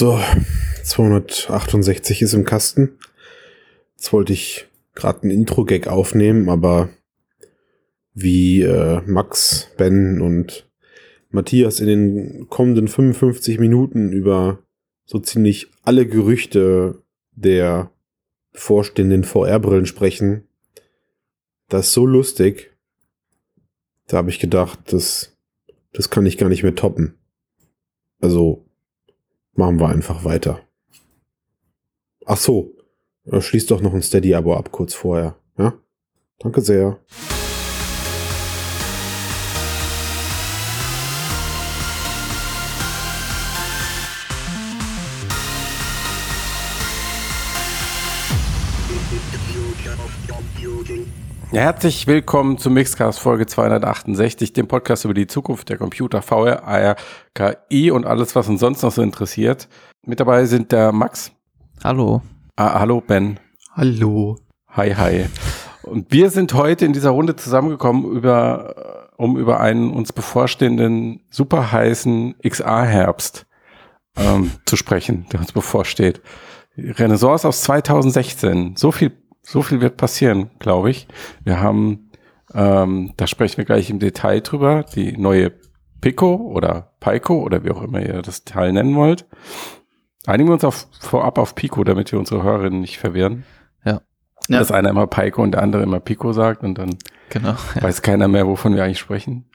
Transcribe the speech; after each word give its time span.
So, 0.00 0.18
268 0.82 2.22
ist 2.22 2.32
im 2.32 2.46
Kasten. 2.46 2.96
Jetzt 3.98 4.14
wollte 4.14 4.32
ich 4.32 4.66
gerade 4.94 5.26
ein 5.26 5.30
Intro-Gag 5.30 5.88
aufnehmen, 5.88 6.48
aber 6.48 6.88
wie 8.14 8.62
äh, 8.62 9.02
Max, 9.04 9.68
Ben 9.76 10.22
und 10.22 10.66
Matthias 11.28 11.80
in 11.80 11.86
den 11.86 12.46
kommenden 12.48 12.88
55 12.88 13.58
Minuten 13.58 14.10
über 14.10 14.60
so 15.04 15.18
ziemlich 15.18 15.70
alle 15.82 16.06
Gerüchte 16.06 17.02
der 17.32 17.92
bevorstehenden 18.54 19.22
VR-Brillen 19.22 19.84
sprechen, 19.84 20.48
das 21.68 21.88
ist 21.88 21.92
so 21.92 22.06
lustig. 22.06 22.74
Da 24.06 24.16
habe 24.16 24.30
ich 24.30 24.38
gedacht, 24.38 24.78
das, 24.94 25.36
das 25.92 26.08
kann 26.08 26.24
ich 26.24 26.38
gar 26.38 26.48
nicht 26.48 26.62
mehr 26.62 26.74
toppen. 26.74 27.18
Also 28.22 28.64
machen 29.60 29.78
wir 29.78 29.88
einfach 29.88 30.24
weiter. 30.24 30.60
Ach 32.26 32.38
so, 32.38 32.72
äh, 33.26 33.40
schließ 33.40 33.66
doch 33.66 33.80
noch 33.80 33.94
ein 33.94 34.02
Steady-Abo 34.02 34.54
ab 34.54 34.72
kurz 34.72 34.94
vorher. 34.94 35.36
Ja? 35.58 35.74
Danke 36.38 36.62
sehr. 36.62 36.98
Ja, 51.52 51.62
herzlich 51.62 52.06
willkommen 52.06 52.58
zum 52.58 52.74
Mixcast 52.74 53.18
Folge 53.18 53.44
268, 53.44 54.52
dem 54.52 54.68
Podcast 54.68 55.04
über 55.04 55.14
die 55.14 55.26
Zukunft 55.26 55.68
der 55.68 55.78
Computer, 55.78 56.22
VR, 56.22 56.62
AR, 56.62 56.94
KI 57.34 57.90
und 57.90 58.06
alles, 58.06 58.36
was 58.36 58.46
uns 58.48 58.60
sonst 58.60 58.82
noch 58.82 58.92
so 58.92 59.02
interessiert. 59.02 59.68
Mit 60.06 60.20
dabei 60.20 60.44
sind 60.44 60.70
der 60.70 60.92
Max. 60.92 61.32
Hallo. 61.82 62.22
Ah, 62.54 62.78
hallo 62.78 63.00
Ben. 63.00 63.40
Hallo. 63.72 64.38
Hi, 64.68 64.94
hi. 64.94 65.26
Und 65.82 66.12
wir 66.12 66.30
sind 66.30 66.54
heute 66.54 66.84
in 66.84 66.92
dieser 66.92 67.10
Runde 67.10 67.34
zusammengekommen, 67.34 68.04
über, 68.12 69.08
um 69.16 69.36
über 69.36 69.58
einen 69.58 69.90
uns 69.90 70.12
bevorstehenden 70.12 71.24
super 71.30 71.72
heißen 71.72 72.36
XR-Herbst 72.44 73.46
ähm, 74.16 74.52
zu 74.66 74.76
sprechen, 74.76 75.26
der 75.32 75.40
uns 75.40 75.50
bevorsteht. 75.50 76.20
Renaissance 76.76 77.48
aus 77.48 77.62
2016. 77.62 78.76
So 78.76 78.92
viel 78.92 79.10
so 79.50 79.62
viel 79.62 79.80
wird 79.80 79.96
passieren, 79.96 80.50
glaube 80.60 80.90
ich. 80.90 81.08
Wir 81.42 81.60
haben, 81.60 82.10
ähm, 82.54 83.12
da 83.16 83.26
sprechen 83.26 83.56
wir 83.56 83.64
gleich 83.64 83.90
im 83.90 83.98
Detail 83.98 84.42
drüber, 84.42 84.84
die 84.84 85.16
neue 85.16 85.52
Pico 86.00 86.36
oder 86.36 86.92
Pico 87.00 87.42
oder 87.42 87.64
wie 87.64 87.72
auch 87.72 87.82
immer 87.82 88.00
ihr 88.00 88.22
das 88.22 88.44
Teil 88.44 88.72
nennen 88.72 88.94
wollt. 88.94 89.26
Einigen 90.24 90.48
wir 90.48 90.54
uns 90.54 90.62
auf, 90.62 90.86
vorab 91.00 91.36
auf 91.36 91.56
Pico, 91.56 91.82
damit 91.82 92.12
wir 92.12 92.18
unsere 92.20 92.44
Hörerinnen 92.44 92.80
nicht 92.80 92.98
verwirren. 92.98 93.44
Ja. 93.84 94.02
ja. 94.46 94.60
Dass 94.60 94.70
einer 94.70 94.90
immer 94.90 95.08
Pico 95.08 95.42
und 95.42 95.50
der 95.52 95.64
andere 95.64 95.82
immer 95.82 95.98
Pico 95.98 96.32
sagt 96.32 96.62
und 96.62 96.78
dann 96.78 96.96
genau, 97.28 97.56
ja. 97.74 97.82
weiß 97.82 98.02
keiner 98.02 98.28
mehr, 98.28 98.46
wovon 98.46 98.76
wir 98.76 98.84
eigentlich 98.84 99.00
sprechen. 99.00 99.50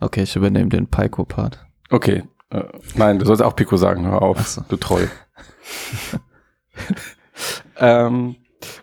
Okay, 0.00 0.24
ich 0.24 0.36
übernehme 0.36 0.68
den 0.68 0.86
Pico-Part. 0.86 1.64
Okay. 1.88 2.24
Äh, 2.50 2.64
nein, 2.94 3.18
du 3.18 3.24
sollst 3.24 3.42
auch 3.42 3.56
Pico 3.56 3.78
sagen, 3.78 4.04
hör 4.06 4.20
auf, 4.20 4.46
so. 4.46 4.62
du 4.68 4.76
treu. 4.76 5.06
ähm, 7.78 8.36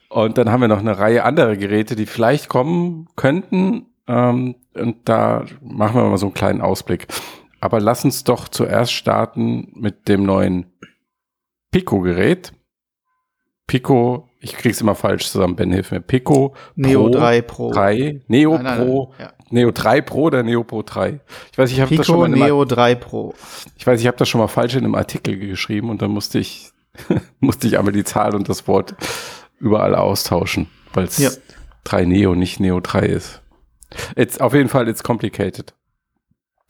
und 0.10 0.38
dann 0.38 0.50
haben 0.50 0.62
wir 0.62 0.68
noch 0.68 0.80
eine 0.80 0.98
Reihe 0.98 1.24
anderer 1.24 1.56
Geräte, 1.56 1.96
die 1.96 2.06
vielleicht 2.06 2.50
kommen 2.50 3.08
könnten. 3.16 3.88
Ähm, 4.08 4.56
und 4.74 4.98
da 5.10 5.46
machen 5.62 5.96
wir 5.96 6.10
mal 6.10 6.18
so 6.18 6.28
einen 6.28 6.34
kleinen 6.34 6.62
Ausblick. 6.62 7.08
Aber 7.60 7.80
lass 7.80 8.06
uns 8.06 8.24
doch 8.24 8.48
zuerst 8.48 8.94
starten 8.94 9.72
mit 9.76 10.08
dem 10.08 10.24
neuen 10.24 10.72
Pico-Gerät. 11.72 12.54
Pico, 13.66 14.30
ich 14.40 14.54
krieg's 14.54 14.80
immer 14.80 14.96
falsch 14.96 15.28
zusammen, 15.28 15.58
Ben, 15.58 15.74
hilf 15.74 15.92
mir. 15.92 16.00
Pico 16.00 16.56
Neo 16.76 17.04
Pro 17.04 17.10
3 17.10 17.42
Pro. 17.42 17.72
3, 17.74 18.22
Neo 18.28 18.54
nein, 18.54 18.64
nein, 18.64 18.80
Pro, 18.80 19.14
nein, 19.18 19.28
ja. 19.28 19.34
Neo 19.50 19.72
3 19.72 20.02
Pro 20.02 20.22
oder 20.22 20.44
Neo 20.44 20.64
Pro 20.64 20.84
3? 20.84 21.20
Ich 21.52 21.58
weiß, 21.58 21.72
ich 21.72 21.82
habe 21.82 21.94
das 21.96 22.06
schon 22.06 22.20
mal 22.20 22.30
Neo 22.30 22.64
3 22.64 22.96
Pro. 22.96 23.34
Ich 23.76 23.86
weiß, 23.86 24.00
ich 24.00 24.08
habe 24.08 24.16
das 24.16 24.30
schon 24.30 24.40
mal 24.40 24.48
falsch 24.48 24.76
in 24.76 24.86
einem 24.86 24.96
Artikel 24.96 25.38
geschrieben 25.38 25.90
und 25.90 26.02
dann 26.02 26.12
musste 26.12 26.40
ich 26.40 26.72
musste 27.40 27.68
ich 27.68 27.78
einmal 27.78 27.94
die 27.94 28.04
Zahl 28.04 28.36
und 28.36 28.48
das 28.50 28.68
Wort 28.68 28.96
überall 29.60 29.96
austauschen, 29.96 30.68
weil 30.94 31.06
es 31.06 31.18
ja. 31.18 31.30
3 31.86 32.06
Neo, 32.06 32.36
nicht 32.36 32.60
Neo 32.60 32.80
3 32.80 33.00
ist. 33.00 33.42
It's, 34.16 34.40
auf 34.40 34.54
jeden 34.54 34.70
Fall, 34.70 34.88
it's 34.88 35.04
complicated. 35.04 35.74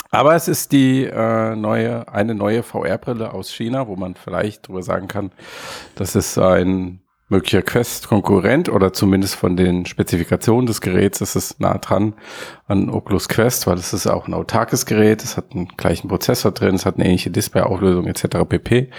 Aber 0.10 0.36
es 0.36 0.48
ist 0.48 0.72
die 0.72 1.04
äh, 1.04 1.56
neue, 1.56 2.08
eine 2.08 2.34
neue 2.34 2.64
VR-Brille 2.64 3.34
aus 3.34 3.52
China, 3.52 3.88
wo 3.88 3.96
man 3.96 4.16
vielleicht 4.16 4.68
drüber 4.68 4.84
sagen 4.84 5.08
kann, 5.08 5.32
das 5.96 6.16
ist 6.16 6.38
ein 6.38 7.02
möglicher 7.30 7.62
Quest-Konkurrent 7.62 8.70
oder 8.70 8.94
zumindest 8.94 9.36
von 9.36 9.58
den 9.58 9.86
Spezifikationen 9.86 10.66
des 10.66 10.80
Geräts 10.80 11.20
ist 11.20 11.36
es 11.36 11.60
nah 11.60 11.78
dran 11.78 12.14
an 12.68 12.90
Oculus 12.90 13.28
Quest, 13.28 13.68
weil 13.68 13.78
es 13.78 13.94
ist 13.94 14.08
auch 14.08 14.28
ein 14.28 14.34
autarkes 14.34 14.86
Gerät, 14.86 15.24
es 15.24 15.36
hat 15.36 15.52
einen 15.54 15.68
gleichen 15.76 16.08
Prozessor 16.08 16.52
drin, 16.52 16.76
es 16.76 16.86
hat 16.86 16.96
eine 16.96 17.06
ähnliche 17.06 17.30
Display-Auflösung 17.32 18.08
etc. 18.08 18.46
pp. 18.48 18.90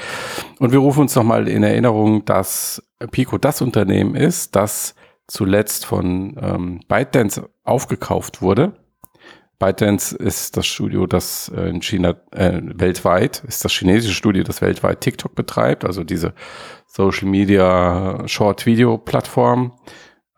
Und 0.59 0.72
wir 0.72 0.78
rufen 0.78 1.00
uns 1.00 1.15
nochmal 1.15 1.49
in 1.49 1.62
Erinnerung, 1.62 2.25
dass 2.27 2.83
Pico 3.11 3.38
das 3.38 3.62
Unternehmen 3.62 4.15
ist, 4.15 4.56
das 4.56 4.94
zuletzt 5.27 5.87
von 5.87 6.37
ähm, 6.41 6.81
ByteDance 6.88 7.49
aufgekauft 7.65 8.43
wurde. 8.43 8.72
ByteDance 9.58 10.16
ist 10.16 10.56
das 10.56 10.66
Studio, 10.66 11.06
das 11.06 11.50
äh, 11.54 11.69
in 11.69 11.82
China 11.82 12.14
äh, 12.30 12.60
weltweit, 12.62 13.42
ist 13.46 13.64
das 13.64 13.72
chinesische 13.72 14.14
Studio, 14.14 14.44
das 14.44 14.62
weltweit 14.62 15.00
TikTok 15.00 15.34
betreibt, 15.34 15.84
also 15.84 16.04
diese 16.04 16.32
Social 16.86 17.28
Media 17.28 18.22
Short 18.26 18.66
Video 18.66 18.98
Plattform. 18.98 19.72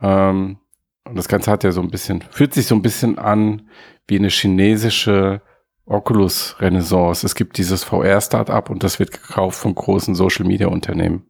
Ähm, 0.00 0.58
und 1.04 1.16
das 1.16 1.28
Ganze 1.28 1.50
hat 1.50 1.64
ja 1.64 1.72
so 1.72 1.82
ein 1.82 1.90
bisschen, 1.90 2.22
fühlt 2.30 2.54
sich 2.54 2.66
so 2.66 2.74
ein 2.74 2.82
bisschen 2.82 3.18
an 3.18 3.68
wie 4.06 4.18
eine 4.18 4.28
chinesische 4.28 5.42
Oculus 5.84 6.56
Renaissance. 6.60 7.26
Es 7.26 7.34
gibt 7.34 7.58
dieses 7.58 7.84
VR-Startup 7.84 8.70
und 8.70 8.82
das 8.82 8.98
wird 8.98 9.10
gekauft 9.12 9.58
von 9.58 9.74
großen 9.74 10.14
Social 10.14 10.46
Media 10.46 10.68
Unternehmen. 10.68 11.26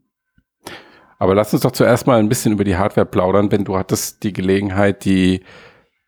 Aber 1.19 1.35
lass 1.35 1.53
uns 1.53 1.63
doch 1.63 1.73
zuerst 1.73 2.07
mal 2.07 2.19
ein 2.19 2.29
bisschen 2.29 2.53
über 2.53 2.65
die 2.65 2.77
Hardware 2.77 3.07
plaudern, 3.07 3.51
wenn 3.51 3.65
du 3.65 3.77
hattest 3.77 4.23
die 4.23 4.33
Gelegenheit, 4.33 5.05
die 5.05 5.45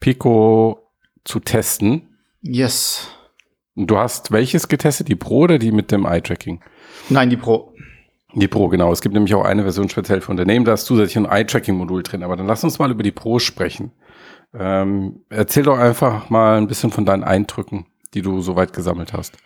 Pico 0.01 0.82
zu 1.25 1.41
testen. 1.41 2.09
Yes. 2.41 3.09
Du 3.75 3.97
hast 3.99 4.33
welches 4.33 4.69
getestet? 4.69 5.09
Die 5.09 5.17
Pro 5.17 5.41
oder 5.41 5.59
die 5.59 5.73
mit 5.73 5.91
dem 5.91 6.05
Eye-Tracking? 6.05 6.61
Nein, 7.09 7.31
die 7.31 7.37
Pro. 7.37 7.73
Die 8.35 8.49
Pro, 8.49 8.69
genau. 8.69 8.93
Es 8.93 9.01
gibt 9.01 9.15
nämlich 9.15 9.35
auch 9.35 9.45
eine 9.45 9.63
Version 9.63 9.89
speziell 9.89 10.21
für 10.21 10.31
Unternehmen, 10.31 10.65
da 10.65 10.75
ist 10.75 10.85
zusätzlich 10.85 11.17
ein 11.17 11.31
Eye-Tracking-Modul 11.31 12.03
drin. 12.03 12.23
Aber 12.23 12.37
dann 12.37 12.47
lass 12.47 12.65
uns 12.65 12.79
mal 12.79 12.91
über 12.91 13.03
die 13.03 13.13
Pro 13.13 13.39
sprechen. 13.39 13.93
Ähm, 14.55 15.25
erzähl 15.31 15.63
doch 15.63 15.79
einfach 15.79 16.29
mal 16.29 16.59
ein 16.59 16.67
bisschen 16.67 16.91
von 16.91 17.07
deinen 17.07 17.25
Eindrücken, 17.25 17.87
die 18.15 18.23
du 18.23 18.41
soweit 18.41 18.73
gesammelt 18.73 19.13
hast. 19.13 19.37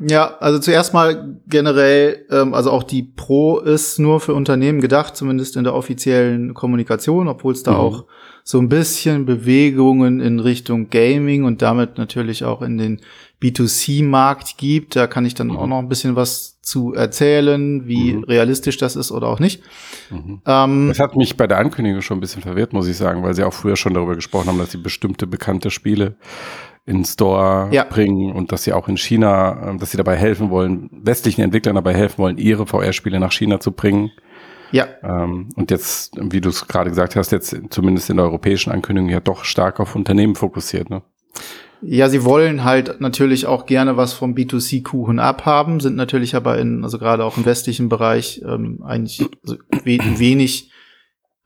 Ja, 0.00 0.36
also 0.40 0.58
zuerst 0.58 0.92
mal 0.92 1.36
generell, 1.46 2.26
ähm, 2.30 2.52
also 2.52 2.70
auch 2.70 2.82
die 2.82 3.02
Pro 3.02 3.58
ist 3.58 3.98
nur 3.98 4.20
für 4.20 4.34
Unternehmen 4.34 4.80
gedacht, 4.80 5.16
zumindest 5.16 5.56
in 5.56 5.64
der 5.64 5.74
offiziellen 5.74 6.52
Kommunikation, 6.52 7.28
obwohl 7.28 7.52
es 7.52 7.62
da 7.62 7.72
mhm. 7.72 7.78
auch 7.78 8.04
so 8.42 8.58
ein 8.58 8.68
bisschen 8.68 9.24
Bewegungen 9.24 10.20
in 10.20 10.40
Richtung 10.40 10.90
Gaming 10.90 11.44
und 11.44 11.62
damit 11.62 11.96
natürlich 11.96 12.44
auch 12.44 12.60
in 12.60 12.76
den 12.76 13.00
B2C-Markt 13.40 14.58
gibt. 14.58 14.96
Da 14.96 15.06
kann 15.06 15.24
ich 15.24 15.34
dann 15.34 15.48
mhm. 15.48 15.56
auch 15.56 15.66
noch 15.66 15.78
ein 15.78 15.88
bisschen 15.88 16.16
was 16.16 16.60
zu 16.60 16.94
erzählen, 16.94 17.86
wie 17.86 18.14
mhm. 18.14 18.24
realistisch 18.24 18.76
das 18.76 18.96
ist 18.96 19.12
oder 19.12 19.28
auch 19.28 19.38
nicht. 19.38 19.62
Mhm. 20.10 20.40
Ähm, 20.44 20.88
das 20.88 20.98
hat 20.98 21.16
mich 21.16 21.36
bei 21.36 21.46
der 21.46 21.58
Ankündigung 21.58 22.02
schon 22.02 22.18
ein 22.18 22.20
bisschen 22.20 22.42
verwirrt, 22.42 22.72
muss 22.72 22.88
ich 22.88 22.96
sagen, 22.96 23.22
weil 23.22 23.34
sie 23.34 23.44
auch 23.44 23.52
früher 23.52 23.76
schon 23.76 23.94
darüber 23.94 24.14
gesprochen 24.14 24.48
haben, 24.48 24.58
dass 24.58 24.72
sie 24.72 24.78
bestimmte 24.78 25.26
bekannte 25.26 25.70
Spiele 25.70 26.16
in 26.86 27.04
Store 27.04 27.68
ja. 27.72 27.84
bringen 27.84 28.32
und 28.32 28.52
dass 28.52 28.64
sie 28.64 28.72
auch 28.72 28.88
in 28.88 28.96
China, 28.96 29.70
ähm, 29.70 29.78
dass 29.78 29.90
sie 29.90 29.96
dabei 29.96 30.16
helfen 30.16 30.50
wollen, 30.50 30.90
westlichen 30.92 31.40
Entwicklern 31.42 31.76
dabei 31.76 31.94
helfen 31.94 32.18
wollen, 32.18 32.38
ihre 32.38 32.66
VR-Spiele 32.66 33.18
nach 33.20 33.32
China 33.32 33.58
zu 33.60 33.72
bringen. 33.72 34.10
Ja. 34.70 34.88
Ähm, 35.02 35.50
und 35.54 35.70
jetzt, 35.70 36.12
wie 36.20 36.40
du 36.40 36.48
es 36.48 36.66
gerade 36.66 36.90
gesagt 36.90 37.16
hast, 37.16 37.32
jetzt 37.32 37.56
zumindest 37.70 38.10
in 38.10 38.16
der 38.16 38.26
europäischen 38.26 38.70
Ankündigung 38.70 39.08
ja 39.08 39.20
doch 39.20 39.44
stark 39.44 39.80
auf 39.80 39.94
Unternehmen 39.94 40.34
fokussiert, 40.34 40.90
ne? 40.90 41.02
Ja, 41.86 42.08
sie 42.08 42.24
wollen 42.24 42.64
halt 42.64 43.00
natürlich 43.00 43.46
auch 43.46 43.66
gerne 43.66 43.98
was 43.98 44.14
vom 44.14 44.34
B2C-Kuchen 44.34 45.18
abhaben, 45.18 45.80
sind 45.80 45.96
natürlich 45.96 46.34
aber 46.34 46.58
in, 46.58 46.82
also 46.82 46.98
gerade 46.98 47.24
auch 47.24 47.36
im 47.36 47.44
westlichen 47.44 47.90
Bereich 47.90 48.42
ähm, 48.46 48.82
eigentlich 48.82 49.22
also 49.42 49.56
we 49.84 49.98
wenig 50.18 50.70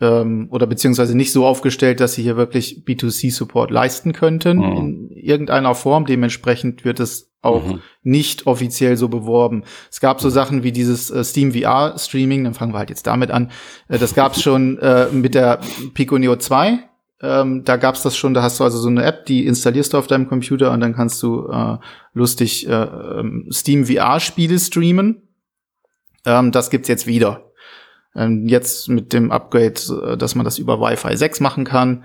ähm, 0.01 0.49
oder 0.51 0.67
beziehungsweise 0.67 1.17
nicht 1.17 1.33
so 1.33 1.47
aufgestellt, 1.47 2.01
dass 2.01 2.15
sie 2.15 2.23
hier 2.23 2.37
wirklich 2.37 2.85
B2C-Support 2.87 3.71
leisten 3.71 4.13
könnten 4.13 4.59
mhm. 4.59 4.77
in 4.77 5.11
irgendeiner 5.11 5.75
Form. 5.75 6.07
Dementsprechend 6.07 6.85
wird 6.85 7.01
es 7.01 7.33
auch 7.41 7.65
mhm. 7.65 7.81
nicht 8.03 8.47
offiziell 8.47 8.97
so 8.97 9.09
beworben. 9.09 9.65
Es 9.91 10.01
gab 10.01 10.21
so 10.21 10.29
Sachen 10.29 10.63
wie 10.63 10.73
dieses 10.73 11.11
äh, 11.11 11.23
Steam 11.25 11.53
VR 11.53 11.97
Streaming, 11.99 12.45
dann 12.45 12.55
fangen 12.55 12.73
wir 12.73 12.79
halt 12.79 12.91
jetzt 12.91 13.07
damit 13.07 13.31
an. 13.31 13.51
Äh, 13.89 13.99
das 13.99 14.15
gab 14.15 14.35
es 14.35 14.43
schon 14.43 14.79
äh, 14.79 15.07
mit 15.13 15.35
der 15.35 15.61
Pico 15.95 16.19
Neo 16.19 16.37
2. 16.37 16.81
Ähm, 17.21 17.65
da 17.65 17.77
gab's 17.77 18.03
das 18.03 18.17
schon, 18.17 18.33
da 18.33 18.43
hast 18.43 18.61
du 18.61 18.65
also 18.65 18.79
so 18.79 18.89
eine 18.89 19.03
App, 19.03 19.27
die 19.27 19.45
installierst 19.47 19.93
du 19.93 19.99
auf 19.99 20.07
deinem 20.07 20.29
Computer 20.29 20.71
und 20.71 20.81
dann 20.81 20.95
kannst 20.95 21.21
du 21.23 21.49
äh, 21.49 21.79
lustig 22.13 22.69
äh, 22.69 22.73
ähm, 22.73 23.49
Steam 23.53 23.87
VR 23.87 24.21
Spiele 24.21 24.59
streamen. 24.59 25.23
Ähm, 26.25 26.53
das 26.53 26.71
gibt's 26.71 26.87
jetzt 26.89 27.09
wieder. 27.09 27.48
Ähm, 28.19 28.49
jetzt 28.49 28.89
mit 28.89 29.13
dem 29.13 29.31
Upgrade, 29.31 29.81
äh, 30.05 30.17
dass 30.17 30.35
man 30.35 30.45
das 30.45 30.59
über 30.59 30.81
Wi-Fi 30.81 31.17
6 31.17 31.41
machen 31.41 31.65
kann. 31.65 32.05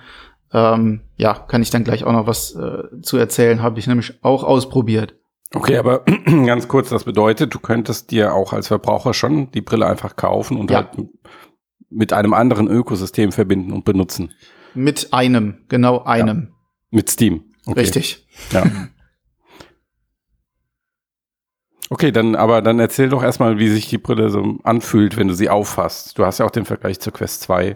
Ähm, 0.54 1.02
ja, 1.18 1.34
kann 1.34 1.64
ich 1.64 1.72
dann 1.72 1.84
gleich 1.84 2.04
auch 2.04 2.12
noch 2.12 2.28
was 2.28 2.56
äh, 2.56 3.02
zu 3.02 3.18
erzählen. 3.18 3.64
Habe 3.64 3.80
ich 3.80 3.88
nämlich 3.88 4.14
auch 4.22 4.44
ausprobiert. 4.44 5.16
Okay, 5.54 5.78
aber 5.78 6.04
ganz 6.46 6.68
kurz, 6.68 6.90
das 6.90 7.04
bedeutet, 7.04 7.54
du 7.54 7.60
könntest 7.60 8.12
dir 8.12 8.34
auch 8.34 8.54
als 8.54 8.68
Verbraucher 8.68 9.14
schon 9.14 9.52
die 9.52 9.62
Brille 9.62 9.88
einfach 9.88 10.16
kaufen 10.16 10.58
und 10.58 10.70
ja. 10.70 10.78
halt 10.78 11.08
mit 11.90 12.14
einem 12.14 12.34
anderen 12.34 12.68
Ökosystem 12.68 13.32
verbinden 13.32 13.72
und 13.72 13.84
benutzen. 13.84 14.32
Mit 14.76 15.14
einem, 15.14 15.60
genau 15.68 16.04
einem. 16.04 16.42
Ja. 16.42 16.56
Mit 16.92 17.10
Steam. 17.10 17.44
Okay. 17.66 17.80
Richtig. 17.80 18.28
Ja. 18.52 18.64
Okay, 21.90 22.12
dann, 22.12 22.36
aber 22.36 22.62
dann 22.62 22.80
erzähl 22.80 23.10
doch 23.10 23.24
erstmal, 23.24 23.60
wie 23.60 23.70
sich 23.70 23.88
die 23.88 23.98
Brille 23.98 24.30
so 24.30 24.58
anfühlt, 24.64 25.18
wenn 25.18 25.28
du 25.28 25.34
sie 25.34 25.50
auffasst. 25.50 26.18
Du 26.18 26.26
hast 26.26 26.40
ja 26.40 26.46
auch 26.46 26.52
den 26.52 26.66
Vergleich 26.66 27.00
zur 27.00 27.14
Quest 27.14 27.42
2. 27.42 27.76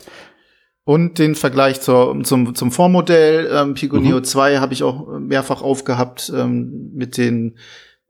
Und 0.86 1.20
den 1.20 1.36
Vergleich 1.36 1.82
zur, 1.82 2.24
zum, 2.24 2.56
zum 2.56 2.72
Vormodell. 2.72 3.50
Ähm, 3.52 3.74
Pico 3.74 3.98
mhm. 3.98 4.04
Neo 4.04 4.22
2 4.22 4.60
habe 4.60 4.74
ich 4.74 4.84
auch 4.84 5.20
mehrfach 5.20 5.62
aufgehabt 5.62 6.32
ähm, 6.34 6.92
mit 6.94 7.18
den 7.18 7.58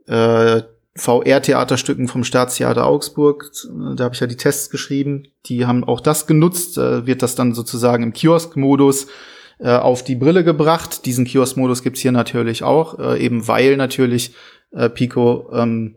äh, 0.06 0.62
VR-Theaterstücken 0.96 2.08
vom 2.08 2.24
Staatstheater 2.24 2.86
Augsburg. 2.86 3.52
Da 3.96 4.04
habe 4.04 4.14
ich 4.14 4.22
ja 4.22 4.28
die 4.28 4.38
Tests 4.38 4.70
geschrieben. 4.70 5.24
Die 5.48 5.66
haben 5.66 5.84
auch 5.84 6.02
das 6.02 6.28
genutzt. 6.28 6.78
Äh, 6.78 7.08
wird 7.08 7.24
das 7.24 7.34
dann 7.34 7.54
sozusagen 7.54 8.04
im 8.04 8.14
Kiosk-Modus 8.14 9.08
äh, 9.60 9.70
auf 9.70 10.04
die 10.04 10.16
Brille 10.16 10.44
gebracht. 10.44 11.06
Diesen 11.08 11.26
Kiosk-Modus 11.26 11.82
gibt's 11.82 12.02
hier 12.02 12.12
natürlich 12.12 12.62
auch, 12.62 13.00
äh, 13.00 13.24
eben 13.24 13.48
weil 13.48 13.76
natürlich 13.78 14.36
äh, 14.72 14.90
Pico 14.90 15.50
ähm, 15.54 15.96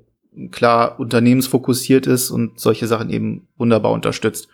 klar 0.50 0.98
unternehmensfokussiert 0.98 2.06
ist 2.06 2.30
und 2.30 2.60
solche 2.60 2.86
Sachen 2.86 3.10
eben 3.10 3.48
wunderbar 3.56 3.92
unterstützt. 3.92 4.48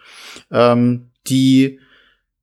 Ähm, 0.51 1.11
die 1.29 1.81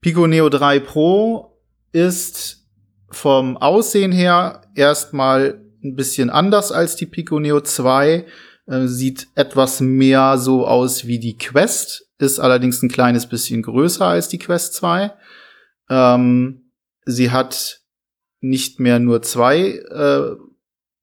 Pico 0.01 0.27
Neo 0.27 0.49
3 0.49 0.79
Pro 0.79 1.57
ist 1.91 2.65
vom 3.09 3.57
Aussehen 3.57 4.11
her 4.11 4.61
erstmal 4.75 5.61
ein 5.83 5.95
bisschen 5.95 6.29
anders 6.29 6.71
als 6.71 6.95
die 6.95 7.05
Pico 7.05 7.39
Neo 7.39 7.61
2. 7.61 8.25
Äh, 8.65 8.87
sieht 8.87 9.27
etwas 9.35 9.81
mehr 9.81 10.37
so 10.37 10.65
aus 10.65 11.05
wie 11.05 11.19
die 11.19 11.37
Quest, 11.37 12.07
ist 12.17 12.39
allerdings 12.39 12.81
ein 12.81 12.89
kleines 12.89 13.27
bisschen 13.27 13.61
größer 13.61 14.05
als 14.05 14.29
die 14.29 14.39
Quest 14.39 14.75
2. 14.75 15.11
Ähm, 15.89 16.71
sie 17.05 17.31
hat 17.31 17.81
nicht 18.39 18.79
mehr 18.79 18.99
nur 18.99 19.21
zwei 19.21 19.59
äh, 19.59 20.35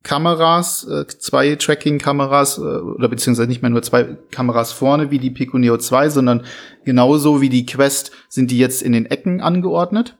Kameras, 0.02 0.86
äh, 0.88 1.06
zwei 1.06 1.56
Tracking-Kameras, 1.56 2.58
äh, 2.58 2.60
oder 2.60 3.08
beziehungsweise 3.08 3.48
nicht 3.48 3.62
mehr 3.62 3.70
nur 3.70 3.82
zwei 3.82 4.16
Kameras 4.30 4.72
vorne 4.72 5.10
wie 5.10 5.18
die 5.18 5.30
Pico 5.30 5.58
Neo 5.58 5.76
2, 5.76 6.08
sondern 6.08 6.44
genauso 6.84 7.40
wie 7.40 7.50
die 7.50 7.66
Quest 7.66 8.12
sind 8.28 8.50
die 8.50 8.58
jetzt 8.58 8.82
in 8.82 8.92
den 8.92 9.06
Ecken 9.06 9.40
angeordnet. 9.40 10.16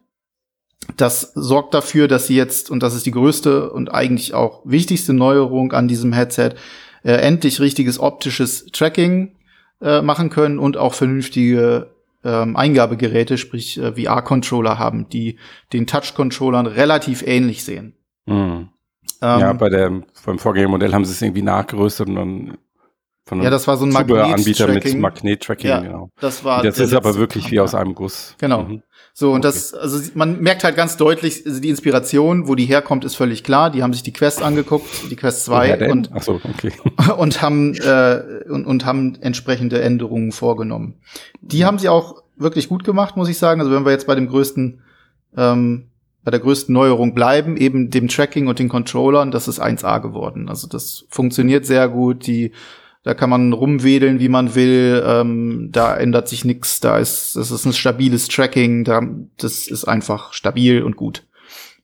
Das 0.97 1.33
sorgt 1.35 1.75
dafür, 1.75 2.09
dass 2.09 2.27
sie 2.27 2.37
jetzt, 2.37 2.71
und 2.71 2.83
das 2.83 2.95
ist 2.95 3.07
die 3.07 3.11
größte 3.11 3.71
und 3.71 3.93
eigentlich 3.93 4.35
auch 4.35 4.63
wichtigste 4.65 5.13
Neuerung 5.13 5.73
an 5.73 5.89
diesem 5.89 6.13
Headset, 6.13 6.51
äh, 7.03 7.13
endlich 7.13 7.61
richtiges 7.61 7.99
optisches 7.99 8.67
Tracking 8.67 9.37
äh, 9.81 10.03
machen 10.03 10.29
können 10.31 10.59
und 10.59 10.77
auch 10.77 10.95
vernünftige 10.95 11.91
ähm, 12.23 12.57
Eingabegeräte, 12.57 13.39
sprich 13.39 13.79
äh, 13.79 13.93
VR-Controller 13.93 14.79
haben, 14.79 15.09
die 15.09 15.39
den 15.73 15.87
Touch-Controllern 15.87 16.67
relativ 16.67 17.23
ähnlich 17.23 17.65
sehen. 17.65 17.95
Mhm. 18.27 18.69
Ähm, 19.23 19.41
ja, 19.41 19.53
bei 19.53 19.69
der, 19.69 20.03
beim 20.25 20.39
Vorgängermodell 20.39 20.93
haben 20.93 21.05
sie 21.05 21.13
es 21.13 21.23
irgendwie 21.23 21.43
nachgerüstet 21.43 22.09
und 22.09 22.15
dann 22.17 22.59
von 23.27 23.43
ja, 23.43 23.51
das 23.51 23.69
war 23.69 23.77
so 23.77 23.85
ein 23.85 23.93
Magnet-Anbieter 23.93 24.67
mit 24.67 24.93
Magnet-Tracking, 24.99 25.71
ja, 25.71 25.81
genau. 25.81 26.11
Das 26.21 26.43
war 26.43 26.65
das 26.65 26.81
ist 26.81 26.95
aber 26.95 27.15
wirklich 27.15 27.51
wie 27.53 27.61
aus 27.61 27.77
einem 27.77 27.95
Guss. 27.95 28.35
Genau. 28.39 28.65
Mhm. 28.65 28.83
So, 29.13 29.33
und 29.33 29.45
okay. 29.45 29.55
das, 29.55 29.75
also 29.75 30.11
man 30.15 30.41
merkt 30.41 30.65
halt 30.65 30.75
ganz 30.75 30.97
deutlich, 30.97 31.45
also 31.47 31.61
die 31.61 31.69
Inspiration, 31.69 32.49
wo 32.49 32.55
die 32.55 32.65
herkommt, 32.65 33.05
ist 33.05 33.15
völlig 33.15 33.45
klar. 33.45 33.71
Die 33.71 33.83
haben 33.83 33.93
sich 33.93 34.03
die 34.03 34.13
Quest 34.13 34.43
angeguckt, 34.43 34.89
die 35.11 35.17
Quest 35.17 35.45
2 35.45 35.91
und, 35.91 36.11
Ach 36.13 36.23
so, 36.23 36.41
okay. 36.43 36.73
und 37.19 37.43
haben 37.43 37.75
äh, 37.77 38.23
und, 38.49 38.67
und 38.67 38.85
haben 38.85 39.17
entsprechende 39.21 39.81
Änderungen 39.81 40.33
vorgenommen. 40.33 41.01
Die 41.41 41.65
haben 41.65 41.79
sie 41.79 41.89
auch 41.89 42.23
wirklich 42.37 42.69
gut 42.69 42.83
gemacht, 42.83 43.17
muss 43.17 43.29
ich 43.29 43.39
sagen. 43.39 43.61
Also 43.61 43.73
wenn 43.73 43.85
wir 43.85 43.93
jetzt 43.93 44.07
bei 44.07 44.15
dem 44.15 44.29
größten 44.29 44.81
ähm, 45.37 45.90
bei 46.23 46.31
der 46.31 46.41
größten 46.41 46.73
Neuerung 46.73 47.15
bleiben, 47.15 47.57
eben 47.57 47.91
dem 47.91 48.09
Tracking 48.09 48.47
und 48.47 48.59
den 48.59 48.69
Controllern, 48.69 49.31
das 49.31 49.49
ist 49.49 49.61
1A 49.61 50.01
geworden. 50.01 50.49
Also 50.49 50.69
das 50.69 51.07
funktioniert 51.09 51.65
sehr 51.65 51.89
gut. 51.89 52.27
Die, 52.27 52.53
da 53.03 53.15
kann 53.15 53.31
man 53.31 53.53
rumwedeln, 53.53 54.21
wie 54.21 54.29
man 54.29 54.55
will. 54.55 55.03
Ähm, 55.07 55.71
da 55.73 55.97
ändert 55.97 56.29
sich 56.29 56.45
nichts. 56.45 56.81
Da 56.81 56.99
ist, 56.99 57.37
das 57.37 57.51
ist 57.51 57.65
ein 57.65 57.73
stabiles 57.73 58.29
Tracking. 58.29 58.85
Da, 58.85 59.03
das 59.39 59.67
ist 59.67 59.85
einfach 59.85 60.35
stabil 60.35 60.83
und 60.83 60.97
gut. 60.97 61.27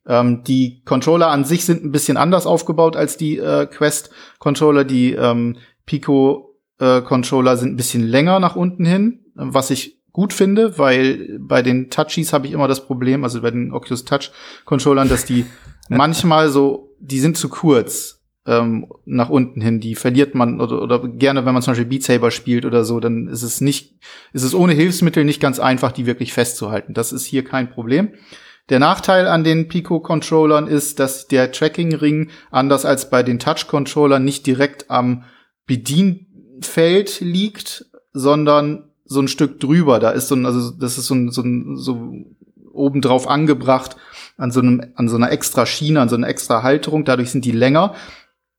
Ähm, 0.07 0.45
die 0.45 0.83
Controller 0.85 1.29
an 1.29 1.45
sich 1.45 1.65
sind 1.65 1.85
ein 1.85 1.93
bisschen 1.93 2.19
anders 2.19 2.47
aufgebaut 2.47 2.97
als 2.97 3.17
die 3.17 3.39
äh, 3.39 3.67
Quest-Controller. 3.67 4.85
Die 4.85 5.13
ähm, 5.13 5.57
Pico-Controller 5.87 7.53
äh, 7.53 7.57
sind 7.57 7.73
ein 7.73 7.77
bisschen 7.77 8.07
länger 8.07 8.39
nach 8.39 8.55
unten 8.55 8.85
hin, 8.85 9.21
was 9.35 9.71
ich 9.71 9.96
gut 10.17 10.33
finde, 10.33 10.79
weil 10.79 11.39
bei 11.39 11.61
den 11.61 11.91
Touchies 11.91 12.33
habe 12.33 12.47
ich 12.47 12.55
immer 12.55 12.69
das 12.69 12.87
Problem, 12.87 13.23
also 13.23 13.43
bei 13.43 13.51
den 13.51 13.71
Oculus 13.71 14.07
Touch 14.07 14.31
Controllern, 14.65 15.11
dass 15.11 15.27
die 15.27 15.45
manchmal 15.91 16.49
so, 16.49 16.97
die 17.01 17.21
sind 17.21 17.37
zu 17.37 17.51
kurz 17.51 18.23
ähm, 18.47 18.87
nach 19.05 19.29
unten 19.29 19.61
hin. 19.61 19.79
Die 19.79 19.95
verliert 19.95 20.35
man 20.35 20.59
oder, 20.63 20.81
oder 20.81 21.07
gerne, 21.07 21.45
wenn 21.45 21.53
man 21.53 21.63
zum 21.63 21.73
Beispiel 21.73 21.85
Beat 21.85 22.03
Saber 22.03 22.31
spielt 22.31 22.65
oder 22.65 22.83
so, 22.83 22.99
dann 22.99 23.29
ist 23.29 23.43
es 23.43 23.61
nicht, 23.61 24.01
ist 24.33 24.43
es 24.43 24.55
ohne 24.55 24.73
Hilfsmittel 24.73 25.23
nicht 25.23 25.39
ganz 25.39 25.59
einfach, 25.59 25.93
die 25.93 26.07
wirklich 26.07 26.33
festzuhalten. 26.33 26.95
Das 26.95 27.13
ist 27.13 27.27
hier 27.27 27.45
kein 27.45 27.69
Problem. 27.69 28.15
Der 28.71 28.79
Nachteil 28.79 29.27
an 29.27 29.45
den 29.45 29.69
Pico-Controllern 29.69 30.67
ist, 30.67 30.99
dass 30.99 31.29
der 31.29 31.53
Tracking-Ring 31.53 32.31
anders 32.51 32.87
als 32.87 33.11
bei 33.11 33.23
den 33.23 33.39
Touch-Controllern 33.39 34.25
nicht 34.25 34.47
direkt 34.47 34.91
am 34.91 35.25
Bedienfeld 35.67 37.21
liegt, 37.21 37.85
sondern 38.15 38.86
so 39.07 39.21
ein 39.21 39.29
Stück 39.29 39.61
drüber. 39.61 39.99
Da 40.01 40.11
ist 40.11 40.29
so 40.29 40.35
ein, 40.35 40.47
also 40.47 40.71
das 40.71 40.99
ist 40.99 41.07
so 41.07 41.15
ein, 41.15 41.31
so 41.31 41.43
ein, 41.43 41.77
so 41.77 42.13
obendrauf 42.73 43.29
angebracht 43.29 43.97
an 44.37 44.51
so 44.51 44.61
einem, 44.61 44.93
an 44.97 45.09
so 45.09 45.17
einer 45.17 45.31
extra 45.33 45.65
Schiene, 45.67 46.01
an 46.01 46.09
so 46.09 46.17
einer 46.17 46.29
extra 46.29 46.63
Halterung. 46.63 47.05
Dadurch 47.05 47.31
sind 47.31 47.45
die 47.45 47.53
länger. 47.53 47.95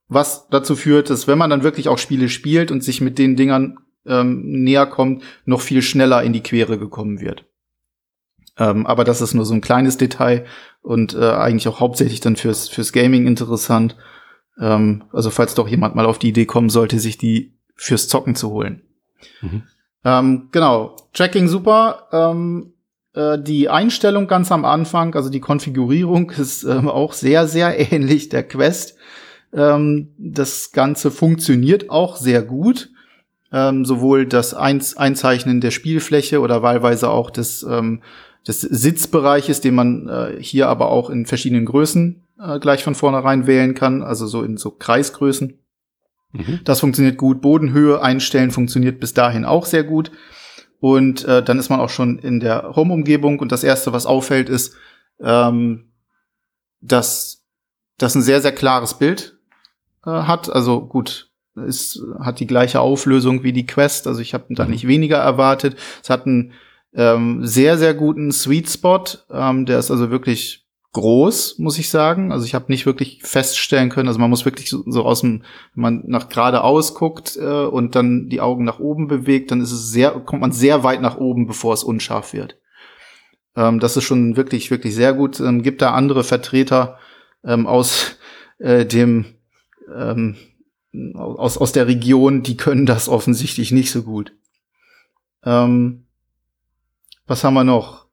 Was 0.07 0.47
dazu 0.49 0.75
führt, 0.75 1.09
dass 1.09 1.27
wenn 1.27 1.37
man 1.37 1.49
dann 1.49 1.63
wirklich 1.63 1.89
auch 1.89 1.97
Spiele 1.97 2.29
spielt 2.29 2.71
und 2.71 2.83
sich 2.83 3.01
mit 3.01 3.19
den 3.19 3.35
Dingern 3.35 3.77
ähm, 4.05 4.63
näher 4.63 4.85
kommt, 4.85 5.23
noch 5.45 5.61
viel 5.61 5.81
schneller 5.81 6.23
in 6.23 6.33
die 6.33 6.43
Quere 6.43 6.79
gekommen 6.79 7.19
wird. 7.19 7.45
Ähm, 8.57 8.87
aber 8.87 9.03
das 9.03 9.21
ist 9.21 9.33
nur 9.33 9.45
so 9.45 9.53
ein 9.53 9.61
kleines 9.61 9.97
Detail 9.97 10.45
und 10.81 11.13
äh, 11.13 11.29
eigentlich 11.31 11.67
auch 11.67 11.79
hauptsächlich 11.79 12.21
dann 12.21 12.37
fürs, 12.37 12.69
fürs 12.69 12.93
Gaming 12.93 13.27
interessant. 13.27 13.97
Ähm, 14.59 15.03
also 15.11 15.29
falls 15.29 15.53
doch 15.53 15.67
jemand 15.67 15.95
mal 15.95 16.05
auf 16.05 16.17
die 16.17 16.29
Idee 16.29 16.45
kommen 16.45 16.69
sollte, 16.69 16.99
sich 16.99 17.17
die 17.17 17.53
fürs 17.75 18.07
Zocken 18.07 18.35
zu 18.35 18.49
holen. 18.49 18.81
Mhm. 19.41 19.63
Ähm, 20.07 20.47
genau, 20.53 20.95
Tracking 21.11 21.49
super. 21.49 22.07
Ähm, 22.13 22.71
äh, 23.13 23.37
die 23.37 23.67
Einstellung 23.67 24.27
ganz 24.27 24.53
am 24.53 24.63
Anfang, 24.63 25.13
also 25.15 25.29
die 25.29 25.41
Konfigurierung 25.41 26.29
ist 26.37 26.63
ähm, 26.63 26.87
auch 26.87 27.11
sehr, 27.11 27.45
sehr 27.45 27.91
ähnlich 27.91 28.29
der 28.29 28.43
Quest. 28.43 28.95
Ähm, 29.53 30.13
das 30.17 30.71
Ganze 30.71 31.11
funktioniert 31.11 31.89
auch 31.89 32.15
sehr 32.15 32.41
gut. 32.41 32.89
Ähm, 33.51 33.83
sowohl 33.83 34.25
das 34.25 34.53
Einz 34.53 34.95
Einzeichnen 34.95 35.61
der 35.61 35.71
Spielfläche 35.71 36.39
oder 36.39 36.61
wahlweise 36.61 37.09
auch 37.09 37.29
des, 37.29 37.63
ähm, 37.63 38.01
des 38.45 38.61
Sitzbereiches, 38.61 39.59
den 39.61 39.75
man 39.75 40.07
äh, 40.07 40.37
hier 40.41 40.67
aber 40.69 40.89
auch 40.89 41.09
in 41.09 41.25
verschiedenen 41.25 41.65
Größen 41.65 42.23
äh, 42.41 42.59
gleich 42.59 42.83
von 42.83 42.95
vornherein 42.95 43.47
wählen 43.47 43.73
kann, 43.73 44.03
also 44.03 44.27
so 44.27 44.43
in 44.43 44.57
so 44.57 44.71
Kreisgrößen. 44.71 45.59
Mhm. 46.31 46.59
Das 46.63 46.79
funktioniert 46.79 47.17
gut. 47.17 47.41
Bodenhöhe 47.41 48.01
einstellen 48.01 48.51
funktioniert 48.51 48.99
bis 48.99 49.13
dahin 49.13 49.45
auch 49.45 49.65
sehr 49.65 49.83
gut. 49.83 50.11
Und 50.79 51.25
äh, 51.25 51.41
dann 51.43 51.59
ist 51.59 51.69
man 51.69 51.79
auch 51.79 51.89
schon 51.89 52.19
in 52.19 52.39
der 52.39 52.75
Home-Umgebung. 52.75 53.39
Und 53.39 53.51
das 53.51 53.63
Erste, 53.63 53.93
was 53.93 54.05
auffällt, 54.05 54.49
ist, 54.49 54.75
ähm, 55.21 55.91
dass 56.81 57.43
das 57.97 58.15
ein 58.15 58.21
sehr, 58.21 58.41
sehr 58.41 58.51
klares 58.51 58.93
Bild 58.95 59.37
äh, 60.05 60.11
hat. 60.11 60.51
Also 60.51 60.85
gut, 60.85 61.31
es 61.55 62.03
hat 62.19 62.39
die 62.39 62.47
gleiche 62.47 62.79
Auflösung 62.79 63.43
wie 63.43 63.53
die 63.53 63.65
Quest. 63.65 64.07
Also 64.07 64.21
ich 64.21 64.33
habe 64.33 64.45
da 64.49 64.65
mhm. 64.65 64.71
nicht 64.71 64.87
weniger 64.87 65.17
erwartet. 65.17 65.75
Es 66.03 66.09
hat 66.09 66.25
einen 66.25 66.53
ähm, 66.93 67.45
sehr, 67.45 67.77
sehr 67.77 67.93
guten 67.93 68.31
Sweet 68.31 68.69
Spot. 68.69 69.03
Ähm, 69.31 69.65
der 69.65 69.79
ist 69.79 69.89
also 69.89 70.11
wirklich 70.11 70.66
groß, 70.93 71.59
muss 71.59 71.77
ich 71.77 71.89
sagen. 71.89 72.31
Also 72.31 72.45
ich 72.45 72.55
habe 72.55 72.65
nicht 72.69 72.85
wirklich 72.85 73.21
feststellen 73.23 73.89
können. 73.89 74.07
Also 74.07 74.19
man 74.19 74.29
muss 74.29 74.45
wirklich 74.45 74.69
so, 74.69 74.83
so 74.85 75.03
aus 75.03 75.21
dem, 75.21 75.43
wenn 75.73 75.81
man 75.81 76.03
nach 76.07 76.29
geradeaus 76.29 76.95
guckt 76.95 77.37
äh, 77.39 77.65
und 77.65 77.95
dann 77.95 78.29
die 78.29 78.41
Augen 78.41 78.63
nach 78.63 78.79
oben 78.79 79.07
bewegt, 79.07 79.51
dann 79.51 79.61
ist 79.61 79.71
es 79.71 79.91
sehr, 79.91 80.11
kommt 80.11 80.41
man 80.41 80.51
sehr 80.51 80.83
weit 80.83 81.01
nach 81.01 81.17
oben, 81.17 81.47
bevor 81.47 81.73
es 81.73 81.83
unscharf 81.83 82.33
wird. 82.33 82.57
Ähm, 83.55 83.79
das 83.79 83.97
ist 83.97 84.05
schon 84.05 84.37
wirklich, 84.37 84.71
wirklich 84.71 84.95
sehr 84.95 85.13
gut. 85.13 85.39
Ähm, 85.39 85.61
gibt 85.61 85.81
da 85.81 85.91
andere 85.91 86.23
Vertreter 86.23 86.97
ähm, 87.43 87.67
aus 87.67 88.17
äh, 88.59 88.85
dem 88.85 89.25
ähm, 89.95 90.35
aus, 91.15 91.57
aus 91.57 91.71
der 91.71 91.87
Region, 91.87 92.43
die 92.43 92.57
können 92.57 92.85
das 92.85 93.09
offensichtlich 93.09 93.71
nicht 93.71 93.91
so 93.91 94.03
gut. 94.03 94.33
Ähm, 95.43 96.05
was 97.25 97.43
haben 97.43 97.53
wir 97.53 97.63
noch? 97.63 98.06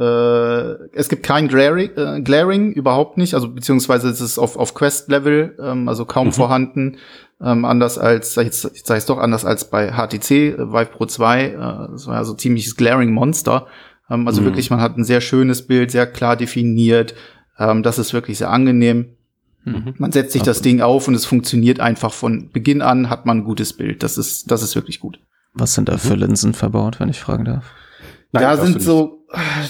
Äh, 0.00 0.88
es 0.92 1.10
gibt 1.10 1.22
kein 1.22 1.46
Glaring, 1.46 1.90
äh, 1.94 2.22
Glaring, 2.22 2.72
überhaupt 2.72 3.18
nicht, 3.18 3.34
also 3.34 3.50
beziehungsweise 3.50 4.08
es 4.08 4.22
ist 4.22 4.38
auf, 4.38 4.56
auf 4.56 4.72
Quest-Level, 4.72 5.58
ähm, 5.60 5.88
also 5.90 6.06
kaum 6.06 6.28
mhm. 6.28 6.32
vorhanden. 6.32 6.96
Ähm, 7.42 7.66
anders 7.66 7.98
als, 7.98 8.34
jetzt, 8.36 8.86
sage 8.86 8.98
ich 8.98 9.04
doch 9.04 9.18
anders 9.18 9.44
als 9.44 9.68
bei 9.68 9.92
HTC, 9.92 10.30
äh, 10.30 10.58
Vive 10.72 10.86
Pro 10.86 11.04
2, 11.04 11.44
äh, 11.44 11.56
das 11.92 12.06
war 12.06 12.14
ja 12.14 12.24
so 12.24 12.32
ziemliches 12.32 12.76
Glaring 12.76 13.12
Monster. 13.12 13.66
Ähm, 14.08 14.26
also 14.26 14.40
mhm. 14.40 14.46
wirklich, 14.46 14.70
man 14.70 14.80
hat 14.80 14.96
ein 14.96 15.04
sehr 15.04 15.20
schönes 15.20 15.66
Bild, 15.66 15.90
sehr 15.90 16.06
klar 16.06 16.36
definiert. 16.36 17.14
Ähm, 17.58 17.82
das 17.82 17.98
ist 17.98 18.14
wirklich 18.14 18.38
sehr 18.38 18.50
angenehm. 18.50 19.16
Mhm. 19.64 19.94
Man 19.98 20.12
setzt 20.12 20.32
sich 20.32 20.42
das 20.42 20.62
Ding 20.62 20.80
auf 20.80 21.08
und 21.08 21.14
es 21.14 21.26
funktioniert 21.26 21.80
einfach 21.80 22.14
von 22.14 22.50
Beginn 22.50 22.80
an, 22.80 23.10
hat 23.10 23.26
man 23.26 23.38
ein 23.38 23.44
gutes 23.44 23.74
Bild. 23.74 24.02
Das 24.02 24.16
ist, 24.16 24.50
das 24.50 24.62
ist 24.62 24.74
wirklich 24.74 24.98
gut. 24.98 25.20
Was 25.52 25.74
sind 25.74 25.90
da 25.90 25.98
für 25.98 26.14
mhm. 26.14 26.20
Linsen 26.20 26.54
verbaut, 26.54 27.00
wenn 27.00 27.10
ich 27.10 27.20
fragen 27.20 27.44
darf? 27.44 27.66
Nein, 28.32 28.42
da 28.42 28.56
sind 28.56 28.80
so, 28.80 29.19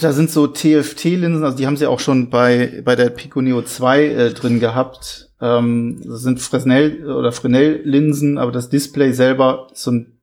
da 0.01 0.11
sind 0.11 0.31
so 0.31 0.47
TFT-Linsen, 0.47 1.43
also 1.43 1.57
die 1.57 1.67
haben 1.67 1.77
sie 1.77 1.87
auch 1.87 1.99
schon 1.99 2.29
bei, 2.29 2.81
bei 2.83 2.95
der 2.95 3.09
Pico 3.09 3.41
Neo 3.41 3.61
2 3.61 4.05
äh, 4.05 4.33
drin 4.33 4.59
gehabt. 4.59 5.29
Ähm, 5.39 6.01
das 6.03 6.21
sind 6.21 6.39
Fresnel 6.39 7.09
oder 7.11 7.31
Fresnel-Linsen, 7.31 8.37
aber 8.37 8.51
das 8.51 8.69
Display 8.69 9.11
selber 9.13 9.67
ist 9.71 9.83
so 9.83 9.91
ein 9.91 10.19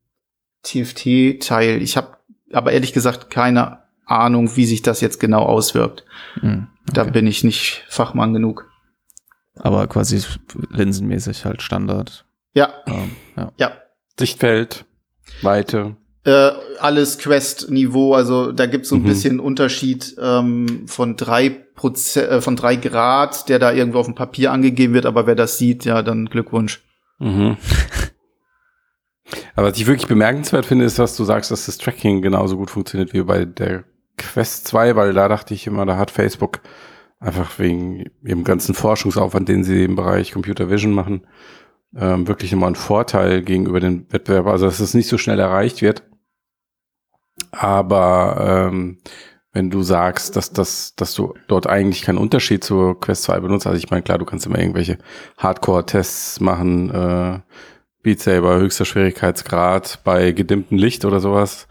TFT-Teil. 0.63 1.83
Ich 1.83 1.97
habe 1.97 2.17
aber 2.53 2.73
ehrlich 2.73 2.93
gesagt 2.93 3.31
keine 3.31 3.79
Ahnung, 4.07 4.57
wie 4.57 4.65
sich 4.65 4.83
das 4.83 5.01
jetzt 5.01 5.21
genau 5.21 5.43
auswirkt. 5.43 6.05
Mhm, 6.41 6.69
okay. 6.83 6.93
Da 6.95 7.05
bin 7.05 7.27
ich 7.27 7.45
nicht 7.45 7.85
Fachmann 7.89 8.33
genug. 8.33 8.71
Aber 9.57 9.87
quasi 9.87 10.23
linsenmäßig 10.71 11.45
halt 11.45 11.63
Standard. 11.63 12.25
Ja. 12.55 12.73
Ähm, 12.87 13.11
ja. 13.37 13.53
ja. 13.59 13.73
Sichtfeld, 14.19 14.85
Weite. 15.43 15.97
Äh, 16.25 16.51
alles 16.81 17.19
Quest-Niveau, 17.19 18.15
also 18.15 18.53
da 18.53 18.67
gibt's 18.67 18.89
so 18.89 18.97
ein 18.97 19.03
mhm. 19.03 19.07
bisschen 19.07 19.41
Unterschied 19.41 20.17
ähm, 20.21 20.87
von 20.87 21.17
drei 21.17 21.49
Prozent, 21.49 22.29
äh, 22.29 22.41
von 22.41 22.57
drei 22.57 22.77
Grad, 22.77 23.49
der 23.49 23.59
da 23.59 23.73
irgendwo 23.73 23.99
auf 23.99 24.07
dem 24.07 24.15
Papier 24.15 24.53
angegeben 24.53 24.95
wird, 24.95 25.07
aber 25.07 25.27
wer 25.27 25.37
das 25.37 25.59
sieht, 25.59 25.85
ja, 25.85 26.03
dann 26.03 26.27
Glückwunsch. 26.27 26.83
Mhm. 27.19 27.57
aber 29.55 29.69
was 29.69 29.79
ich 29.79 29.87
wirklich 29.87 30.09
bemerkenswert 30.09 30.67
finde, 30.67 30.85
ist, 30.85 30.99
dass 30.99 31.17
du 31.17 31.25
sagst, 31.25 31.51
dass 31.51 31.67
das 31.67 31.79
Tracking 31.79 32.21
genauso 32.21 32.57
gut 32.57 32.71
funktioniert 32.71 33.13
wie 33.13 33.23
bei 33.23 33.45
der 33.45 33.85
Quest 34.17 34.67
2, 34.67 34.97
weil 34.97 35.15
da 35.15 35.29
dachte 35.29 35.55
ich 35.55 35.67
immer, 35.67 35.87
da 35.87 35.97
hat 35.97 36.11
Facebook 36.11 36.61
einfach 37.21 37.59
wegen 37.59 38.11
ihrem 38.23 38.45
ganzen 38.45 38.75
Forschungsaufwand, 38.75 39.49
den 39.49 39.65
sie 39.65 39.85
im 39.85 39.97
Bereich 39.97 40.33
Computer 40.33 40.71
Vision 40.71 40.93
machen, 40.93 41.23
ähm, 41.97 42.29
wirklich 42.29 42.53
immer 42.53 42.67
einen 42.67 42.75
Vorteil 42.75 43.43
gegenüber 43.43 43.81
den 43.81 44.11
Wettbewerbern. 44.13 44.53
Also 44.53 44.67
dass 44.67 44.81
es 44.81 44.95
nicht 44.95 45.09
so 45.09 45.19
schnell 45.19 45.39
erreicht 45.39 45.83
wird. 45.83 46.03
Aber 47.51 48.69
ähm, 48.71 48.99
wenn 49.53 49.71
du 49.71 49.83
sagst, 49.83 50.37
dass, 50.37 50.53
dass, 50.53 50.95
dass 50.95 51.15
du 51.15 51.35
dort 51.49 51.67
eigentlich 51.67 52.03
keinen 52.03 52.19
Unterschied 52.19 52.63
zur 52.63 53.01
Quest 53.01 53.25
2 53.25 53.41
benutzt, 53.41 53.67
also 53.67 53.79
ich 53.79 53.91
meine, 53.91 54.03
klar, 54.03 54.19
du 54.19 54.25
kannst 54.25 54.47
immer 54.47 54.59
irgendwelche 54.59 54.99
Hardcore-Tests 55.39 56.41
machen, 56.41 56.91
äh, 56.91 57.41
Beat 58.03 58.21
Saber, 58.21 58.57
höchster 58.59 58.85
Schwierigkeitsgrad 58.85 60.01
bei 60.05 60.33
gedimmtem 60.33 60.79
Licht 60.79 61.05
oder 61.05 61.21
sowas. 61.21 61.67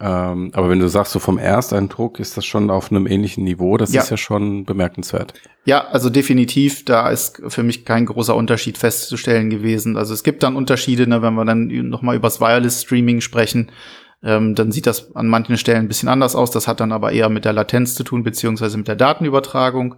Ähm, 0.00 0.50
aber 0.54 0.70
wenn 0.70 0.80
du 0.80 0.88
sagst, 0.88 1.12
so 1.12 1.18
vom 1.18 1.36
Ersteindruck 1.36 2.20
ist 2.20 2.36
das 2.36 2.46
schon 2.46 2.70
auf 2.70 2.90
einem 2.90 3.06
ähnlichen 3.06 3.44
Niveau, 3.44 3.76
das 3.76 3.92
ja. 3.92 4.00
ist 4.00 4.10
ja 4.10 4.16
schon 4.16 4.64
bemerkenswert. 4.64 5.34
Ja, 5.66 5.88
also 5.88 6.08
definitiv, 6.08 6.86
da 6.86 7.10
ist 7.10 7.42
für 7.48 7.62
mich 7.62 7.84
kein 7.84 8.06
großer 8.06 8.34
Unterschied 8.34 8.78
festzustellen 8.78 9.50
gewesen. 9.50 9.98
Also 9.98 10.14
es 10.14 10.22
gibt 10.22 10.42
dann 10.42 10.56
Unterschiede, 10.56 11.06
ne, 11.06 11.20
wenn 11.20 11.34
wir 11.34 11.44
dann 11.44 11.66
nochmal 11.88 12.16
übers 12.16 12.40
Wireless 12.40 12.82
Streaming 12.82 13.20
sprechen, 13.20 13.70
ähm, 14.22 14.54
dann 14.54 14.72
sieht 14.72 14.86
das 14.86 15.14
an 15.14 15.28
manchen 15.28 15.58
Stellen 15.58 15.80
ein 15.80 15.88
bisschen 15.88 16.08
anders 16.08 16.34
aus. 16.34 16.50
Das 16.50 16.66
hat 16.66 16.80
dann 16.80 16.92
aber 16.92 17.12
eher 17.12 17.28
mit 17.28 17.44
der 17.44 17.52
Latenz 17.52 17.94
zu 17.94 18.02
tun, 18.02 18.22
beziehungsweise 18.22 18.78
mit 18.78 18.88
der 18.88 18.96
Datenübertragung. 18.96 19.96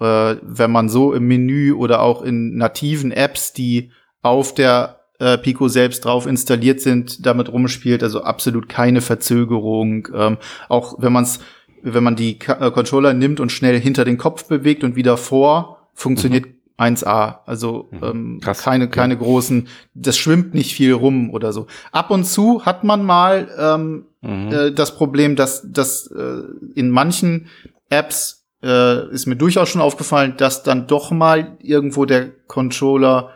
Äh, 0.00 0.36
wenn 0.42 0.72
man 0.72 0.88
so 0.88 1.12
im 1.12 1.26
Menü 1.26 1.72
oder 1.72 2.02
auch 2.02 2.22
in 2.22 2.56
nativen 2.56 3.12
Apps, 3.12 3.52
die 3.52 3.92
auf 4.22 4.54
der 4.54 5.05
äh, 5.18 5.38
Pico 5.38 5.68
selbst 5.68 6.04
drauf 6.04 6.26
installiert 6.26 6.80
sind, 6.80 7.24
damit 7.24 7.50
rumspielt, 7.50 8.02
also 8.02 8.22
absolut 8.22 8.68
keine 8.68 9.00
Verzögerung. 9.00 10.08
Ähm, 10.14 10.38
auch 10.68 10.96
wenn 10.98 11.12
man 11.12 11.24
es, 11.24 11.40
wenn 11.82 12.04
man 12.04 12.16
die 12.16 12.38
K 12.38 12.66
äh, 12.66 12.70
Controller 12.70 13.14
nimmt 13.14 13.40
und 13.40 13.52
schnell 13.52 13.80
hinter 13.80 14.04
den 14.04 14.18
Kopf 14.18 14.46
bewegt 14.46 14.84
und 14.84 14.96
wieder 14.96 15.16
vor, 15.16 15.88
funktioniert 15.94 16.46
mhm. 16.46 16.56
1A. 16.78 17.38
Also 17.46 17.88
mhm. 17.90 17.98
ähm, 18.02 18.40
Krass, 18.42 18.62
keine, 18.62 18.88
keine 18.88 19.14
ja. 19.14 19.20
großen, 19.20 19.68
das 19.94 20.16
schwimmt 20.18 20.54
nicht 20.54 20.74
viel 20.74 20.92
rum 20.92 21.30
oder 21.30 21.52
so. 21.52 21.66
Ab 21.92 22.10
und 22.10 22.24
zu 22.24 22.64
hat 22.64 22.84
man 22.84 23.04
mal 23.04 23.48
ähm, 23.58 24.04
mhm. 24.20 24.52
äh, 24.52 24.72
das 24.72 24.94
Problem, 24.96 25.36
dass, 25.36 25.62
dass 25.70 26.06
äh, 26.08 26.42
in 26.74 26.90
manchen 26.90 27.46
Apps 27.88 28.46
äh, 28.62 29.10
ist 29.10 29.26
mir 29.26 29.36
durchaus 29.36 29.68
schon 29.68 29.80
aufgefallen, 29.80 30.34
dass 30.36 30.62
dann 30.62 30.86
doch 30.86 31.10
mal 31.10 31.56
irgendwo 31.60 32.04
der 32.04 32.30
Controller 32.46 33.30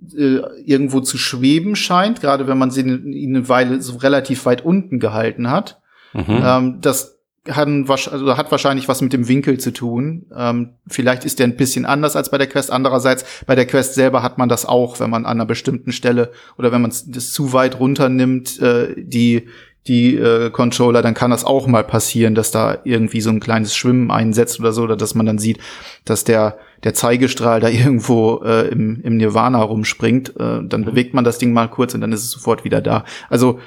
irgendwo 0.00 1.00
zu 1.00 1.18
schweben 1.18 1.74
scheint, 1.74 2.20
gerade 2.20 2.46
wenn 2.46 2.58
man 2.58 2.70
sie 2.70 2.82
ihn 2.82 3.36
eine 3.36 3.48
Weile 3.48 3.82
so 3.82 3.96
relativ 3.96 4.46
weit 4.46 4.64
unten 4.64 5.00
gehalten 5.00 5.50
hat. 5.50 5.80
Mhm. 6.12 6.42
Ähm, 6.42 6.78
das 6.80 7.18
hat, 7.50 7.68
also 7.68 8.36
hat 8.36 8.50
wahrscheinlich 8.50 8.88
was 8.88 9.00
mit 9.00 9.12
dem 9.12 9.26
Winkel 9.28 9.58
zu 9.58 9.72
tun. 9.72 10.26
Ähm, 10.36 10.74
vielleicht 10.86 11.24
ist 11.24 11.38
der 11.38 11.46
ein 11.46 11.56
bisschen 11.56 11.84
anders 11.84 12.14
als 12.14 12.30
bei 12.30 12.38
der 12.38 12.46
Quest. 12.46 12.70
Andererseits, 12.70 13.24
bei 13.46 13.54
der 13.54 13.66
Quest 13.66 13.94
selber 13.94 14.22
hat 14.22 14.38
man 14.38 14.48
das 14.48 14.66
auch, 14.66 15.00
wenn 15.00 15.10
man 15.10 15.24
an 15.24 15.32
einer 15.32 15.46
bestimmten 15.46 15.92
Stelle 15.92 16.30
oder 16.58 16.72
wenn 16.72 16.82
man 16.82 16.92
das 17.06 17.32
zu 17.32 17.52
weit 17.52 17.80
runternimmt, 17.80 18.60
äh, 18.60 18.94
die 18.96 19.46
die 19.86 20.16
äh, 20.16 20.50
Controller, 20.50 21.00
dann 21.00 21.14
kann 21.14 21.30
das 21.30 21.44
auch 21.44 21.66
mal 21.66 21.82
passieren, 21.82 22.34
dass 22.34 22.50
da 22.50 22.78
irgendwie 22.84 23.22
so 23.22 23.30
ein 23.30 23.40
kleines 23.40 23.74
Schwimmen 23.74 24.10
einsetzt 24.10 24.60
oder 24.60 24.72
so, 24.72 24.82
oder 24.82 24.96
dass 24.96 25.14
man 25.14 25.24
dann 25.24 25.38
sieht, 25.38 25.58
dass 26.04 26.24
der 26.24 26.58
der 26.84 26.94
Zeigestrahl 26.94 27.60
da 27.60 27.68
irgendwo 27.68 28.42
äh, 28.44 28.68
im, 28.68 29.00
im 29.02 29.16
Nirvana 29.16 29.62
rumspringt, 29.62 30.30
äh, 30.30 30.60
dann 30.62 30.80
mhm. 30.80 30.84
bewegt 30.84 31.14
man 31.14 31.24
das 31.24 31.38
Ding 31.38 31.52
mal 31.52 31.68
kurz 31.68 31.94
und 31.94 32.00
dann 32.00 32.12
ist 32.12 32.24
es 32.24 32.30
sofort 32.30 32.64
wieder 32.64 32.80
da. 32.80 33.04
Also 33.28 33.60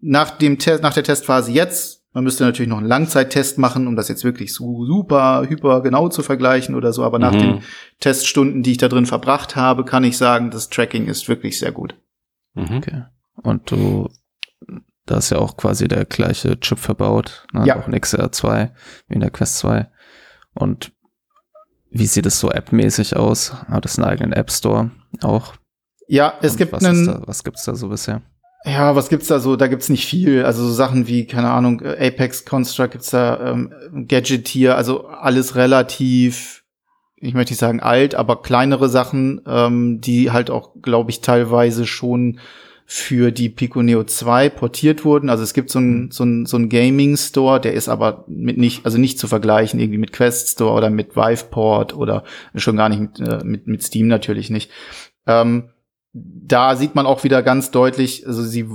nach 0.00 0.30
dem 0.30 0.58
Test, 0.58 0.82
nach 0.82 0.94
der 0.94 1.04
Testphase 1.04 1.50
jetzt, 1.52 1.98
man 2.12 2.24
müsste 2.24 2.44
natürlich 2.44 2.68
noch 2.68 2.78
einen 2.78 2.86
Langzeittest 2.86 3.58
machen, 3.58 3.86
um 3.86 3.94
das 3.94 4.08
jetzt 4.08 4.24
wirklich 4.24 4.54
so 4.54 4.84
super, 4.84 5.44
hyper 5.48 5.82
genau 5.82 6.08
zu 6.08 6.22
vergleichen 6.22 6.74
oder 6.74 6.92
so, 6.92 7.04
aber 7.04 7.18
nach 7.18 7.32
mhm. 7.32 7.38
den 7.38 7.62
Teststunden, 8.00 8.62
die 8.62 8.72
ich 8.72 8.78
da 8.78 8.88
drin 8.88 9.06
verbracht 9.06 9.56
habe, 9.56 9.84
kann 9.84 10.04
ich 10.04 10.16
sagen, 10.16 10.50
das 10.50 10.68
Tracking 10.68 11.06
ist 11.06 11.28
wirklich 11.28 11.58
sehr 11.58 11.72
gut. 11.72 11.94
Mhm. 12.54 12.78
Okay. 12.78 13.04
Und 13.42 13.70
du, 13.70 14.08
da 15.06 15.18
ist 15.18 15.30
ja 15.30 15.38
auch 15.38 15.56
quasi 15.56 15.86
der 15.86 16.04
gleiche 16.06 16.58
Chip 16.60 16.78
verbaut, 16.78 17.46
ne? 17.52 17.66
ja. 17.66 17.78
auch 17.78 17.86
ein 17.86 17.94
XR2 17.94 18.70
wie 19.08 19.14
in 19.14 19.20
der 19.20 19.30
Quest 19.30 19.58
2. 19.58 19.88
Und 20.54 20.92
wie 21.90 22.06
sieht 22.06 22.26
es 22.26 22.40
so 22.40 22.50
appmäßig 22.50 23.16
aus? 23.16 23.52
Hat 23.68 23.86
es 23.86 23.98
einen 23.98 24.08
eigenen 24.08 24.32
App 24.32 24.50
Store 24.50 24.90
auch? 25.22 25.54
Ja, 26.08 26.34
es 26.40 26.52
Und 26.52 26.58
gibt 26.58 26.72
was 26.72 26.84
einen. 26.84 27.06
Da, 27.06 27.22
was 27.26 27.44
gibt's 27.44 27.64
da 27.64 27.74
so 27.74 27.88
bisher? 27.88 28.22
Ja, 28.64 28.96
was 28.96 29.08
gibt's 29.08 29.28
da 29.28 29.38
so? 29.38 29.56
Da 29.56 29.68
gibt's 29.68 29.88
nicht 29.88 30.06
viel. 30.06 30.44
Also 30.44 30.66
so 30.66 30.72
Sachen 30.72 31.06
wie, 31.06 31.26
keine 31.26 31.50
Ahnung, 31.50 31.82
Apex 31.82 32.44
Construct 32.44 32.92
gibt's 32.92 33.10
da, 33.10 33.52
ähm, 33.52 33.72
Gadgeteer, 34.08 34.76
also 34.76 35.06
alles 35.06 35.54
relativ, 35.54 36.64
ich 37.16 37.34
möchte 37.34 37.52
nicht 37.52 37.60
sagen 37.60 37.80
alt, 37.80 38.14
aber 38.14 38.42
kleinere 38.42 38.88
Sachen, 38.88 39.42
ähm, 39.46 40.00
die 40.00 40.30
halt 40.30 40.50
auch, 40.50 40.72
glaube 40.82 41.10
ich, 41.10 41.20
teilweise 41.20 41.86
schon 41.86 42.40
für 42.90 43.32
die 43.32 43.50
Pico 43.50 43.82
Neo 43.82 44.02
2 44.02 44.48
portiert 44.48 45.04
wurden. 45.04 45.28
Also 45.28 45.42
es 45.42 45.52
gibt 45.52 45.68
so 45.68 45.78
ein, 45.78 46.10
so 46.10 46.24
ein, 46.24 46.46
so 46.46 46.56
ein 46.56 46.70
Gaming 46.70 47.18
Store, 47.18 47.60
der 47.60 47.74
ist 47.74 47.90
aber 47.90 48.24
mit 48.28 48.56
nicht, 48.56 48.86
also 48.86 48.96
nicht 48.96 49.18
zu 49.18 49.28
vergleichen 49.28 49.78
irgendwie 49.78 49.98
mit 49.98 50.14
Quest 50.14 50.48
Store 50.48 50.72
oder 50.72 50.88
mit 50.88 51.14
Viveport 51.14 51.94
oder 51.94 52.24
schon 52.54 52.78
gar 52.78 52.88
nicht 52.88 53.00
mit, 53.00 53.20
äh, 53.20 53.44
mit, 53.44 53.66
mit 53.66 53.82
Steam 53.82 54.06
natürlich 54.06 54.48
nicht. 54.48 54.70
Ähm, 55.26 55.68
da 56.14 56.76
sieht 56.76 56.94
man 56.94 57.04
auch 57.04 57.24
wieder 57.24 57.42
ganz 57.42 57.70
deutlich, 57.70 58.26
also 58.26 58.42
sie 58.42 58.66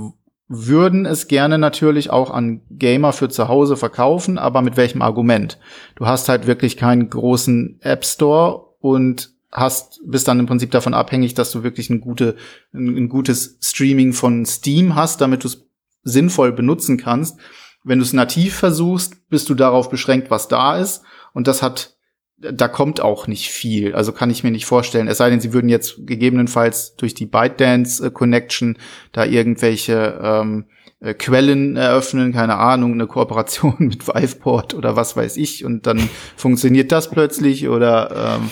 würden 0.46 1.06
es 1.06 1.26
gerne 1.26 1.58
natürlich 1.58 2.10
auch 2.10 2.30
an 2.30 2.60
Gamer 2.70 3.12
für 3.12 3.28
zu 3.28 3.48
Hause 3.48 3.76
verkaufen, 3.76 4.38
aber 4.38 4.62
mit 4.62 4.76
welchem 4.76 5.02
Argument? 5.02 5.58
Du 5.96 6.06
hast 6.06 6.28
halt 6.28 6.46
wirklich 6.46 6.76
keinen 6.76 7.10
großen 7.10 7.80
App 7.80 8.04
Store 8.04 8.76
und 8.78 9.33
hast, 9.54 10.00
bist 10.04 10.26
dann 10.26 10.40
im 10.40 10.46
Prinzip 10.46 10.72
davon 10.72 10.94
abhängig, 10.94 11.34
dass 11.34 11.52
du 11.52 11.62
wirklich 11.62 11.88
ein, 11.88 12.00
gute, 12.00 12.36
ein, 12.74 12.96
ein 12.96 13.08
gutes 13.08 13.56
Streaming 13.62 14.12
von 14.12 14.44
Steam 14.44 14.96
hast, 14.96 15.20
damit 15.20 15.44
du 15.44 15.48
es 15.48 15.64
sinnvoll 16.02 16.52
benutzen 16.52 16.98
kannst. 16.98 17.38
Wenn 17.84 17.98
du 17.98 18.04
es 18.04 18.12
nativ 18.12 18.56
versuchst, 18.56 19.28
bist 19.28 19.48
du 19.48 19.54
darauf 19.54 19.88
beschränkt, 19.88 20.30
was 20.30 20.48
da 20.48 20.76
ist. 20.76 21.02
Und 21.32 21.46
das 21.46 21.62
hat, 21.62 21.96
da 22.36 22.66
kommt 22.66 23.00
auch 23.00 23.26
nicht 23.28 23.50
viel. 23.50 23.94
Also 23.94 24.12
kann 24.12 24.30
ich 24.30 24.42
mir 24.42 24.50
nicht 24.50 24.66
vorstellen. 24.66 25.06
Es 25.06 25.18
sei 25.18 25.30
denn, 25.30 25.40
sie 25.40 25.52
würden 25.52 25.68
jetzt 25.68 26.06
gegebenenfalls 26.06 26.96
durch 26.96 27.14
die 27.14 27.26
ByteDance 27.26 28.10
Connection 28.10 28.76
da 29.12 29.24
irgendwelche 29.24 30.18
ähm, 30.20 30.66
äh, 31.00 31.14
Quellen 31.14 31.76
eröffnen, 31.76 32.32
keine 32.32 32.56
Ahnung, 32.56 32.94
eine 32.94 33.06
Kooperation 33.06 33.76
mit 33.78 34.08
Viveport 34.08 34.74
oder 34.74 34.96
was 34.96 35.16
weiß 35.16 35.36
ich. 35.36 35.64
Und 35.64 35.86
dann 35.86 36.08
funktioniert 36.36 36.90
das 36.90 37.10
plötzlich 37.10 37.68
oder 37.68 38.38
ähm, 38.40 38.50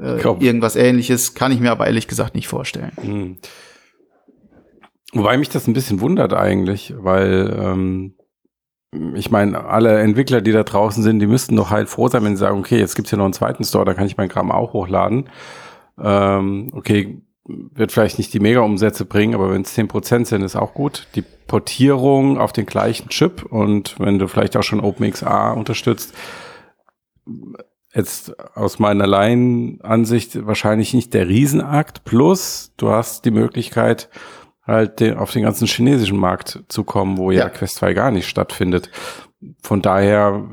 äh, 0.00 0.20
irgendwas 0.20 0.76
ähnliches, 0.76 1.34
kann 1.34 1.52
ich 1.52 1.60
mir 1.60 1.70
aber 1.70 1.86
ehrlich 1.86 2.08
gesagt 2.08 2.34
nicht 2.34 2.48
vorstellen. 2.48 2.92
Mhm. 3.02 3.36
Wobei 5.12 5.36
mich 5.36 5.48
das 5.48 5.66
ein 5.66 5.74
bisschen 5.74 6.00
wundert 6.00 6.32
eigentlich, 6.32 6.94
weil 6.96 7.56
ähm, 7.58 8.14
ich 9.14 9.30
meine, 9.30 9.64
alle 9.64 10.00
Entwickler, 10.00 10.40
die 10.40 10.52
da 10.52 10.62
draußen 10.62 11.02
sind, 11.02 11.20
die 11.20 11.26
müssten 11.26 11.56
doch 11.56 11.70
halt 11.70 11.88
froh 11.88 12.08
sein, 12.08 12.24
wenn 12.24 12.36
sie 12.36 12.40
sagen, 12.40 12.58
okay, 12.58 12.78
jetzt 12.78 12.96
gibt's 12.96 13.10
ja 13.10 13.18
noch 13.18 13.24
einen 13.24 13.34
zweiten 13.34 13.64
Store, 13.64 13.84
da 13.84 13.94
kann 13.94 14.06
ich 14.06 14.16
mein 14.16 14.28
Kram 14.28 14.50
auch 14.50 14.72
hochladen. 14.72 15.28
Ähm, 16.00 16.70
okay, 16.74 17.22
wird 17.44 17.92
vielleicht 17.92 18.18
nicht 18.18 18.32
die 18.32 18.40
Mega-Umsätze 18.40 19.04
bringen, 19.04 19.34
aber 19.34 19.50
wenn 19.50 19.62
es 19.62 19.76
10% 19.76 20.24
sind, 20.24 20.42
ist 20.42 20.56
auch 20.56 20.74
gut. 20.74 21.08
Die 21.14 21.24
Portierung 21.46 22.38
auf 22.38 22.52
den 22.52 22.66
gleichen 22.66 23.08
Chip 23.08 23.44
und 23.44 23.98
wenn 23.98 24.18
du 24.18 24.28
vielleicht 24.28 24.56
auch 24.56 24.62
schon 24.62 24.80
OpenXA 24.80 25.52
unterstützt, 25.52 26.14
jetzt 27.94 28.38
aus 28.56 28.78
meiner 28.78 29.06
Laienansicht 29.06 30.46
wahrscheinlich 30.46 30.94
nicht 30.94 31.14
der 31.14 31.28
Riesenakt. 31.28 32.04
Plus, 32.04 32.72
du 32.76 32.90
hast 32.90 33.24
die 33.24 33.30
Möglichkeit, 33.30 34.08
halt 34.64 35.00
den, 35.00 35.16
auf 35.16 35.32
den 35.32 35.42
ganzen 35.42 35.66
chinesischen 35.66 36.18
Markt 36.18 36.62
zu 36.68 36.84
kommen, 36.84 37.18
wo 37.18 37.30
ja, 37.30 37.44
ja 37.44 37.48
Quest 37.48 37.76
2 37.76 37.92
gar 37.94 38.10
nicht 38.10 38.28
stattfindet. 38.28 38.90
Von 39.62 39.82
daher 39.82 40.48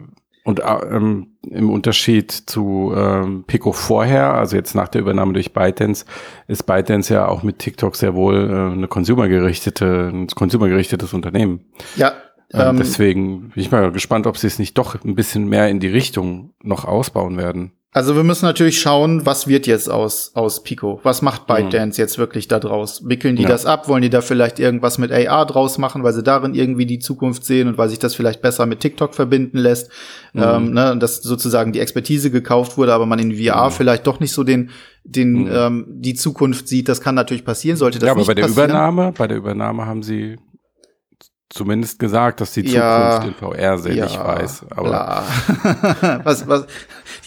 und 0.47 0.61
ähm, 0.61 1.35
im 1.51 1.69
Unterschied 1.69 2.31
zu 2.31 2.93
ähm, 2.95 3.43
Pico 3.47 3.73
vorher, 3.73 4.33
also 4.33 4.55
jetzt 4.55 4.75
nach 4.75 4.87
der 4.87 5.01
Übernahme 5.01 5.33
durch 5.33 5.51
ByteDance, 5.51 6.05
ist 6.47 6.63
ByteDance 6.63 7.13
ja 7.13 7.27
auch 7.27 7.43
mit 7.43 7.59
TikTok 7.59 7.97
sehr 7.97 8.15
wohl 8.15 8.49
äh, 8.49 8.73
eine 8.73 8.87
consumergerichtete, 8.87 10.09
ein 10.13 10.27
consumergerichtetes 10.27 11.13
Unternehmen. 11.13 11.65
Ja. 11.97 12.13
Ähm, 12.53 12.61
ähm, 12.61 12.77
deswegen 12.77 13.49
bin 13.49 13.63
ich 13.63 13.71
mal 13.71 13.91
gespannt, 13.91 14.27
ob 14.27 14.37
sie 14.37 14.47
es 14.47 14.59
nicht 14.59 14.77
doch 14.77 15.03
ein 15.03 15.15
bisschen 15.15 15.47
mehr 15.47 15.67
in 15.69 15.79
die 15.79 15.87
Richtung 15.87 16.53
noch 16.63 16.85
ausbauen 16.85 17.37
werden. 17.37 17.73
Also 17.97 18.15
wir 18.15 18.23
müssen 18.23 18.45
natürlich 18.45 18.79
schauen, 18.79 19.25
was 19.25 19.47
wird 19.47 19.65
jetzt 19.65 19.89
aus, 19.89 20.31
aus 20.35 20.61
Pico? 20.61 20.99
Was 21.01 21.23
macht 21.23 21.47
ByteDance 21.47 21.99
mhm. 21.99 22.03
jetzt 22.03 22.19
wirklich 22.19 22.47
da 22.47 22.59
draus? 22.59 23.01
Wickeln 23.07 23.35
die 23.35 23.41
ja. 23.41 23.49
das 23.49 23.65
ab? 23.65 23.87
Wollen 23.87 24.03
die 24.03 24.11
da 24.11 24.21
vielleicht 24.21 24.59
irgendwas 24.59 24.99
mit 24.99 25.11
AR 25.11 25.47
draus 25.47 25.79
machen, 25.79 26.03
weil 26.03 26.13
sie 26.13 26.21
darin 26.21 26.53
irgendwie 26.53 26.85
die 26.85 26.99
Zukunft 26.99 27.43
sehen 27.43 27.67
und 27.67 27.79
weil 27.79 27.89
sich 27.89 27.97
das 27.97 28.13
vielleicht 28.13 28.43
besser 28.43 28.67
mit 28.67 28.81
TikTok 28.81 29.15
verbinden 29.15 29.57
lässt? 29.57 29.89
Mhm. 30.33 30.43
Ähm, 30.43 30.73
ne, 30.73 30.95
dass 30.99 31.23
sozusagen 31.23 31.71
die 31.71 31.79
Expertise 31.79 32.29
gekauft 32.29 32.77
wurde, 32.77 32.93
aber 32.93 33.07
man 33.07 33.17
in 33.17 33.33
VR 33.33 33.65
mhm. 33.65 33.71
vielleicht 33.71 34.05
doch 34.05 34.19
nicht 34.19 34.31
so 34.31 34.43
den, 34.43 34.69
den, 35.03 35.45
mhm. 35.45 35.51
ähm, 35.51 35.85
die 35.87 36.13
Zukunft 36.13 36.67
sieht. 36.67 36.89
Das 36.89 37.01
kann 37.01 37.15
natürlich 37.15 37.45
passieren, 37.45 37.77
sollte 37.77 37.97
das 37.97 38.05
ja, 38.05 38.11
aber 38.13 38.25
bei 38.25 38.35
der 38.35 38.47
Übernahme, 38.47 39.11
bei 39.17 39.25
der 39.25 39.37
Übernahme 39.37 39.87
haben 39.87 40.03
sie 40.03 40.35
zumindest 41.49 41.99
gesagt, 41.99 42.41
dass 42.41 42.53
die 42.53 42.63
Zukunft 42.63 42.75
ja, 42.75 43.23
in 43.23 43.33
VR 43.33 43.77
sehen. 43.77 43.97
Ja, 43.97 44.05
ich 44.05 44.17
weiß, 44.17 44.65
aber 44.69 45.23
was, 46.23 46.47
was, 46.47 46.67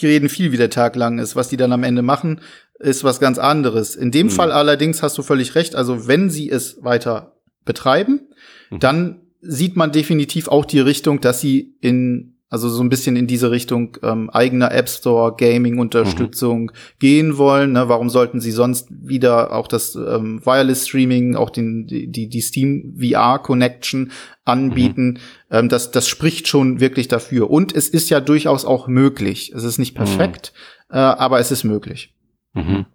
die 0.01 0.07
reden 0.07 0.29
viel, 0.29 0.53
wie 0.53 0.57
der 0.57 0.71
Tag 0.71 0.97
lang 0.97 1.19
ist. 1.19 1.37
Was 1.37 1.49
die 1.49 1.57
dann 1.57 1.73
am 1.73 1.83
Ende 1.83 2.03
machen, 2.03 2.41
ist 2.79 3.05
was 3.05 3.21
ganz 3.21 3.39
anderes. 3.39 3.97
In 3.97 4.11
dem 4.11 4.27
mhm. 4.27 4.31
Fall 4.31 4.53
allerdings 4.53 5.03
hast 5.03 5.17
du 5.19 5.23
völlig 5.23 5.55
recht. 5.55 5.75
Also 5.75 6.07
wenn 6.07 6.31
sie 6.31 6.51
es 6.51 6.83
weiter 6.83 7.37
betreiben, 7.65 8.29
mhm. 8.71 8.79
dann 8.81 9.21
sieht 9.41 9.77
man 9.77 9.93
definitiv 9.93 10.49
auch 10.49 10.65
die 10.65 10.81
Richtung, 10.81 11.21
dass 11.21 11.41
sie 11.41 11.77
in 11.81 12.40
also 12.51 12.69
so 12.69 12.83
ein 12.83 12.89
bisschen 12.89 13.15
in 13.15 13.29
diese 13.29 13.53
Richtung 13.53 13.97
ähm, 14.03 14.29
eigener 14.29 14.73
App 14.73 14.89
Store, 14.89 15.35
Gaming-Unterstützung 15.37 16.63
mhm. 16.63 16.71
gehen 16.99 17.39
wollen. 17.39 17.73
Ne? 17.73 17.89
Warum 17.89 18.11
sollten 18.11 18.41
sie 18.41 18.51
sonst 18.51 18.89
wieder 18.91 19.53
auch 19.53 19.69
das 19.69 19.95
ähm, 19.95 20.45
Wireless 20.45 20.89
Streaming, 20.89 21.37
auch 21.37 21.51
den, 21.51 21.87
die, 21.87 22.29
die 22.29 22.41
Steam 22.41 22.97
VR 23.01 23.39
Connection 23.39 24.11
anbieten? 24.45 25.11
Mhm. 25.11 25.19
Ähm, 25.51 25.69
das, 25.69 25.93
das 25.93 26.09
spricht 26.09 26.49
schon 26.49 26.81
wirklich 26.81 27.07
dafür. 27.07 27.51
Und 27.51 27.73
es 27.73 27.89
ist 27.89 28.11
ja 28.11 28.19
durchaus 28.19 28.65
auch 28.65 28.89
möglich. 28.89 29.53
Es 29.55 29.63
ist 29.63 29.79
nicht 29.79 29.95
perfekt, 29.95 30.53
mhm. 30.91 30.97
äh, 30.97 30.99
aber 30.99 31.39
es 31.39 31.53
ist 31.53 31.63
möglich. 31.63 32.17
Mhm. 32.55 32.87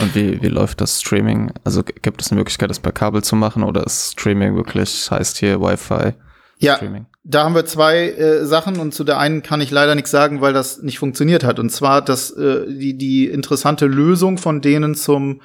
Und 0.00 0.14
wie, 0.14 0.40
wie 0.40 0.48
läuft 0.48 0.80
das 0.80 1.00
Streaming? 1.00 1.52
Also 1.64 1.82
gibt 1.82 2.22
es 2.22 2.30
eine 2.30 2.38
Möglichkeit, 2.38 2.70
das 2.70 2.78
per 2.78 2.92
Kabel 2.92 3.24
zu 3.24 3.34
machen 3.34 3.64
oder 3.64 3.84
ist 3.84 4.12
Streaming 4.12 4.54
wirklich, 4.54 5.10
heißt 5.10 5.38
hier 5.38 5.60
Wi-Fi? 5.60 6.14
Ja, 6.60 6.76
Streaming? 6.76 7.06
da 7.24 7.44
haben 7.44 7.54
wir 7.54 7.64
zwei 7.64 8.10
äh, 8.10 8.44
Sachen 8.44 8.78
und 8.78 8.94
zu 8.94 9.02
der 9.02 9.18
einen 9.18 9.42
kann 9.42 9.60
ich 9.60 9.70
leider 9.70 9.94
nichts 9.94 10.10
sagen, 10.10 10.40
weil 10.40 10.52
das 10.52 10.82
nicht 10.82 10.98
funktioniert 10.98 11.42
hat. 11.42 11.58
Und 11.58 11.70
zwar 11.70 12.02
das, 12.02 12.30
äh, 12.30 12.66
die, 12.68 12.96
die 12.96 13.26
interessante 13.26 13.86
Lösung 13.86 14.38
von 14.38 14.60
denen 14.60 14.94
zum 14.94 15.40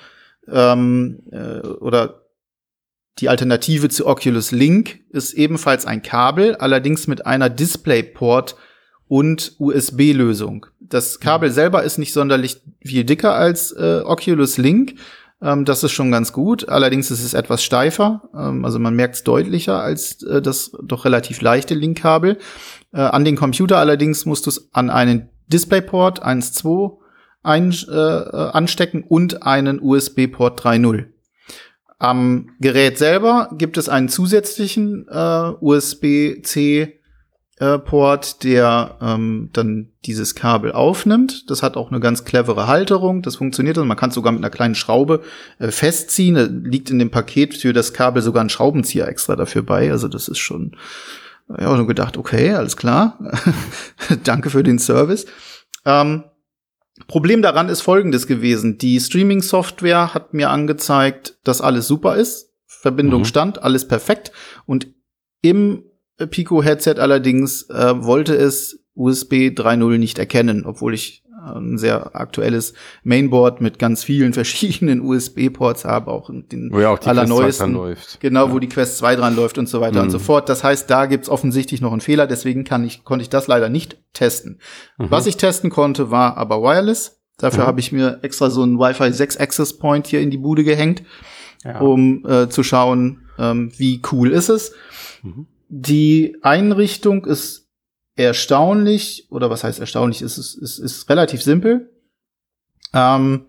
ähm, 0.47 1.23
äh, 1.31 1.59
oder 1.59 2.21
die 3.19 3.29
Alternative 3.29 3.87
zu 3.87 4.05
Oculus 4.07 4.51
Link 4.51 4.99
ist 5.09 5.33
ebenfalls 5.33 5.85
ein 5.85 6.01
Kabel, 6.01 6.55
allerdings 6.55 7.07
mit 7.07 7.25
einer 7.25 7.49
DisplayPort 7.49 8.57
und 9.07 9.55
USB-Lösung. 9.57 10.65
Das 10.81 11.19
Kabel 11.19 11.51
selber 11.51 11.83
ist 11.83 11.97
nicht 11.97 12.11
sonderlich 12.11 12.61
viel 12.83 13.05
dicker 13.05 13.33
als 13.33 13.71
äh, 13.71 14.01
Oculus 14.03 14.57
Link, 14.57 14.95
ähm, 15.41 15.65
das 15.65 15.83
ist 15.83 15.91
schon 15.91 16.11
ganz 16.11 16.33
gut. 16.33 16.69
Allerdings 16.69 17.11
ist 17.11 17.23
es 17.23 17.33
etwas 17.33 17.63
steifer. 17.63 18.29
Ähm, 18.33 18.65
also 18.65 18.79
man 18.79 18.95
merkt 18.95 19.15
es 19.15 19.23
deutlicher 19.23 19.81
als 19.81 20.23
äh, 20.23 20.41
das 20.41 20.71
doch 20.83 21.05
relativ 21.05 21.41
leichte 21.41 21.73
Linkkabel. 21.73 22.37
Äh, 22.93 23.01
an 23.01 23.25
den 23.25 23.35
Computer 23.35 23.77
allerdings 23.77 24.25
musst 24.25 24.45
du 24.45 24.49
es 24.49 24.69
an 24.73 24.89
einen 24.89 25.29
DisplayPort 25.47 26.25
1.2 26.25 26.97
ein, 27.43 27.71
äh, 27.71 27.93
anstecken 27.93 29.03
und 29.03 29.43
einen 29.43 29.79
USB-Port 29.79 30.59
3.0. 30.61 31.05
Am 31.99 32.49
Gerät 32.59 32.97
selber 32.97 33.49
gibt 33.57 33.77
es 33.77 33.87
einen 33.87 34.09
zusätzlichen 34.09 35.07
äh, 35.07 35.51
USB-C 35.61 36.99
äh, 37.57 37.79
Port, 37.79 38.43
der 38.43 38.97
ähm, 39.01 39.49
dann 39.53 39.93
dieses 40.05 40.35
Kabel 40.35 40.73
aufnimmt. 40.73 41.49
Das 41.49 41.63
hat 41.63 41.77
auch 41.77 41.89
eine 41.89 42.01
ganz 42.01 42.25
clevere 42.25 42.67
Halterung. 42.67 43.21
Das 43.21 43.37
funktioniert. 43.37 43.77
Also 43.77 43.85
man 43.85 43.95
kann 43.95 44.09
es 44.09 44.15
sogar 44.15 44.33
mit 44.33 44.41
einer 44.41 44.49
kleinen 44.49 44.75
Schraube 44.75 45.21
äh, 45.59 45.71
festziehen. 45.71 46.35
Da 46.35 46.43
liegt 46.43 46.89
in 46.89 46.99
dem 46.99 47.11
Paket 47.11 47.55
für 47.55 47.71
das 47.71 47.93
Kabel 47.93 48.21
sogar 48.21 48.43
ein 48.43 48.49
Schraubenzieher 48.49 49.07
extra 49.07 49.37
dafür 49.37 49.63
bei. 49.63 49.89
Also 49.89 50.09
das 50.09 50.27
ist 50.27 50.39
schon, 50.39 50.75
ja, 51.47 51.75
nur 51.75 51.87
gedacht, 51.87 52.17
okay, 52.17 52.53
alles 52.53 52.75
klar. 52.75 53.17
Danke 54.25 54.49
für 54.49 54.63
den 54.63 54.79
Service. 54.79 55.25
Ähm, 55.85 56.25
Problem 57.07 57.41
daran 57.41 57.69
ist 57.69 57.81
folgendes 57.81 58.27
gewesen. 58.27 58.77
Die 58.77 58.99
Streaming-Software 58.99 60.13
hat 60.13 60.33
mir 60.33 60.49
angezeigt, 60.49 61.37
dass 61.43 61.61
alles 61.61 61.87
super 61.87 62.15
ist. 62.15 62.53
Verbindung 62.65 63.21
mhm. 63.21 63.25
stand, 63.25 63.63
alles 63.63 63.87
perfekt. 63.87 64.31
Und 64.65 64.87
im 65.41 65.83
Pico 66.17 66.63
Headset 66.63 66.95
allerdings 66.99 67.63
äh, 67.69 67.93
wollte 68.03 68.35
es 68.35 68.85
USB 68.95 69.49
3.0 69.49 69.97
nicht 69.97 70.17
erkennen, 70.17 70.65
obwohl 70.65 70.93
ich 70.93 71.23
äh, 71.29 71.57
ein 71.57 71.77
sehr 71.77 72.15
aktuelles 72.15 72.73
Mainboard 73.03 73.59
mit 73.61 73.79
ganz 73.79 74.03
vielen 74.03 74.33
verschiedenen 74.33 75.01
USB-Ports 75.01 75.85
habe, 75.85 76.11
auch 76.11 76.29
den 76.29 76.69
wo 76.71 76.79
ja 76.79 76.89
auch 76.89 76.99
die 76.99 77.09
allerneuesten. 77.09 77.73
läuft. 77.73 78.19
Genau, 78.21 78.47
ja. 78.47 78.53
wo 78.53 78.59
die 78.59 78.69
Quest 78.69 78.97
2 78.97 79.17
dran 79.17 79.35
läuft 79.35 79.57
und 79.57 79.67
so 79.67 79.81
weiter 79.81 79.99
mhm. 79.99 80.05
und 80.05 80.09
so 80.11 80.19
fort. 80.19 80.47
Das 80.47 80.63
heißt, 80.63 80.89
da 80.89 81.05
gibt's 81.05 81.29
offensichtlich 81.29 81.81
noch 81.81 81.91
einen 81.91 82.01
Fehler, 82.01 82.27
deswegen 82.27 82.63
kann 82.63 82.85
ich, 82.85 83.03
konnte 83.03 83.23
ich 83.23 83.29
das 83.29 83.47
leider 83.47 83.69
nicht 83.69 83.97
testen. 84.13 84.59
Mhm. 84.97 85.11
Was 85.11 85.27
ich 85.27 85.37
testen 85.37 85.69
konnte, 85.69 86.11
war 86.11 86.37
aber 86.37 86.61
Wireless. 86.61 87.21
Dafür 87.37 87.63
mhm. 87.63 87.67
habe 87.67 87.79
ich 87.81 87.91
mir 87.91 88.19
extra 88.21 88.49
so 88.49 88.63
einen 88.63 88.79
Wi-Fi 88.79 89.11
6 89.11 89.35
Access 89.37 89.77
Point 89.77 90.07
hier 90.07 90.21
in 90.21 90.31
die 90.31 90.37
Bude 90.37 90.63
gehängt, 90.63 91.03
ja. 91.65 91.79
um 91.81 92.25
äh, 92.25 92.47
zu 92.47 92.63
schauen, 92.63 93.25
ähm, 93.37 93.73
wie 93.75 94.01
cool 94.09 94.31
ist 94.31 94.47
es. 94.47 94.71
Mhm. 95.21 95.47
Die 95.67 96.37
Einrichtung 96.41 97.25
ist 97.25 97.69
erstaunlich, 98.15 99.27
oder 99.29 99.49
was 99.49 99.63
heißt 99.63 99.79
erstaunlich, 99.79 100.21
es 100.21 100.37
ist, 100.37 100.55
ist, 100.55 100.79
ist 100.79 101.09
relativ 101.09 101.41
simpel. 101.41 101.89
Ähm, 102.93 103.45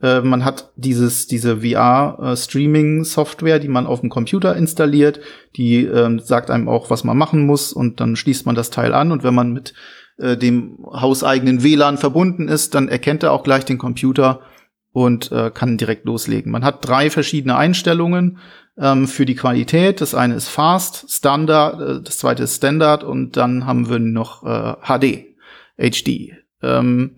äh, 0.00 0.20
man 0.20 0.44
hat 0.44 0.72
dieses, 0.76 1.26
diese 1.26 1.62
VR-Streaming-Software, 1.62 3.58
die 3.58 3.68
man 3.68 3.86
auf 3.86 4.00
dem 4.00 4.10
Computer 4.10 4.54
installiert, 4.54 5.20
die 5.56 5.84
äh, 5.84 6.18
sagt 6.20 6.50
einem 6.50 6.68
auch, 6.68 6.90
was 6.90 7.04
man 7.04 7.16
machen 7.16 7.46
muss 7.46 7.72
und 7.72 8.00
dann 8.00 8.16
schließt 8.16 8.46
man 8.46 8.54
das 8.54 8.70
Teil 8.70 8.94
an 8.94 9.10
und 9.10 9.24
wenn 9.24 9.34
man 9.34 9.52
mit 9.52 9.74
äh, 10.18 10.36
dem 10.36 10.78
hauseigenen 10.92 11.62
WLAN 11.62 11.98
verbunden 11.98 12.48
ist, 12.48 12.74
dann 12.74 12.88
erkennt 12.88 13.22
er 13.22 13.32
auch 13.32 13.42
gleich 13.42 13.64
den 13.64 13.78
Computer 13.78 14.40
und 14.92 15.32
äh, 15.32 15.50
kann 15.50 15.78
direkt 15.78 16.04
loslegen. 16.04 16.52
Man 16.52 16.64
hat 16.64 16.86
drei 16.86 17.10
verschiedene 17.10 17.56
Einstellungen 17.56 18.38
ähm, 18.78 19.08
für 19.08 19.26
die 19.26 19.34
Qualität. 19.34 20.00
Das 20.00 20.14
eine 20.14 20.34
ist 20.34 20.48
Fast, 20.48 21.10
Standard, 21.10 21.80
äh, 21.80 22.02
das 22.02 22.18
zweite 22.18 22.44
ist 22.44 22.56
Standard 22.56 23.04
und 23.04 23.36
dann 23.36 23.66
haben 23.66 23.88
wir 23.88 23.98
noch 23.98 24.44
äh, 24.44 24.74
HD, 24.82 25.36
HD. 25.76 26.32
Ähm, 26.62 27.16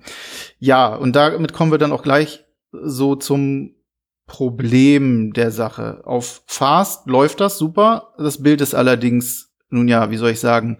ja, 0.58 0.94
und 0.94 1.14
damit 1.16 1.52
kommen 1.52 1.70
wir 1.70 1.78
dann 1.78 1.92
auch 1.92 2.02
gleich 2.02 2.44
so 2.72 3.16
zum 3.16 3.74
Problem 4.26 5.32
der 5.32 5.50
Sache. 5.50 6.02
Auf 6.04 6.42
Fast 6.46 7.06
läuft 7.06 7.40
das 7.40 7.58
super. 7.58 8.14
Das 8.18 8.42
Bild 8.42 8.60
ist 8.60 8.74
allerdings, 8.74 9.50
nun 9.70 9.88
ja, 9.88 10.10
wie 10.10 10.16
soll 10.16 10.30
ich 10.30 10.40
sagen, 10.40 10.78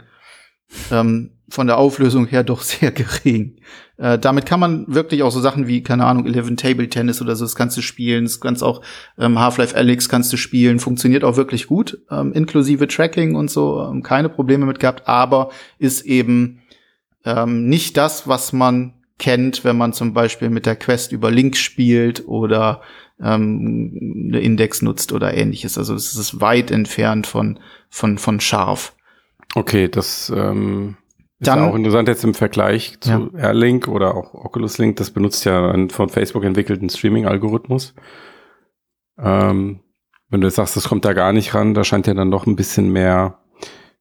ähm, 0.90 1.37
von 1.48 1.66
der 1.66 1.78
Auflösung 1.78 2.26
her 2.26 2.44
doch 2.44 2.60
sehr 2.62 2.90
gering. 2.90 3.56
Äh, 3.96 4.18
damit 4.18 4.46
kann 4.46 4.60
man 4.60 4.84
wirklich 4.86 5.22
auch 5.22 5.30
so 5.30 5.40
Sachen 5.40 5.66
wie, 5.66 5.82
keine 5.82 6.04
Ahnung, 6.04 6.26
Eleven 6.26 6.56
Table 6.56 6.88
Tennis 6.88 7.20
oder 7.20 7.34
so, 7.34 7.44
das 7.44 7.56
kannst 7.56 7.76
du 7.76 7.82
spielen, 7.82 8.24
das 8.24 8.40
kannst 8.40 8.62
auch 8.62 8.82
ähm, 9.18 9.38
Half-Life 9.38 9.76
Alyx 9.76 10.08
kannst 10.08 10.32
du 10.32 10.36
spielen, 10.36 10.78
funktioniert 10.78 11.24
auch 11.24 11.36
wirklich 11.36 11.66
gut, 11.66 11.98
ähm, 12.10 12.32
inklusive 12.32 12.86
Tracking 12.86 13.34
und 13.34 13.50
so, 13.50 13.82
ähm, 13.82 14.02
keine 14.02 14.28
Probleme 14.28 14.66
mit 14.66 14.78
gehabt, 14.78 15.08
aber 15.08 15.50
ist 15.78 16.02
eben 16.02 16.60
ähm, 17.24 17.68
nicht 17.68 17.96
das, 17.96 18.28
was 18.28 18.52
man 18.52 18.94
kennt, 19.18 19.64
wenn 19.64 19.76
man 19.76 19.92
zum 19.92 20.14
Beispiel 20.14 20.48
mit 20.48 20.64
der 20.64 20.76
Quest 20.76 21.10
über 21.10 21.30
Links 21.30 21.58
spielt 21.58 22.28
oder 22.28 22.82
ähm, 23.20 24.28
eine 24.28 24.40
Index 24.40 24.80
nutzt 24.80 25.12
oder 25.12 25.34
ähnliches. 25.34 25.76
Also 25.76 25.94
es 25.94 26.14
ist 26.14 26.40
weit 26.40 26.70
entfernt 26.70 27.26
von, 27.26 27.58
von, 27.90 28.18
von 28.18 28.38
scharf. 28.38 28.94
Okay, 29.54 29.88
das 29.88 30.32
ähm, 30.34 30.96
ist 31.40 31.46
Dann, 31.46 31.60
auch 31.60 31.74
interessant 31.74 32.08
jetzt 32.08 32.24
im 32.24 32.34
Vergleich 32.34 32.98
zu 33.00 33.10
ja. 33.10 33.38
Airlink 33.38 33.86
oder 33.86 34.16
auch 34.16 34.34
Oculus 34.34 34.78
Link. 34.78 34.96
Das 34.96 35.12
benutzt 35.12 35.44
ja 35.44 35.70
einen 35.70 35.88
von 35.88 36.08
Facebook 36.08 36.44
entwickelten 36.44 36.88
Streaming-Algorithmus. 36.88 37.94
Ähm, 39.20 39.80
wenn 40.30 40.40
du 40.40 40.46
jetzt 40.48 40.56
sagst, 40.56 40.76
das 40.76 40.88
kommt 40.88 41.04
da 41.04 41.12
gar 41.12 41.32
nicht 41.32 41.54
ran, 41.54 41.74
da 41.74 41.84
scheint 41.84 42.06
ja 42.06 42.14
dann 42.14 42.30
doch 42.30 42.46
ein 42.46 42.56
bisschen 42.56 42.90
mehr, 42.90 43.38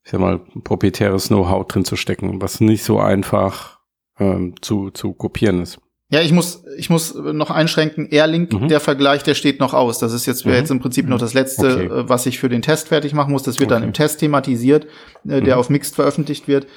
ich 0.04 0.12
sag 0.12 0.20
mal, 0.20 0.40
proprietäres 0.64 1.28
Know-how 1.28 1.68
drin 1.68 1.86
zu 1.86 1.96
stecken, 1.96 2.42
was 2.42 2.60
nicht 2.60 2.84
so 2.84 3.00
einfach 3.00 3.80
ähm, 4.20 4.56
zu, 4.62 4.90
zu 4.90 5.14
kopieren 5.14 5.62
ist. 5.62 5.80
Ja, 6.10 6.22
ich 6.22 6.32
muss, 6.32 6.64
ich 6.78 6.90
muss 6.90 7.14
noch 7.16 7.52
einschränken. 7.52 8.08
Airlink, 8.10 8.54
mhm. 8.54 8.70
der 8.70 8.80
Vergleich, 8.80 9.24
der 9.24 9.34
steht 9.34 9.60
noch 9.60 9.74
aus. 9.74 10.00
Das 10.00 10.14
ist 10.14 10.26
jetzt, 10.26 10.46
mhm. 10.46 10.54
jetzt 10.54 10.72
im 10.72 10.80
Prinzip 10.80 11.08
noch 11.08 11.20
das 11.20 11.34
letzte, 11.34 11.68
okay. 11.68 11.86
Äh, 11.86 12.10
was 12.10 12.26
ich 12.26 12.40
für 12.40 12.48
den 12.48 12.62
Test 12.62 12.88
fertig 12.88 13.14
machen 13.14 13.32
muss. 13.32 13.44
Das 13.44 13.60
wird 13.60 13.72
okay. 13.72 13.82
dann 13.82 13.88
im 13.88 13.94
Test 13.94 14.22
thematisiert, 14.22 14.88
äh, 15.28 15.42
der 15.42 15.56
mhm. 15.56 15.60
auf 15.60 15.70
Mixed 15.70 15.96
veröffentlicht 15.96 16.48
wird. 16.48 16.68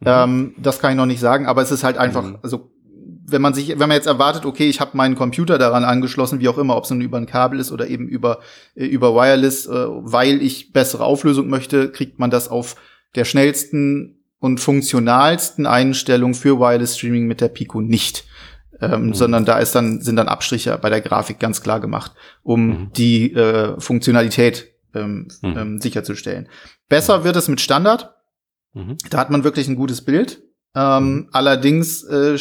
Mhm. 0.00 0.06
Ähm, 0.06 0.54
das 0.58 0.78
kann 0.80 0.90
ich 0.90 0.96
noch 0.96 1.06
nicht 1.06 1.20
sagen, 1.20 1.46
aber 1.46 1.62
es 1.62 1.70
ist 1.70 1.84
halt 1.84 1.98
einfach, 1.98 2.22
mhm. 2.22 2.38
also 2.42 2.70
wenn 3.26 3.42
man 3.42 3.54
sich, 3.54 3.68
wenn 3.68 3.88
man 3.88 3.92
jetzt 3.92 4.06
erwartet, 4.06 4.44
okay, 4.44 4.68
ich 4.68 4.80
habe 4.80 4.96
meinen 4.96 5.14
Computer 5.14 5.56
daran 5.56 5.84
angeschlossen, 5.84 6.40
wie 6.40 6.48
auch 6.48 6.58
immer, 6.58 6.76
ob 6.76 6.84
es 6.84 6.90
nun 6.90 7.00
über 7.00 7.16
ein 7.16 7.26
Kabel 7.26 7.60
ist 7.60 7.70
oder 7.70 7.86
eben 7.86 8.08
über 8.08 8.40
äh, 8.74 8.86
über 8.86 9.14
Wireless, 9.14 9.66
äh, 9.66 9.86
weil 9.88 10.42
ich 10.42 10.72
bessere 10.72 11.04
Auflösung 11.04 11.48
möchte, 11.48 11.90
kriegt 11.90 12.18
man 12.18 12.30
das 12.30 12.48
auf 12.48 12.76
der 13.14 13.24
schnellsten 13.24 14.16
und 14.40 14.58
funktionalsten 14.58 15.66
Einstellung 15.66 16.34
für 16.34 16.58
Wireless 16.58 16.96
Streaming 16.96 17.26
mit 17.26 17.40
der 17.40 17.48
Pico 17.48 17.80
nicht 17.80 18.24
ähm, 18.80 19.06
mhm. 19.06 19.14
sondern 19.14 19.44
da 19.44 19.58
ist 19.58 19.74
dann, 19.74 20.00
sind 20.00 20.16
dann 20.16 20.28
Abstriche 20.28 20.78
bei 20.78 20.90
der 20.90 21.00
Grafik 21.00 21.38
ganz 21.38 21.62
klar 21.62 21.80
gemacht, 21.80 22.12
um 22.42 22.66
mhm. 22.66 22.92
die 22.96 23.32
äh, 23.32 23.78
Funktionalität 23.80 24.72
ähm, 24.94 25.28
mhm. 25.42 25.58
ähm, 25.58 25.80
sicherzustellen. 25.80 26.48
Besser 26.88 27.24
wird 27.24 27.36
es 27.36 27.48
mit 27.48 27.60
Standard. 27.60 28.14
Mhm. 28.74 28.96
Da 29.10 29.18
hat 29.18 29.30
man 29.30 29.44
wirklich 29.44 29.68
ein 29.68 29.76
gutes 29.76 30.02
Bild. 30.02 30.42
Ähm, 30.72 31.14
mhm. 31.14 31.28
allerdings 31.32 32.04
äh, 32.04 32.38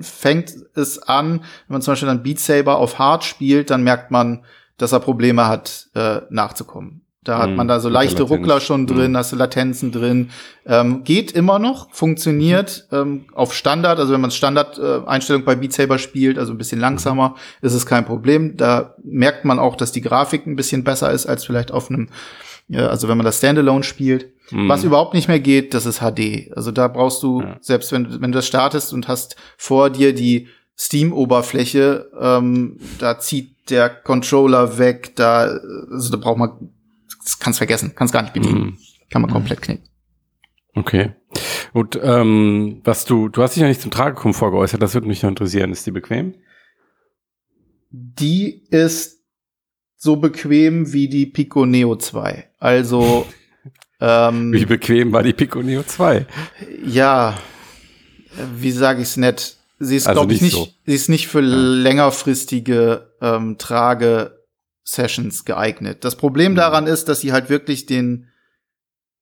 fängt 0.00 0.52
es 0.74 0.98
an, 0.98 1.40
wenn 1.68 1.74
man 1.74 1.82
zum 1.82 1.92
Beispiel 1.92 2.08
dann 2.08 2.24
Beat 2.24 2.40
Saber 2.40 2.78
auf 2.78 2.98
Hard 2.98 3.22
spielt, 3.22 3.70
dann 3.70 3.84
merkt 3.84 4.10
man, 4.10 4.44
dass 4.78 4.90
er 4.90 4.98
Probleme 4.98 5.46
hat, 5.46 5.88
äh, 5.94 6.22
nachzukommen. 6.28 7.02
Da 7.28 7.40
hat 7.40 7.50
man 7.50 7.66
mhm. 7.66 7.68
da 7.68 7.80
so 7.80 7.90
leichte 7.90 8.22
Ruckler 8.22 8.58
schon 8.58 8.86
drin, 8.86 9.12
mhm. 9.12 9.16
hast 9.18 9.32
du 9.32 9.36
Latenzen 9.36 9.92
drin. 9.92 10.30
Ähm, 10.64 11.04
geht 11.04 11.30
immer 11.32 11.58
noch, 11.58 11.92
funktioniert 11.92 12.88
ähm, 12.90 13.26
auf 13.34 13.52
Standard. 13.52 13.98
Also 13.98 14.14
wenn 14.14 14.20
man 14.22 14.30
Standard-Einstellung 14.30 15.42
äh, 15.42 15.44
bei 15.44 15.54
Beat 15.54 15.74
Saber 15.74 15.98
spielt, 15.98 16.38
also 16.38 16.54
ein 16.54 16.58
bisschen 16.58 16.80
langsamer, 16.80 17.34
ist 17.60 17.74
es 17.74 17.84
kein 17.84 18.06
Problem. 18.06 18.56
Da 18.56 18.94
merkt 19.04 19.44
man 19.44 19.58
auch, 19.58 19.76
dass 19.76 19.92
die 19.92 20.00
Grafik 20.00 20.46
ein 20.46 20.56
bisschen 20.56 20.84
besser 20.84 21.12
ist 21.12 21.26
als 21.26 21.44
vielleicht 21.44 21.70
auf 21.70 21.90
einem, 21.90 22.08
also 22.76 23.08
wenn 23.08 23.16
man 23.16 23.24
das 23.24 23.38
Standalone 23.38 23.82
spielt. 23.82 24.32
Mhm. 24.50 24.68
Was 24.68 24.84
überhaupt 24.84 25.14
nicht 25.14 25.28
mehr 25.28 25.40
geht, 25.40 25.74
das 25.74 25.86
ist 25.86 26.00
HD. 26.00 26.50
Also 26.54 26.70
da 26.70 26.88
brauchst 26.88 27.22
du, 27.22 27.42
ja. 27.42 27.56
selbst 27.60 27.92
wenn, 27.92 28.20
wenn 28.20 28.32
du 28.32 28.38
das 28.38 28.46
startest 28.46 28.92
und 28.92 29.08
hast 29.08 29.36
vor 29.56 29.90
dir 29.90 30.14
die 30.14 30.48
Steam-Oberfläche, 30.78 32.10
ähm, 32.18 32.78
da 32.98 33.18
zieht 33.18 33.70
der 33.70 33.90
Controller 33.90 34.78
weg, 34.78 35.16
da, 35.16 35.58
also 35.90 36.10
da 36.10 36.16
braucht 36.16 36.38
man 36.38 36.70
das 37.28 37.38
kannst 37.38 37.58
vergessen, 37.58 37.92
kannst 37.94 38.14
gar 38.14 38.22
nicht 38.22 38.32
bedienen. 38.32 38.60
Mhm. 38.60 38.78
Kann 39.10 39.22
man 39.22 39.30
komplett 39.30 39.60
knicken. 39.60 39.84
Okay. 40.74 41.12
Und 41.72 41.98
ähm, 42.02 42.80
was 42.84 43.04
du, 43.04 43.28
du 43.28 43.42
hast 43.42 43.54
dich 43.54 43.62
ja 43.62 43.68
nicht 43.68 43.82
zum 43.82 43.90
Tragekomfort 43.90 44.50
geäußert, 44.52 44.80
das 44.80 44.94
würde 44.94 45.08
mich 45.08 45.22
noch 45.22 45.28
interessieren. 45.28 45.72
Ist 45.72 45.86
die 45.86 45.90
bequem? 45.90 46.34
Die 47.90 48.64
ist 48.70 49.17
so 49.98 50.16
bequem 50.16 50.92
wie 50.92 51.08
die 51.08 51.26
Pico 51.26 51.66
Neo 51.66 51.96
2. 51.96 52.48
Also 52.58 53.26
ähm, 54.00 54.52
Wie 54.52 54.64
bequem 54.64 55.12
war 55.12 55.22
die 55.22 55.32
Pico 55.32 55.60
Neo 55.60 55.82
2? 55.82 56.24
Ja, 56.86 57.36
wie 58.54 58.70
sage 58.70 59.02
ich 59.02 59.08
es 59.08 59.16
nett? 59.16 59.56
Sie 59.80 59.96
ist, 59.96 60.06
also 60.06 60.20
glaube 60.20 60.32
ich, 60.32 60.40
nicht, 60.40 60.54
so. 60.54 60.68
sie 60.86 60.94
ist 60.94 61.08
nicht 61.08 61.28
für 61.28 61.40
ja. 61.40 61.46
längerfristige 61.46 63.12
ähm, 63.20 63.58
Trage 63.58 64.38
Sessions 64.84 65.44
geeignet. 65.44 66.04
Das 66.04 66.16
Problem 66.16 66.52
mhm. 66.52 66.56
daran 66.56 66.86
ist, 66.86 67.08
dass 67.08 67.20
sie 67.20 67.32
halt 67.32 67.50
wirklich 67.50 67.86
den, 67.86 68.28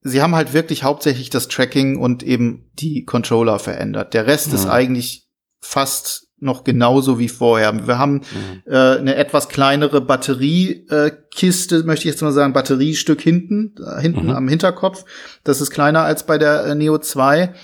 sie 0.03 0.23
haben 0.23 0.35
halt 0.35 0.53
wirklich 0.53 0.83
hauptsächlich 0.83 1.31
das 1.31 1.49
Tracking 1.49 1.97
und 1.97 2.23
eben 2.23 2.71
die 2.75 3.05
Controller 3.05 3.59
verändert. 3.59 4.15
Der 4.15 4.27
Rest 4.27 4.49
mhm. 4.49 4.55
ist 4.55 4.67
eigentlich 4.67 5.29
fast 5.61 6.26
noch 6.39 6.65
genauso 6.65 7.19
wie 7.19 7.29
vorher. 7.29 7.87
Wir 7.87 7.99
haben 7.99 8.15
mhm. 8.15 8.63
äh, 8.67 8.99
eine 8.99 9.17
etwas 9.17 9.49
kleinere 9.49 10.01
Batteriekiste, 10.01 11.77
äh, 11.77 11.83
möchte 11.83 12.07
ich 12.07 12.13
jetzt 12.15 12.23
mal 12.23 12.33
sagen, 12.33 12.53
Batteriestück 12.53 13.21
hinten, 13.21 13.75
äh, 13.85 14.01
hinten 14.01 14.25
mhm. 14.25 14.31
am 14.31 14.49
Hinterkopf. 14.49 15.05
Das 15.45 15.61
ist 15.61 15.71
kleiner 15.71 16.03
als 16.03 16.27
bei 16.27 16.37
der 16.39 16.65
äh, 16.67 16.75
Neo 16.75 16.99
2. 16.99 17.55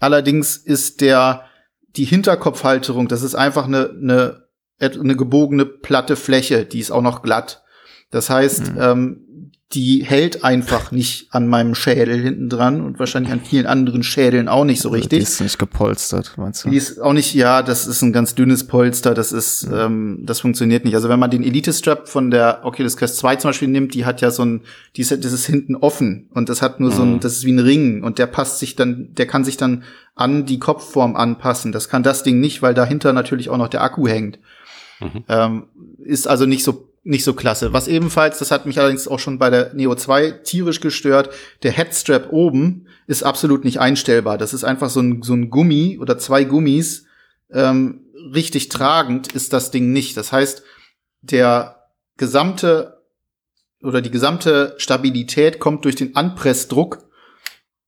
Allerdings 0.00 0.56
ist 0.56 1.00
der 1.00 1.44
die 1.96 2.04
Hinterkopfhalterung, 2.04 3.06
das 3.08 3.22
ist 3.22 3.34
einfach 3.34 3.66
eine, 3.66 3.90
eine 3.90 4.42
eine 4.80 5.14
gebogene 5.14 5.64
platte 5.64 6.16
Fläche, 6.16 6.64
die 6.64 6.80
ist 6.80 6.90
auch 6.90 7.02
noch 7.02 7.22
glatt. 7.22 7.62
Das 8.10 8.30
heißt, 8.30 8.74
mhm. 8.74 8.80
ähm, 8.80 9.26
die 9.74 10.04
hält 10.04 10.44
einfach 10.44 10.90
nicht 10.90 11.28
an 11.30 11.46
meinem 11.46 11.74
Schädel 11.74 12.20
hinten 12.20 12.50
dran 12.50 12.82
und 12.82 12.98
wahrscheinlich 12.98 13.32
an 13.32 13.40
vielen 13.40 13.66
anderen 13.66 14.02
Schädeln 14.02 14.48
auch 14.48 14.64
nicht 14.64 14.82
so 14.82 14.90
also 14.90 14.96
richtig. 14.96 15.18
Die 15.20 15.22
ist 15.22 15.40
nicht 15.40 15.58
gepolstert, 15.58 16.34
meinst 16.36 16.64
du? 16.64 16.70
Die 16.70 16.76
ist 16.76 17.00
auch 17.00 17.14
nicht, 17.14 17.32
ja, 17.34 17.62
das 17.62 17.86
ist 17.86 18.02
ein 18.02 18.12
ganz 18.12 18.34
dünnes 18.34 18.66
Polster, 18.66 19.14
das 19.14 19.32
ist, 19.32 19.68
mhm. 19.68 19.74
ähm, 19.74 20.18
das 20.24 20.40
funktioniert 20.40 20.84
nicht. 20.84 20.94
Also 20.94 21.08
wenn 21.08 21.18
man 21.18 21.30
den 21.30 21.42
Elite 21.42 21.72
Strap 21.72 22.06
von 22.08 22.30
der 22.30 22.60
Oculus 22.64 22.98
Quest 22.98 23.16
2 23.16 23.36
zum 23.36 23.48
Beispiel 23.48 23.68
nimmt, 23.68 23.94
die 23.94 24.04
hat 24.04 24.20
ja 24.20 24.30
so 24.30 24.44
ein, 24.44 24.60
die 24.96 25.00
ist, 25.00 25.10
das 25.10 25.32
ist 25.32 25.46
hinten 25.46 25.76
offen 25.76 26.28
und 26.34 26.50
das 26.50 26.60
hat 26.60 26.78
nur 26.78 26.90
mhm. 26.90 26.94
so 26.94 27.02
ein, 27.02 27.12
mhm. 27.14 27.20
das 27.20 27.32
ist 27.38 27.44
wie 27.44 27.52
ein 27.52 27.58
Ring 27.58 28.02
und 28.04 28.18
der 28.18 28.26
passt 28.26 28.58
sich 28.58 28.76
dann, 28.76 29.14
der 29.14 29.26
kann 29.26 29.44
sich 29.44 29.56
dann 29.56 29.84
an 30.14 30.44
die 30.44 30.58
Kopfform 30.58 31.16
anpassen. 31.16 31.72
Das 31.72 31.88
kann 31.88 32.02
das 32.02 32.22
Ding 32.22 32.40
nicht, 32.40 32.60
weil 32.60 32.74
dahinter 32.74 33.14
natürlich 33.14 33.48
auch 33.48 33.56
noch 33.56 33.68
der 33.68 33.82
Akku 33.82 34.06
hängt. 34.06 34.38
Mhm. 35.00 35.24
Ähm, 35.28 35.64
ist 36.04 36.28
also 36.28 36.44
nicht 36.44 36.62
so 36.62 36.91
nicht 37.04 37.24
so 37.24 37.34
klasse. 37.34 37.72
Was 37.72 37.88
ebenfalls, 37.88 38.38
das 38.38 38.50
hat 38.50 38.64
mich 38.64 38.78
allerdings 38.78 39.08
auch 39.08 39.18
schon 39.18 39.38
bei 39.38 39.50
der 39.50 39.74
Neo 39.74 39.94
2 39.94 40.30
tierisch 40.44 40.80
gestört, 40.80 41.30
der 41.62 41.72
Headstrap 41.72 42.32
oben 42.32 42.86
ist 43.06 43.24
absolut 43.24 43.64
nicht 43.64 43.80
einstellbar. 43.80 44.38
Das 44.38 44.54
ist 44.54 44.64
einfach 44.64 44.88
so 44.88 45.00
ein, 45.00 45.22
so 45.22 45.34
ein 45.34 45.50
Gummi 45.50 45.98
oder 46.00 46.18
zwei 46.18 46.44
Gummis. 46.44 47.06
Ähm, 47.50 48.06
richtig 48.32 48.68
tragend 48.68 49.32
ist 49.32 49.52
das 49.52 49.70
Ding 49.70 49.92
nicht. 49.92 50.16
Das 50.16 50.30
heißt, 50.30 50.62
der 51.22 51.88
gesamte 52.16 53.02
oder 53.82 54.00
die 54.00 54.12
gesamte 54.12 54.74
Stabilität 54.78 55.58
kommt 55.58 55.84
durch 55.84 55.96
den 55.96 56.14
Anpressdruck 56.14 57.04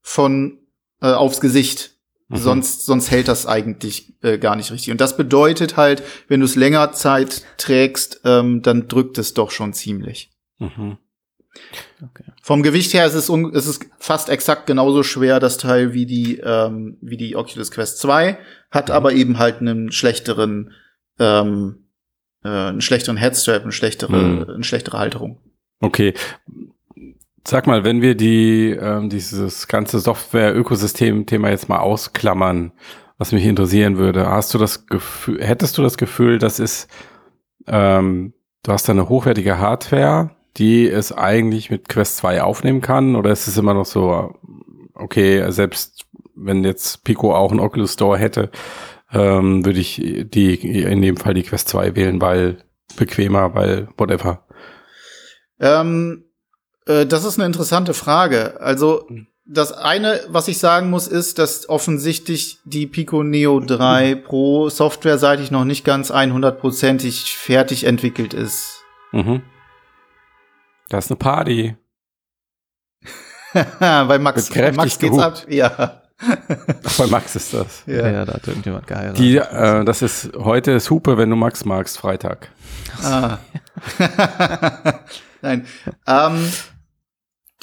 von 0.02 0.58
äh, 1.00 1.12
aufs 1.12 1.40
Gesicht. 1.40 1.93
Mhm. 2.28 2.36
Sonst, 2.36 2.86
sonst 2.86 3.10
hält 3.10 3.28
das 3.28 3.46
eigentlich 3.46 4.14
äh, 4.22 4.38
gar 4.38 4.56
nicht 4.56 4.70
richtig. 4.70 4.90
Und 4.90 5.00
das 5.00 5.16
bedeutet 5.16 5.76
halt, 5.76 6.02
wenn 6.28 6.40
du 6.40 6.46
es 6.46 6.56
länger 6.56 6.92
Zeit 6.92 7.42
trägst, 7.58 8.22
ähm, 8.24 8.62
dann 8.62 8.88
drückt 8.88 9.18
es 9.18 9.34
doch 9.34 9.50
schon 9.50 9.72
ziemlich. 9.72 10.30
Mhm. 10.58 10.98
Okay. 12.02 12.24
Vom 12.42 12.62
Gewicht 12.62 12.94
her 12.94 13.06
ist 13.06 13.14
es, 13.14 13.28
ist 13.28 13.66
es 13.66 13.80
fast 13.98 14.28
exakt 14.28 14.66
genauso 14.66 15.02
schwer, 15.02 15.38
das 15.38 15.58
Teil, 15.58 15.92
wie 15.92 16.06
die, 16.06 16.38
ähm, 16.38 16.96
wie 17.00 17.16
die 17.16 17.36
Oculus 17.36 17.70
Quest 17.70 17.98
2, 17.98 18.38
hat 18.70 18.88
mhm. 18.88 18.94
aber 18.94 19.12
eben 19.12 19.38
halt 19.38 19.60
einen 19.60 19.92
schlechteren, 19.92 20.72
ähm, 21.18 21.86
äh, 22.42 22.48
einen 22.48 22.80
schlechteren 22.80 23.16
Headstrap, 23.16 23.62
eine 23.62 23.72
schlechtere, 23.72 24.16
mhm. 24.16 24.44
eine 24.48 24.64
schlechtere 24.64 24.98
Halterung. 24.98 25.40
Okay. 25.80 26.14
Sag 27.46 27.66
mal, 27.66 27.84
wenn 27.84 28.00
wir 28.00 28.14
die 28.14 28.70
ähm, 28.70 29.10
dieses 29.10 29.68
ganze 29.68 29.98
Software-Ökosystem-Thema 29.98 31.50
jetzt 31.50 31.68
mal 31.68 31.80
ausklammern, 31.80 32.72
was 33.18 33.32
mich 33.32 33.44
interessieren 33.44 33.98
würde, 33.98 34.28
hast 34.28 34.54
du 34.54 34.58
das 34.58 34.86
Gefühl, 34.86 35.44
hättest 35.44 35.76
du 35.76 35.82
das 35.82 35.98
Gefühl, 35.98 36.38
das 36.38 36.58
ist, 36.58 36.88
ähm, 37.66 38.32
du 38.62 38.72
hast 38.72 38.88
da 38.88 38.92
eine 38.92 39.10
hochwertige 39.10 39.58
Hardware, 39.58 40.30
die 40.56 40.88
es 40.88 41.12
eigentlich 41.12 41.70
mit 41.70 41.90
Quest 41.90 42.16
2 42.16 42.42
aufnehmen 42.42 42.80
kann, 42.80 43.14
oder 43.14 43.30
ist 43.30 43.46
es 43.46 43.58
immer 43.58 43.74
noch 43.74 43.84
so, 43.84 44.34
okay, 44.94 45.44
selbst 45.50 46.06
wenn 46.34 46.64
jetzt 46.64 47.04
Pico 47.04 47.34
auch 47.34 47.50
einen 47.50 47.60
Oculus 47.60 47.92
Store 47.92 48.18
hätte, 48.18 48.50
ähm, 49.12 49.66
würde 49.66 49.80
ich 49.80 49.96
die 50.32 50.54
in 50.82 51.02
dem 51.02 51.18
Fall 51.18 51.34
die 51.34 51.42
Quest 51.42 51.68
2 51.68 51.94
wählen, 51.94 52.20
weil 52.22 52.64
bequemer, 52.96 53.54
weil 53.54 53.88
whatever. 53.98 54.46
Ähm, 55.60 56.23
äh, 56.86 57.06
das 57.06 57.24
ist 57.24 57.38
eine 57.38 57.46
interessante 57.46 57.94
Frage. 57.94 58.60
Also 58.60 59.06
hm. 59.08 59.26
das 59.46 59.72
eine, 59.72 60.20
was 60.28 60.48
ich 60.48 60.58
sagen 60.58 60.90
muss, 60.90 61.06
ist, 61.06 61.38
dass 61.38 61.68
offensichtlich 61.68 62.58
die 62.64 62.86
Pico 62.86 63.22
Neo 63.22 63.60
3 63.60 64.14
Pro 64.16 64.68
softwareseitig 64.68 65.50
noch 65.50 65.64
nicht 65.64 65.84
ganz 65.84 66.10
100%ig 66.10 67.36
fertig 67.36 67.84
entwickelt 67.84 68.34
ist. 68.34 68.82
Mhm. 69.12 69.42
Das 70.88 71.06
ist 71.06 71.10
eine 71.10 71.18
Party. 71.18 71.76
bei 73.78 74.18
Max, 74.18 74.50
bei 74.50 74.72
Max 74.72 74.98
geht's 74.98 75.18
ab. 75.18 75.46
Ja. 75.48 76.00
Bei 76.98 77.06
Max 77.08 77.34
ist 77.34 77.52
das. 77.52 77.82
Ja, 77.86 78.08
ja, 78.08 78.24
da 78.24 78.34
hat 78.34 78.46
irgendjemand 78.46 78.86
geheiratet. 78.86 79.18
Die, 79.18 79.36
äh, 79.36 79.84
das 79.84 80.00
ist 80.00 80.30
heute 80.36 80.70
ist 80.70 80.88
Hupe, 80.88 81.18
wenn 81.18 81.28
du 81.28 81.36
Max 81.36 81.64
magst, 81.64 81.98
Freitag. 81.98 82.50
Ah. 83.02 83.38
Nein. 85.42 85.66
Ähm, 86.06 86.52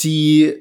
die, 0.04 0.56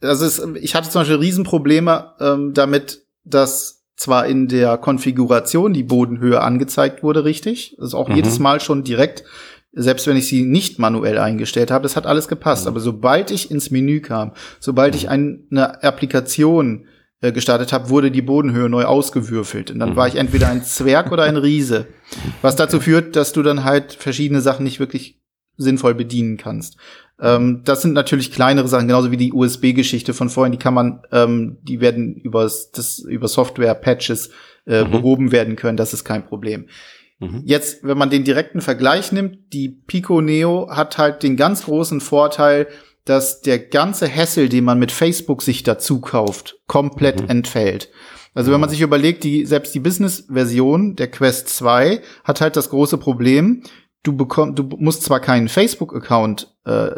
also 0.00 0.24
es, 0.24 0.46
ich 0.60 0.74
hatte 0.74 0.90
zum 0.90 1.02
Beispiel 1.02 1.16
Riesenprobleme 1.16 2.14
ähm, 2.20 2.54
damit, 2.54 3.02
dass 3.24 3.84
zwar 3.96 4.26
in 4.26 4.48
der 4.48 4.76
Konfiguration 4.78 5.72
die 5.72 5.82
Bodenhöhe 5.82 6.40
angezeigt 6.40 7.02
wurde, 7.02 7.24
richtig. 7.24 7.76
Das 7.78 7.88
ist 7.88 7.94
auch 7.94 8.08
mhm. 8.08 8.16
jedes 8.16 8.38
Mal 8.38 8.60
schon 8.60 8.84
direkt, 8.84 9.24
selbst 9.72 10.06
wenn 10.06 10.16
ich 10.16 10.28
sie 10.28 10.44
nicht 10.44 10.78
manuell 10.78 11.18
eingestellt 11.18 11.70
habe, 11.70 11.82
das 11.82 11.96
hat 11.96 12.06
alles 12.06 12.28
gepasst. 12.28 12.64
Mhm. 12.64 12.68
Aber 12.68 12.80
sobald 12.80 13.30
ich 13.30 13.50
ins 13.50 13.70
Menü 13.70 14.00
kam, 14.00 14.32
sobald 14.60 14.94
ich 14.94 15.08
ein, 15.08 15.46
eine 15.50 15.82
Applikation 15.82 16.86
äh, 17.20 17.32
gestartet 17.32 17.72
habe, 17.72 17.88
wurde 17.88 18.10
die 18.10 18.22
Bodenhöhe 18.22 18.68
neu 18.68 18.84
ausgewürfelt. 18.84 19.70
Und 19.70 19.78
dann 19.78 19.90
mhm. 19.90 19.96
war 19.96 20.08
ich 20.08 20.16
entweder 20.16 20.48
ein 20.48 20.64
Zwerg 20.64 21.10
oder 21.10 21.24
ein 21.24 21.36
Riese. 21.36 21.86
Was 22.42 22.56
dazu 22.56 22.80
führt, 22.80 23.16
dass 23.16 23.32
du 23.32 23.42
dann 23.42 23.64
halt 23.64 23.92
verschiedene 23.92 24.40
Sachen 24.40 24.64
nicht 24.64 24.80
wirklich 24.80 25.20
sinnvoll 25.56 25.94
bedienen 25.94 26.36
kannst. 26.36 26.76
Ähm, 27.20 27.62
das 27.64 27.82
sind 27.82 27.92
natürlich 27.92 28.32
kleinere 28.32 28.68
Sachen, 28.68 28.88
genauso 28.88 29.10
wie 29.10 29.16
die 29.16 29.32
USB-Geschichte 29.32 30.14
von 30.14 30.28
vorhin. 30.28 30.52
Die 30.52 30.58
kann 30.58 30.74
man, 30.74 31.02
ähm, 31.12 31.58
die 31.62 31.80
werden 31.80 32.16
über 32.16 32.42
das 32.42 32.98
über 32.98 33.28
Software-Patches 33.28 34.30
äh, 34.66 34.84
mhm. 34.84 34.90
behoben 34.90 35.32
werden 35.32 35.56
können. 35.56 35.76
Das 35.76 35.92
ist 35.92 36.04
kein 36.04 36.26
Problem. 36.26 36.66
Mhm. 37.20 37.42
Jetzt, 37.44 37.84
wenn 37.84 37.98
man 37.98 38.10
den 38.10 38.24
direkten 38.24 38.60
Vergleich 38.60 39.12
nimmt, 39.12 39.52
die 39.52 39.68
Pico 39.68 40.20
Neo 40.20 40.68
hat 40.70 40.98
halt 40.98 41.22
den 41.22 41.36
ganz 41.36 41.64
großen 41.64 42.00
Vorteil, 42.00 42.66
dass 43.04 43.42
der 43.42 43.58
ganze 43.58 44.12
Hassel, 44.12 44.48
den 44.48 44.64
man 44.64 44.78
mit 44.78 44.90
Facebook 44.90 45.42
sich 45.42 45.62
dazu 45.62 46.00
kauft, 46.00 46.56
komplett 46.66 47.22
mhm. 47.22 47.28
entfällt. 47.28 47.90
Also 48.34 48.50
wenn 48.50 48.60
man 48.60 48.70
sich 48.70 48.80
überlegt, 48.80 49.22
die, 49.22 49.46
selbst 49.46 49.74
die 49.74 49.80
Business-Version 49.80 50.96
der 50.96 51.08
Quest 51.08 51.48
2 51.50 52.00
hat 52.24 52.40
halt 52.40 52.56
das 52.56 52.70
große 52.70 52.98
Problem, 52.98 53.62
du 54.04 54.16
bekommst, 54.16 54.58
du 54.58 54.68
musst 54.78 55.02
zwar 55.02 55.18
keinen 55.18 55.48
Facebook-Account 55.48 56.54
äh, 56.64 56.92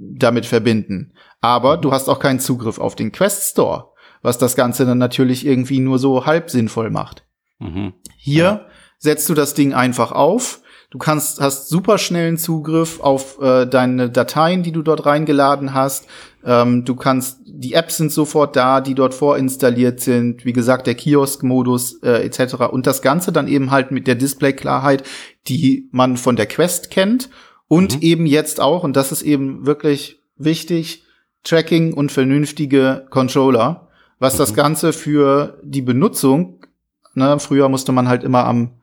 damit 0.00 0.46
verbinden, 0.46 1.12
aber 1.40 1.76
du 1.76 1.92
hast 1.92 2.08
auch 2.08 2.18
keinen 2.18 2.40
Zugriff 2.40 2.80
auf 2.80 2.96
den 2.96 3.12
Quest 3.12 3.52
Store, 3.52 3.92
was 4.22 4.38
das 4.38 4.56
Ganze 4.56 4.84
dann 4.84 4.98
natürlich 4.98 5.46
irgendwie 5.46 5.78
nur 5.78 6.00
so 6.00 6.26
halb 6.26 6.50
sinnvoll 6.50 6.90
macht. 6.90 7.24
Mhm. 7.60 7.92
Hier 8.16 8.44
ja. 8.44 8.66
setzt 8.98 9.28
du 9.28 9.34
das 9.34 9.54
Ding 9.54 9.74
einfach 9.74 10.10
auf. 10.10 10.62
Du 10.90 10.96
kannst, 10.96 11.40
hast 11.40 11.68
super 11.68 11.98
schnellen 11.98 12.38
Zugriff 12.38 13.00
auf 13.00 13.40
äh, 13.42 13.66
deine 13.66 14.08
Dateien, 14.08 14.62
die 14.62 14.72
du 14.72 14.82
dort 14.82 15.04
reingeladen 15.04 15.74
hast. 15.74 16.06
Ähm, 16.44 16.84
du 16.84 16.94
kannst, 16.94 17.40
die 17.44 17.74
Apps 17.74 17.96
sind 17.96 18.12
sofort 18.12 18.56
da, 18.56 18.80
die 18.80 18.94
dort 18.94 19.14
vorinstalliert 19.14 20.00
sind. 20.00 20.44
Wie 20.44 20.52
gesagt, 20.52 20.86
der 20.86 20.94
Kiosk-Modus 20.94 22.02
äh, 22.02 22.24
etc. 22.24 22.54
Und 22.70 22.86
das 22.86 23.02
Ganze 23.02 23.32
dann 23.32 23.48
eben 23.48 23.70
halt 23.70 23.90
mit 23.90 24.06
der 24.06 24.14
Display-Klarheit, 24.14 25.02
die 25.48 25.88
man 25.90 26.16
von 26.16 26.36
der 26.36 26.46
Quest 26.46 26.90
kennt. 26.90 27.28
Und 27.66 27.96
mhm. 27.96 28.02
eben 28.02 28.26
jetzt 28.26 28.60
auch, 28.60 28.84
und 28.84 28.96
das 28.96 29.12
ist 29.12 29.22
eben 29.22 29.66
wirklich 29.66 30.22
wichtig, 30.36 31.04
Tracking 31.44 31.92
und 31.92 32.12
vernünftige 32.12 33.06
Controller, 33.10 33.88
was 34.18 34.34
mhm. 34.34 34.38
das 34.38 34.54
Ganze 34.54 34.92
für 34.92 35.58
die 35.62 35.82
Benutzung, 35.82 36.66
ne, 37.14 37.38
früher 37.38 37.68
musste 37.68 37.92
man 37.92 38.08
halt 38.08 38.24
immer 38.24 38.44
am 38.44 38.77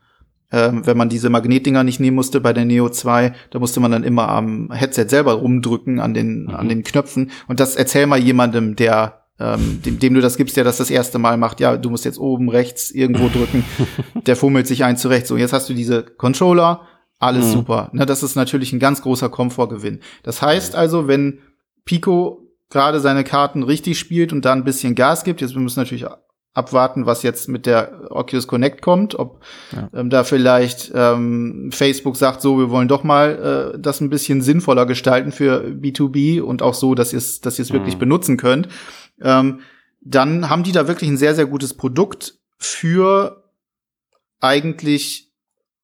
ähm, 0.56 0.88
wenn 0.88 0.96
man 0.96 1.10
diese 1.10 1.30
Magnetdinger 1.30 1.84
nicht 1.84 2.00
nehmen 2.00 2.15
musste 2.15 2.39
bei 2.39 2.54
der 2.54 2.63
Neo 2.63 2.88
2, 2.88 3.34
da 3.52 3.60
musste 3.60 3.82
man 3.82 3.91
dann 3.91 4.06
immer 4.06 4.30
am 4.30 4.72
Headset 4.72 5.08
selber 5.10 5.34
rumdrücken 5.34 6.00
an 6.00 6.13
den, 6.13 6.44
mhm. 6.44 6.56
an 6.56 6.70
den 6.70 6.84
Knöpfen. 6.84 7.32
Und 7.50 7.60
das 7.60 7.76
erzähl 7.76 8.08
mal 8.08 8.20
jemandem, 8.20 8.78
der 8.78 9.26
ähm, 9.38 9.82
dem, 9.84 10.00
dem 10.00 10.13
du 10.13 10.22
das 10.22 10.38
gibst, 10.38 10.56
der 10.56 10.63
das 10.63 10.78
das 10.78 10.89
erste 10.89 11.20
Mal 11.20 11.36
macht, 11.36 11.60
ja, 11.60 11.76
du 11.76 11.89
musst 11.89 12.06
jetzt 12.06 12.20
oben 12.20 12.48
rechts 12.48 12.89
irgendwo 12.89 13.28
drücken, 13.28 13.65
der 14.26 14.38
fummelt 14.38 14.65
sich 14.65 14.86
ein 14.86 14.96
zurecht. 14.96 15.28
So, 15.28 15.36
jetzt 15.36 15.52
hast 15.52 15.68
du 15.68 15.74
diese 15.74 16.04
Controller, 16.04 16.88
alles 17.20 17.48
mhm. 17.48 17.52
super. 17.52 17.89
Ne, 17.91 18.06
das 18.06 18.24
ist 18.24 18.38
natürlich 18.38 18.72
ein 18.72 18.80
ganz 18.80 19.02
großer 19.02 19.28
Komfortgewinn. 19.28 20.00
Das 20.24 20.41
heißt 20.41 20.76
also, 20.76 21.10
wenn 21.10 21.39
Pico 21.84 22.48
gerade 22.70 23.02
seine 23.02 23.26
Karten 23.26 23.63
richtig 23.63 24.00
spielt 24.00 24.32
und 24.32 24.46
da 24.46 24.54
ein 24.54 24.63
bisschen 24.63 24.96
Gas 24.96 25.26
gibt, 25.26 25.41
jetzt 25.41 25.54
wir 25.54 25.62
müssen 25.62 25.80
natürlich 25.80 26.06
abwarten, 26.56 27.06
was 27.06 27.22
jetzt 27.22 27.50
mit 27.50 27.65
der 27.65 28.10
Oculus 28.10 28.48
Connect 28.48 28.82
kommt, 28.82 29.20
ob 29.20 29.41
ja. 29.76 29.89
ähm, 29.94 30.10
da 30.10 30.24
vielleicht 30.24 30.91
ähm, 30.96 31.70
Facebook 31.72 32.15
sagt, 32.15 32.41
so, 32.41 32.58
wir 32.58 32.70
wollen 32.70 32.88
doch 32.88 33.04
mal 33.04 33.74
äh, 33.76 33.80
das 33.80 34.00
ein 34.00 34.10
bisschen 34.10 34.41
sinnvoller 34.41 34.86
gestalten 34.86 35.34
für 35.34 35.65
B2B 35.65 36.41
und 36.41 36.62
auch 36.62 36.74
so, 36.74 36.96
dass 36.96 37.12
ihr 37.12 37.18
es 37.18 37.41
dass 37.41 37.60
mhm. 37.60 37.74
wirklich 37.74 37.98
benutzen 37.98 38.38
könnt. 38.38 38.70
Ähm, 39.22 39.60
dann 40.02 40.50
haben 40.50 40.63
die 40.63 40.72
da 40.72 40.88
wirklich 40.88 41.10
ein 41.10 41.18
sehr, 41.18 41.36
sehr 41.36 41.46
gutes 41.46 41.74
Produkt 41.74 42.39
für 42.58 43.44
eigentlich, 44.39 45.34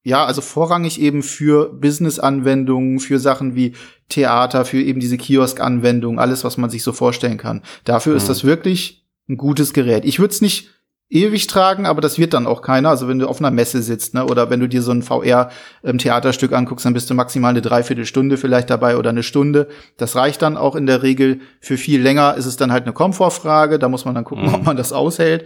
ja, 0.03 0.25
also 0.25 0.41
vorrangig 0.41 1.01
eben 1.01 1.21
für 1.21 1.73
Business-Anwendungen, 1.73 2.99
für 2.99 3.19
Sachen 3.19 3.55
wie 3.55 3.73
Theater, 4.07 4.63
für 4.63 4.81
eben 4.81 5.01
diese 5.01 5.17
Kiosk-Anwendungen, 5.17 6.17
alles, 6.17 6.45
was 6.45 6.57
man 6.57 6.69
sich 6.69 6.83
so 6.83 6.93
vorstellen 6.93 7.37
kann. 7.37 7.61
Dafür 7.83 8.13
mhm. 8.13 8.17
ist 8.17 8.29
das 8.29 8.45
wirklich 8.45 9.00
ein 9.29 9.37
gutes 9.37 9.73
Gerät. 9.73 10.05
Ich 10.05 10.19
würde 10.19 10.33
es 10.33 10.41
nicht 10.41 10.69
ewig 11.11 11.47
tragen, 11.47 11.85
aber 11.85 12.01
das 12.01 12.17
wird 12.17 12.33
dann 12.33 12.47
auch 12.47 12.61
keiner. 12.61 12.89
Also 12.89 13.07
wenn 13.07 13.19
du 13.19 13.27
auf 13.27 13.39
einer 13.39 13.51
Messe 13.51 13.81
sitzt, 13.81 14.13
ne, 14.13 14.25
oder 14.25 14.49
wenn 14.49 14.61
du 14.61 14.67
dir 14.67 14.81
so 14.81 14.91
ein 14.91 15.03
VR-Theaterstück 15.03 16.51
ähm, 16.51 16.57
anguckst, 16.57 16.85
dann 16.85 16.93
bist 16.93 17.09
du 17.09 17.13
maximal 17.13 17.49
eine 17.49 17.61
Dreiviertelstunde 17.61 18.37
vielleicht 18.37 18.69
dabei 18.69 18.97
oder 18.97 19.09
eine 19.09 19.23
Stunde. 19.23 19.67
Das 19.97 20.15
reicht 20.15 20.41
dann 20.41 20.57
auch 20.57 20.75
in 20.75 20.85
der 20.85 21.03
Regel. 21.03 21.41
Für 21.59 21.77
viel 21.77 22.01
länger 22.01 22.35
ist 22.35 22.45
es 22.45 22.55
dann 22.55 22.71
halt 22.71 22.85
eine 22.85 22.93
Komfortfrage. 22.93 23.77
Da 23.77 23.89
muss 23.89 24.05
man 24.05 24.15
dann 24.15 24.23
gucken, 24.23 24.47
mhm. 24.47 24.53
ob 24.53 24.65
man 24.65 24.77
das 24.77 24.93
aushält. 24.93 25.45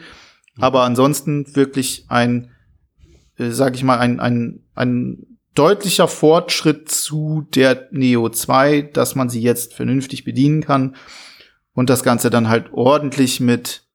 Aber 0.59 0.83
ansonsten 0.83 1.55
wirklich 1.55 2.05
ein, 2.09 2.51
äh, 3.38 3.49
sag 3.49 3.75
ich 3.75 3.83
mal, 3.83 3.97
ein, 3.97 4.19
ein, 4.19 4.63
ein 4.75 5.25
deutlicher 5.55 6.07
Fortschritt 6.07 6.89
zu 6.89 7.47
der 7.55 7.88
Neo 7.91 8.29
2, 8.29 8.83
dass 8.93 9.15
man 9.15 9.29
sie 9.29 9.41
jetzt 9.41 9.73
vernünftig 9.73 10.25
bedienen 10.25 10.61
kann 10.61 10.95
und 11.75 11.89
das 11.89 12.01
Ganze 12.01 12.31
dann 12.31 12.49
halt 12.49 12.73
ordentlich 12.73 13.39
mit, 13.39 13.85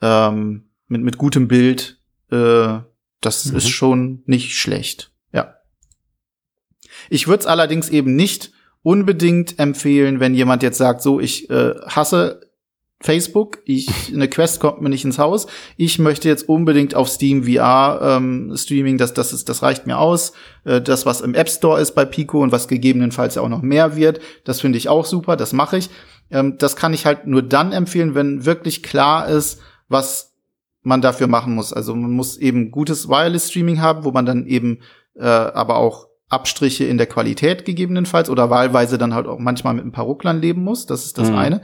ähm, 0.00 0.70
mit, 0.88 1.02
mit 1.02 1.18
gutem 1.18 1.48
Bild, 1.48 2.00
äh, 2.30 2.78
das 3.20 3.44
mhm. 3.44 3.56
ist 3.56 3.68
schon 3.68 4.22
nicht 4.24 4.56
schlecht. 4.56 5.12
Ja. 5.32 5.56
Ich 7.10 7.26
würde 7.28 7.40
es 7.40 7.46
allerdings 7.46 7.90
eben 7.90 8.16
nicht 8.16 8.52
unbedingt 8.82 9.58
empfehlen, 9.58 10.20
wenn 10.20 10.34
jemand 10.34 10.62
jetzt 10.62 10.78
sagt, 10.78 11.02
so, 11.02 11.20
ich 11.20 11.50
äh, 11.50 11.74
hasse 11.86 12.40
Facebook, 13.00 13.58
ich, 13.64 13.88
eine 14.14 14.28
Quest 14.28 14.60
kommt 14.60 14.80
mir 14.80 14.88
nicht 14.88 15.04
ins 15.04 15.18
Haus. 15.18 15.46
Ich 15.76 15.98
möchte 15.98 16.28
jetzt 16.28 16.48
unbedingt 16.48 16.94
auf 16.94 17.08
Steam 17.08 17.44
VR 17.44 18.00
ähm, 18.02 18.54
Streaming, 18.56 18.98
das, 18.98 19.12
das, 19.12 19.32
ist, 19.32 19.48
das 19.48 19.62
reicht 19.62 19.86
mir 19.86 19.98
aus. 19.98 20.32
Äh, 20.64 20.80
das, 20.80 21.04
was 21.04 21.20
im 21.20 21.34
App 21.34 21.50
Store 21.50 21.80
ist 21.80 21.96
bei 21.96 22.04
Pico 22.04 22.40
und 22.40 22.52
was 22.52 22.68
gegebenenfalls 22.68 23.36
auch 23.36 23.48
noch 23.48 23.62
mehr 23.62 23.96
wird, 23.96 24.20
das 24.44 24.60
finde 24.60 24.78
ich 24.78 24.88
auch 24.88 25.04
super, 25.04 25.36
das 25.36 25.52
mache 25.52 25.78
ich. 25.78 25.90
Ähm, 26.30 26.58
das 26.58 26.76
kann 26.76 26.94
ich 26.94 27.06
halt 27.06 27.26
nur 27.26 27.42
dann 27.42 27.72
empfehlen, 27.72 28.14
wenn 28.14 28.44
wirklich 28.44 28.82
klar 28.82 29.28
ist, 29.28 29.60
was 29.88 30.34
man 30.82 31.00
dafür 31.00 31.26
machen 31.26 31.54
muss. 31.54 31.72
Also 31.72 31.94
man 31.94 32.12
muss 32.12 32.36
eben 32.36 32.70
gutes 32.70 33.08
Wireless 33.08 33.50
Streaming 33.50 33.80
haben, 33.80 34.04
wo 34.04 34.12
man 34.12 34.26
dann 34.26 34.46
eben 34.46 34.80
äh, 35.14 35.24
aber 35.24 35.76
auch 35.76 36.08
Abstriche 36.28 36.84
in 36.84 36.98
der 36.98 37.06
Qualität 37.06 37.64
gegebenenfalls 37.64 38.30
oder 38.30 38.50
wahlweise 38.50 38.98
dann 38.98 39.14
halt 39.14 39.26
auch 39.26 39.38
manchmal 39.38 39.74
mit 39.74 39.84
ein 39.84 39.92
paar 39.92 40.04
Rucklern 40.04 40.40
leben 40.40 40.62
muss. 40.62 40.86
Das 40.86 41.04
ist 41.04 41.18
das 41.18 41.30
mhm. 41.30 41.36
eine. 41.36 41.62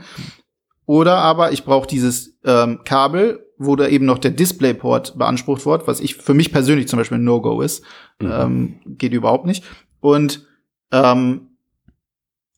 Oder 0.85 1.17
aber 1.17 1.51
ich 1.51 1.63
brauche 1.63 1.87
dieses 1.87 2.37
ähm, 2.43 2.81
Kabel, 2.83 3.45
wo 3.57 3.75
da 3.75 3.87
eben 3.87 4.05
noch 4.05 4.19
der 4.19 4.31
Displayport 4.31 5.17
beansprucht 5.17 5.65
wird, 5.65 5.87
was 5.87 5.99
ich 5.99 6.15
für 6.15 6.33
mich 6.33 6.51
persönlich 6.51 6.87
zum 6.87 6.99
Beispiel 6.99 7.17
ein 7.17 7.23
No-Go 7.23 7.61
ist. 7.61 7.83
Mhm. 8.19 8.31
Ähm, 8.31 8.79
geht 8.85 9.13
überhaupt 9.13 9.45
nicht. 9.45 9.63
Und 9.99 10.45
ähm, 10.91 11.52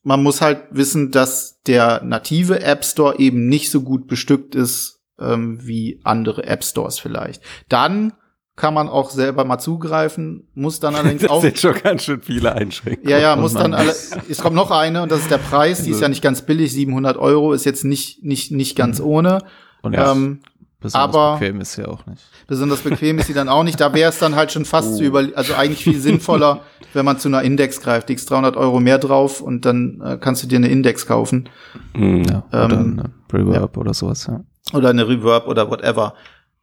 man 0.06 0.22
muss 0.22 0.40
halt 0.40 0.60
wissen, 0.70 1.12
dass 1.12 1.62
der 1.64 2.02
native 2.04 2.62
App 2.62 2.86
Store 2.86 3.18
eben 3.18 3.48
nicht 3.48 3.72
so 3.72 3.82
gut 3.82 4.08
bestückt 4.08 4.54
ist 4.54 5.02
ähm, 5.20 5.58
wie 5.66 6.00
andere 6.04 6.46
App 6.46 6.64
Stores 6.64 7.00
vielleicht. 7.00 7.42
Dann 7.70 8.14
kann 8.56 8.76
man 8.76 8.88
auch 8.88 9.10
selber 9.10 9.44
mal 9.46 9.58
zugreifen, 9.58 10.48
muss 10.54 10.80
dann 10.80 10.96
allerdings 10.96 11.22
das 11.24 11.32
auch. 11.32 11.42
Das 11.42 11.44
sind 11.44 11.60
schon 11.60 11.82
ganz 11.82 12.04
schön 12.04 12.22
viele 12.22 12.54
Einschränkungen. 12.54 13.10
Ja, 13.10 13.18
ja, 13.18 13.36
muss 13.36 13.54
dann 13.54 13.74
alle, 13.74 13.94
es 14.30 14.38
kommt 14.38 14.56
noch 14.56 14.70
eine 14.70 15.02
und 15.02 15.12
das 15.12 15.22
ist 15.22 15.32
der 15.32 15.40
Preis, 15.40 15.82
die 15.82 15.90
ist 15.90 16.02
ja 16.02 16.08
nicht 16.08 16.22
ganz 16.22 16.44
billig, 16.44 16.72
700 16.72 17.18
Euro, 17.18 17.54
ist 17.54 17.66
jetzt 17.66 17.84
nicht, 17.84 18.24
nicht, 18.24 18.52
nicht 18.52 18.76
ganz 18.76 19.00
mhm. 19.00 19.06
ohne. 19.06 19.40
Und 19.82 19.94
ja. 19.94 20.12
ähm, 20.12 20.42
Besonders 20.80 21.16
aber 21.16 21.40
bequem 21.40 21.62
ist 21.62 21.74
sie 21.74 21.86
auch 21.86 22.06
nicht. 22.06 22.22
Besonders 22.48 22.82
bequem 22.82 23.18
ist 23.18 23.28
sie 23.28 23.34
dann 23.34 23.50
auch 23.50 23.64
nicht. 23.64 23.80
Da 23.80 23.94
wäre 23.94 24.10
es 24.10 24.20
dann 24.20 24.36
halt 24.36 24.52
schon 24.52 24.66
fast 24.66 24.94
oh. 24.94 24.98
zu 24.98 25.04
über, 25.04 25.26
also 25.36 25.56
eigentlich 25.56 25.84
viel 25.84 26.00
sinnvoller, 26.00 26.62
wenn 26.94 27.06
man 27.06 27.18
zu 27.18 27.28
einer 27.28 27.42
Index 27.42 27.82
greift. 27.82 28.10
Legst 28.10 28.30
300 28.30 28.58
Euro 28.58 28.80
mehr 28.80 28.98
drauf 28.98 29.42
und 29.42 29.66
dann 29.66 30.02
äh, 30.02 30.18
kannst 30.20 30.44
du 30.44 30.48
dir 30.48 30.58
eine 30.58 30.68
Index 30.68 31.08
kaufen. 31.08 31.50
Mhm. 31.94 32.24
Ja, 32.24 32.44
oder 32.50 32.76
ähm, 32.76 33.00
eine 33.00 33.12
Reverb 33.34 33.76
ja. 33.76 33.82
oder 33.82 33.94
sowas, 33.94 34.28
ja. 34.28 34.42
Oder 34.74 34.90
eine 34.90 35.08
Reverb 35.08 35.48
oder 35.48 35.70
whatever. 35.70 36.14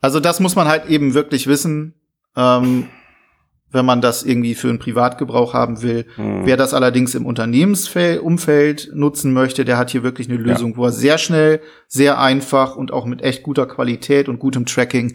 Also 0.01 0.21
das 0.21 0.41
muss 0.41 0.57
man 0.57 0.69
halt 0.69 0.87
eben 0.87 1.15
wirklich 1.15 1.47
wissen. 1.47 1.95
Ähm, 2.37 2.89
wenn 3.73 3.87
man 3.87 4.01
das 4.01 4.23
irgendwie 4.23 4.55
für 4.55 4.69
einen 4.69 4.79
Privatgebrauch 4.79 5.55
haben 5.55 5.83
will. 5.83 6.07
Mhm. 6.17 6.43
Wer 6.45 6.57
das 6.57 6.75
allerdings 6.75 7.15
im 7.15 7.27
Unternehmensumfeld 7.27 8.91
nutzen 8.95 9.33
möchte, 9.33 9.65
der 9.65 9.79
hat 9.79 9.91
hier 9.91 10.03
wirklich 10.03 10.29
eine 10.29 10.39
Lösung, 10.39 10.73
ja. 10.73 10.77
wo 10.77 10.85
er 10.85 10.93
sehr 10.93 11.19
schnell, 11.19 11.61
sehr 11.89 12.21
einfach 12.21 12.77
und 12.77 12.93
auch 12.93 13.07
mit 13.07 13.23
echt 13.23 13.43
guter 13.43 13.67
Qualität 13.67 14.29
und 14.29 14.39
gutem 14.39 14.67
Tracking 14.67 15.15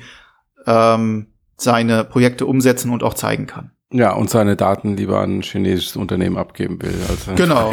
ähm, 0.65 1.27
seine 1.55 2.03
Projekte 2.03 2.45
umsetzen 2.45 2.91
und 2.91 3.03
auch 3.03 3.13
zeigen 3.13 3.47
kann. 3.47 3.71
Ja, 3.91 4.13
und 4.13 4.29
seine 4.29 4.55
Daten 4.55 4.97
lieber 4.97 5.19
an 5.19 5.39
ein 5.39 5.41
chinesisches 5.41 5.95
Unternehmen 5.95 6.37
abgeben 6.37 6.81
will. 6.81 6.93
Als 7.09 7.25
genau. 7.35 7.71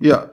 Ja. 0.00 0.30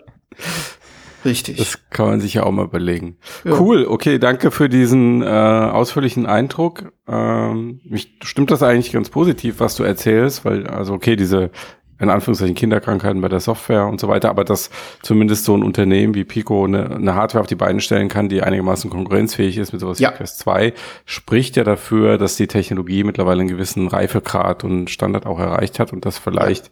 Richtig. 1.25 1.57
Das 1.57 1.79
kann 1.89 2.07
man 2.07 2.21
sich 2.21 2.35
ja 2.35 2.43
auch 2.43 2.51
mal 2.51 2.65
überlegen. 2.65 3.17
Ja. 3.43 3.59
Cool, 3.59 3.85
okay, 3.85 4.19
danke 4.19 4.51
für 4.51 4.69
diesen 4.69 5.21
äh, 5.21 5.25
ausführlichen 5.25 6.25
Eindruck. 6.25 6.93
Ähm, 7.07 7.81
mich 7.83 8.17
stimmt 8.23 8.51
das 8.51 8.63
eigentlich 8.63 8.91
ganz 8.91 9.09
positiv, 9.09 9.59
was 9.59 9.75
du 9.75 9.83
erzählst, 9.83 10.45
weil, 10.45 10.67
also 10.67 10.93
okay, 10.93 11.15
diese 11.15 11.51
in 11.99 12.09
Anführungszeichen 12.09 12.55
Kinderkrankheiten 12.55 13.21
bei 13.21 13.27
der 13.27 13.41
Software 13.41 13.85
und 13.85 13.99
so 13.99 14.07
weiter, 14.07 14.29
aber 14.29 14.45
dass 14.45 14.69
zumindest 15.01 15.43
so 15.43 15.55
ein 15.55 15.63
Unternehmen 15.63 16.15
wie 16.15 16.23
Pico 16.23 16.63
eine, 16.63 16.95
eine 16.95 17.13
Hardware 17.13 17.41
auf 17.41 17.47
die 17.47 17.55
Beine 17.55 17.81
stellen 17.81 18.07
kann, 18.07 18.29
die 18.29 18.41
einigermaßen 18.41 18.89
konkurrenzfähig 18.89 19.57
ist 19.57 19.73
mit 19.73 19.81
sowas 19.81 19.99
ja. 19.99 20.11
wie 20.11 20.15
Quest 20.15 20.39
2, 20.39 20.73
spricht 21.05 21.57
ja 21.57 21.65
dafür, 21.65 22.17
dass 22.17 22.37
die 22.37 22.47
Technologie 22.47 23.03
mittlerweile 23.03 23.41
einen 23.41 23.49
gewissen 23.49 23.87
Reifegrad 23.87 24.63
und 24.63 24.89
Standard 24.89 25.25
auch 25.25 25.39
erreicht 25.39 25.79
hat 25.79 25.91
und 25.91 26.05
das 26.05 26.17
vielleicht 26.17 26.67
ja. 26.67 26.71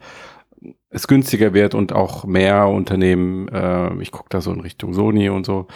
Es 0.89 1.07
günstiger 1.07 1.53
wird 1.53 1.75
und 1.75 1.93
auch 1.93 2.25
mehr 2.25 2.67
Unternehmen, 2.67 3.47
äh, 3.49 3.93
ich 4.01 4.11
gucke 4.11 4.29
da 4.29 4.41
so 4.41 4.51
in 4.51 4.61
Richtung 4.61 4.93
Sony 4.93 5.29
und 5.29 5.45
so, 5.45 5.67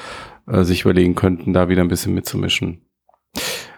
äh, 0.48 0.64
sich 0.64 0.82
überlegen 0.82 1.16
könnten, 1.16 1.54
da 1.54 1.70
wieder 1.70 1.82
ein 1.82 1.88
bisschen 1.88 2.14
mitzumischen. 2.14 2.86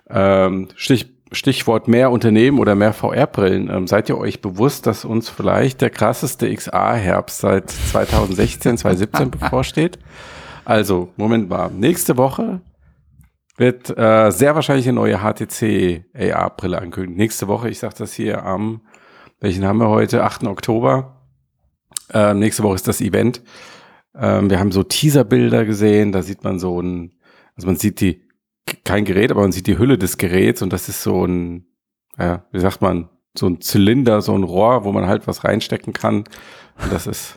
Ähm, 0.09 0.69
Stich, 0.75 1.13
Stichwort 1.31 1.87
mehr 1.87 2.11
Unternehmen 2.11 2.59
oder 2.59 2.75
mehr 2.75 2.93
VR-Brillen. 2.93 3.69
Ähm, 3.69 3.87
seid 3.87 4.09
ihr 4.09 4.17
euch 4.17 4.41
bewusst, 4.41 4.85
dass 4.85 5.05
uns 5.05 5.29
vielleicht 5.29 5.81
der 5.81 5.89
krasseste 5.89 6.53
XA-Herbst 6.53 7.39
seit 7.39 7.69
2016, 7.69 8.77
2017 8.77 9.31
bevorsteht? 9.31 9.99
Also, 10.65 11.09
Moment 11.17 11.49
mal. 11.49 11.69
Nächste 11.71 12.17
Woche 12.17 12.61
wird 13.57 13.95
äh, 13.97 14.31
sehr 14.31 14.55
wahrscheinlich 14.55 14.87
eine 14.87 14.95
neue 14.95 15.19
HTC 15.19 16.05
AR-Brille 16.13 16.79
ankündigen. 16.79 17.17
Nächste 17.17 17.47
Woche, 17.47 17.69
ich 17.69 17.79
sage 17.79 17.95
das 17.97 18.13
hier 18.13 18.43
am, 18.43 18.81
welchen 19.43 19.65
haben 19.65 19.79
wir 19.79 19.89
heute? 19.89 20.23
8. 20.23 20.45
Oktober. 20.45 21.21
Äh, 22.13 22.33
nächste 22.33 22.63
Woche 22.63 22.75
ist 22.75 22.87
das 22.87 23.01
Event. 23.01 23.41
Ähm, 24.15 24.49
wir 24.49 24.57
haben 24.57 24.71
so 24.71 24.83
Teaser-Bilder 24.83 25.65
gesehen, 25.65 26.13
da 26.13 26.23
sieht 26.23 26.45
man 26.45 26.59
so 26.59 26.81
ein, 26.81 27.11
also 27.55 27.67
man 27.67 27.75
sieht 27.75 27.99
die 27.99 28.23
kein 28.85 29.03
Gerät, 29.03 29.31
aber 29.31 29.41
man 29.41 29.51
sieht 29.51 29.67
die 29.67 29.77
Hülle 29.77 29.97
des 29.97 30.17
Geräts 30.17 30.61
und 30.61 30.71
das 30.71 30.87
ist 30.87 31.03
so 31.03 31.25
ein, 31.25 31.65
ja, 32.17 32.45
wie 32.53 32.61
sagt 32.61 32.81
man, 32.81 33.09
so 33.37 33.47
ein 33.47 33.59
Zylinder, 33.59 34.21
so 34.21 34.33
ein 34.33 34.43
Rohr, 34.43 34.85
wo 34.85 34.93
man 34.93 35.07
halt 35.07 35.27
was 35.27 35.43
reinstecken 35.43 35.91
kann. 35.91 36.23
Und 36.81 36.91
das 36.91 37.05
ist. 37.05 37.35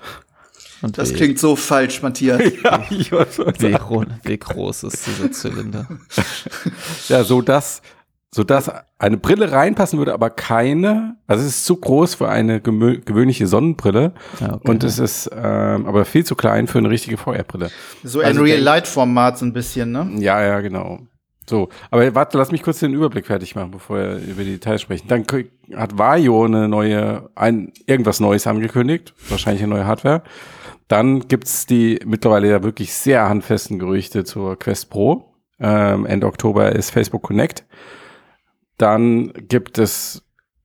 Und 0.83 0.99
das 0.99 1.11
wie, 1.11 1.17
klingt 1.17 1.41
so 1.41 1.57
falsch, 1.57 2.03
Matthias. 2.03 2.41
ja, 2.63 2.85
ich 2.89 3.11
weiß, 3.11 3.41
was 3.41 3.61
wie, 3.61 3.77
wie 4.23 4.39
groß 4.39 4.85
ist 4.85 5.07
dieser 5.09 5.33
Zylinder? 5.33 5.89
ja, 7.09 7.25
so 7.25 7.43
dass, 7.43 7.83
so 8.37 8.45
dass 8.45 8.71
eine 8.99 9.17
Brille 9.17 9.51
reinpassen 9.51 9.99
würde, 9.99 10.13
aber 10.13 10.29
keine. 10.29 11.17
Also 11.27 11.43
es 11.43 11.57
ist 11.57 11.65
zu 11.65 11.77
groß 11.77 12.17
für 12.17 12.29
eine 12.29 12.61
gewöhnliche 12.61 13.47
Sonnenbrille 13.47 14.13
ja, 14.41 14.57
okay. 14.57 14.71
und 14.71 14.85
es 14.85 14.99
ist 14.99 15.31
ähm, 15.35 15.87
aber 15.87 16.05
viel 16.05 16.23
zu 16.23 16.35
klein 16.35 16.67
für 16.67 16.77
eine 16.77 16.91
richtige 16.91 17.17
VR-Brille. 17.17 17.71
So 18.05 18.21
also 18.21 18.41
ein 18.41 18.45
Real-Light-Format 18.45 19.39
so 19.39 19.47
ein 19.47 19.55
bisschen, 19.55 19.91
ne? 19.91 20.11
Ja, 20.19 20.43
ja, 20.43 20.61
genau. 20.61 20.99
So, 21.49 21.71
aber 21.91 22.15
warte, 22.15 22.37
lass 22.37 22.53
mich 22.53 22.63
kurz 22.63 22.81
den 22.81 22.93
Überblick 22.93 23.25
fertig 23.25 23.55
machen, 23.55 23.71
bevor 23.71 23.97
wir 23.97 24.17
über 24.19 24.45
die 24.45 24.53
Details 24.53 24.83
sprechen. 24.83 25.09
Dann 25.09 25.25
hat 25.75 25.97
Vario 25.97 26.45
eine 26.45 26.69
neue, 26.69 27.31
ein, 27.37 27.73
irgendwas 27.87 28.21
Neues 28.21 28.47
angekündigt, 28.47 29.15
wahrscheinlich 29.31 29.63
eine 29.63 29.77
neue 29.77 29.87
Hardware. 29.87 30.23
Dann 30.89 31.21
gibt's 31.21 31.65
die 31.65 32.01
mittlerweile 32.05 32.51
ja 32.51 32.63
wirklich 32.63 32.93
sehr 32.93 33.27
handfesten 33.31 33.79
Gerüchte 33.79 34.25
zur 34.25 34.59
Quest 34.59 34.91
Pro. 34.91 35.33
Ähm, 35.59 36.05
Ende 36.05 36.27
Oktober 36.27 36.73
ist 36.73 36.91
Facebook 36.91 37.23
Connect. 37.23 37.65
Dann 38.79 39.33
gibt 39.49 39.79
es 39.79 40.23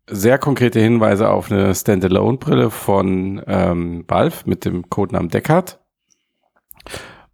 sehr 0.07 0.37
konkrete 0.37 0.79
Hinweise 0.79 1.29
auf 1.29 1.51
eine 1.51 1.73
Standalone-Brille 1.73 2.69
von 2.69 3.41
ähm, 3.47 4.03
Valve 4.07 4.37
mit 4.45 4.65
dem 4.65 4.89
Codenamen 4.89 5.29
Deckard. 5.29 5.79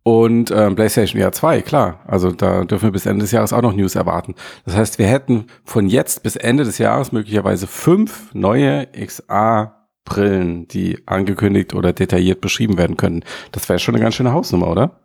Und 0.04 0.52
ähm, 0.52 0.76
PlayStation 0.76 1.22
VR 1.22 1.34
2, 1.34 1.62
klar. 1.64 2.00
Also 2.08 2.32
da 2.32 2.64
dürfen 2.64 2.86
wir 2.86 2.92
bis 2.92 3.06
Ende 3.06 3.24
des 3.24 3.32
Jahres 3.32 3.52
auch 3.52 3.62
noch 3.62 3.74
News 3.74 3.96
erwarten. 3.96 4.36
Das 4.64 4.76
heißt, 4.76 5.00
wir 5.00 5.08
hätten 5.08 5.48
von 5.66 5.88
jetzt 5.90 6.24
bis 6.24 6.38
Ende 6.38 6.64
des 6.64 6.78
Jahres 6.78 7.12
möglicherweise 7.12 7.68
fünf 7.68 8.34
neue 8.34 8.88
XA-Brillen, 8.94 10.70
die 10.70 11.06
angekündigt 11.08 11.74
oder 11.74 11.92
detailliert 11.92 12.40
beschrieben 12.40 12.78
werden 12.78 12.96
können. 12.96 13.26
Das 13.52 13.68
wäre 13.68 13.80
schon 13.80 13.96
eine 13.96 14.04
ganz 14.04 14.16
schöne 14.16 14.32
Hausnummer, 14.32 14.70
oder? 14.70 15.00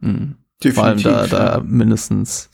Mhm. 0.00 0.36
Vor 0.72 0.84
allem 0.84 1.02
da, 1.02 1.26
da 1.26 1.62
mindestens, 1.62 2.48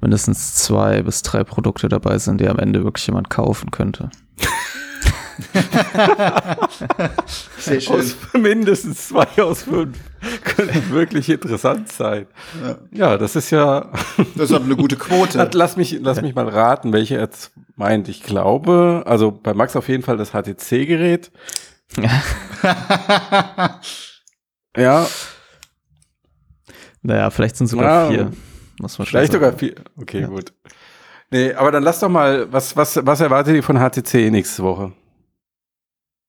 mindestens 0.00 0.54
zwei 0.54 1.02
bis 1.02 1.22
drei 1.22 1.44
Produkte 1.44 1.88
dabei 1.88 2.18
sind, 2.18 2.40
die 2.40 2.48
am 2.48 2.58
Ende 2.58 2.84
wirklich 2.84 3.06
jemand 3.06 3.30
kaufen 3.30 3.70
könnte. 3.70 4.10
Sehr 7.58 7.80
schön. 7.80 7.96
Aus 7.96 8.16
mindestens 8.32 9.08
zwei 9.08 9.26
aus 9.42 9.62
fünf 9.64 9.98
könnten 10.44 10.90
wirklich 10.90 11.28
interessant 11.28 11.92
sein. 11.92 12.26
Ja. 12.62 12.76
ja, 12.90 13.18
das 13.18 13.36
ist 13.36 13.50
ja. 13.50 13.92
Das 14.34 14.50
ist 14.50 14.56
aber 14.56 14.64
eine 14.64 14.76
gute 14.76 14.96
Quote. 14.96 15.50
lass 15.52 15.76
mich, 15.76 15.98
lass 16.00 16.22
mich 16.22 16.34
mal 16.34 16.48
raten, 16.48 16.92
welche 16.92 17.16
jetzt 17.16 17.52
meint. 17.76 18.08
Ich 18.08 18.22
glaube, 18.22 19.02
also 19.06 19.30
bei 19.30 19.52
Max 19.54 19.76
auf 19.76 19.88
jeden 19.88 20.02
Fall 20.02 20.16
das 20.16 20.30
HTC-Gerät. 20.30 21.30
ja. 24.76 25.06
Naja, 27.02 27.30
vielleicht 27.30 27.56
sind 27.56 27.68
sogar 27.68 28.10
ja, 28.10 28.10
vier. 28.10 28.32
Muss 28.80 28.98
man 28.98 29.06
vielleicht 29.06 29.32
sogar 29.32 29.52
vier. 29.52 29.74
Okay, 29.96 30.20
ja. 30.20 30.26
gut. 30.26 30.52
Nee, 31.30 31.54
aber 31.54 31.72
dann 31.72 31.82
lass 31.82 32.00
doch 32.00 32.08
mal, 32.08 32.52
was, 32.52 32.76
was, 32.76 33.04
was 33.04 33.20
erwartet 33.20 33.56
ihr 33.56 33.62
von 33.62 33.78
HTC 33.78 34.30
nächste 34.30 34.62
Woche? 34.62 34.92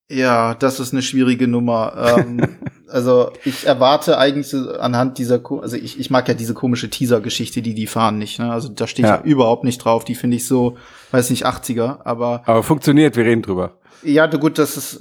Ja, 0.09 0.55
das 0.55 0.79
ist 0.79 0.93
eine 0.93 1.01
schwierige 1.01 1.47
Nummer. 1.47 2.15
ähm, 2.17 2.57
also 2.87 3.31
ich 3.43 3.67
erwarte 3.67 4.17
eigentlich 4.17 4.55
anhand 4.79 5.17
dieser, 5.17 5.41
also 5.61 5.75
ich, 5.75 5.99
ich 5.99 6.09
mag 6.09 6.27
ja 6.27 6.33
diese 6.33 6.53
komische 6.53 6.89
Teaser-Geschichte, 6.89 7.61
die 7.61 7.73
die 7.73 7.87
fahren 7.87 8.17
nicht. 8.17 8.39
Ne? 8.39 8.51
Also 8.51 8.69
da 8.69 8.87
steht 8.87 9.05
ja. 9.05 9.17
ja 9.17 9.21
überhaupt 9.23 9.65
nicht 9.65 9.79
drauf. 9.79 10.05
Die 10.05 10.15
finde 10.15 10.37
ich 10.37 10.47
so, 10.47 10.77
weiß 11.11 11.29
nicht, 11.29 11.45
80er. 11.45 11.99
Aber 12.05 12.43
aber 12.45 12.63
funktioniert. 12.63 13.17
Wir 13.17 13.25
reden 13.25 13.41
drüber. 13.41 13.77
Ja, 14.03 14.27
gut, 14.27 14.57
das 14.57 14.77
ist. 14.77 14.99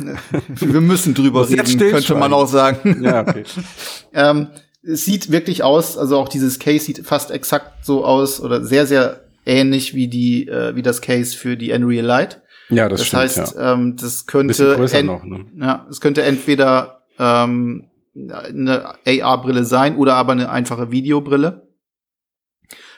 wir 0.48 0.80
müssen 0.80 1.12
drüber 1.12 1.48
reden, 1.48 1.78
könnte 1.90 2.14
man 2.14 2.32
auch 2.32 2.46
sagen. 2.46 3.02
Ja, 3.02 3.20
okay. 3.20 3.44
ähm, 4.14 4.48
es 4.82 5.04
sieht 5.04 5.30
wirklich 5.30 5.62
aus, 5.62 5.98
also 5.98 6.18
auch 6.18 6.28
dieses 6.28 6.58
Case 6.58 6.84
sieht 6.84 7.06
fast 7.06 7.30
exakt 7.30 7.84
so 7.84 8.04
aus 8.04 8.40
oder 8.40 8.64
sehr, 8.64 8.86
sehr 8.86 9.24
ähnlich 9.44 9.94
wie 9.94 10.08
die, 10.08 10.48
äh, 10.48 10.74
wie 10.76 10.82
das 10.82 11.00
Case 11.00 11.36
für 11.36 11.56
die 11.56 11.72
Unreal 11.72 12.04
Light. 12.04 12.42
Ja, 12.68 12.88
das, 12.88 13.00
das 13.00 13.08
stimmt. 13.08 13.24
Das 13.24 13.38
heißt, 13.38 13.56
ja. 13.56 13.72
ähm, 13.72 13.96
das 13.96 14.26
könnte 14.26 15.04
noch, 15.04 15.24
ne? 15.24 15.46
ja, 15.58 15.86
es 15.90 16.00
könnte 16.00 16.22
entweder 16.22 17.02
ähm, 17.18 17.88
eine 18.14 18.94
AR-Brille 19.06 19.64
sein 19.64 19.96
oder 19.96 20.14
aber 20.14 20.32
eine 20.32 20.50
einfache 20.50 20.90
Videobrille. 20.90 21.68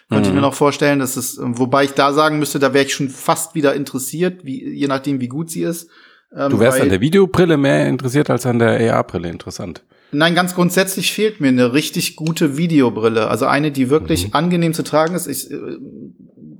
Könnte 0.08 0.28
mhm. 0.28 0.34
ich 0.34 0.34
mir 0.34 0.40
noch 0.40 0.54
vorstellen, 0.54 0.98
dass 0.98 1.16
es, 1.16 1.38
wobei 1.40 1.84
ich 1.84 1.92
da 1.92 2.12
sagen 2.12 2.40
müsste, 2.40 2.58
da 2.58 2.74
wäre 2.74 2.84
ich 2.84 2.92
schon 2.92 3.10
fast 3.10 3.54
wieder 3.54 3.74
interessiert, 3.74 4.44
wie, 4.44 4.68
je 4.68 4.88
nachdem, 4.88 5.20
wie 5.20 5.28
gut 5.28 5.50
sie 5.50 5.62
ist. 5.62 5.88
Ähm, 6.34 6.50
du 6.50 6.58
wärst 6.58 6.80
an 6.80 6.88
der 6.88 7.00
Videobrille 7.00 7.56
mehr 7.56 7.86
interessiert 7.86 8.28
als 8.28 8.44
an 8.44 8.58
der 8.58 8.94
AR-Brille, 8.94 9.28
interessant. 9.28 9.84
Nein, 10.12 10.34
ganz 10.34 10.54
grundsätzlich 10.54 11.12
fehlt 11.12 11.40
mir 11.40 11.48
eine 11.48 11.72
richtig 11.72 12.16
gute 12.16 12.56
Videobrille. 12.56 13.28
Also 13.28 13.46
eine, 13.46 13.70
die 13.70 13.90
wirklich 13.90 14.28
mhm. 14.28 14.34
angenehm 14.34 14.74
zu 14.74 14.82
tragen 14.82 15.14
ist. 15.14 15.26
Ich 15.26 15.50
äh, 15.50 15.56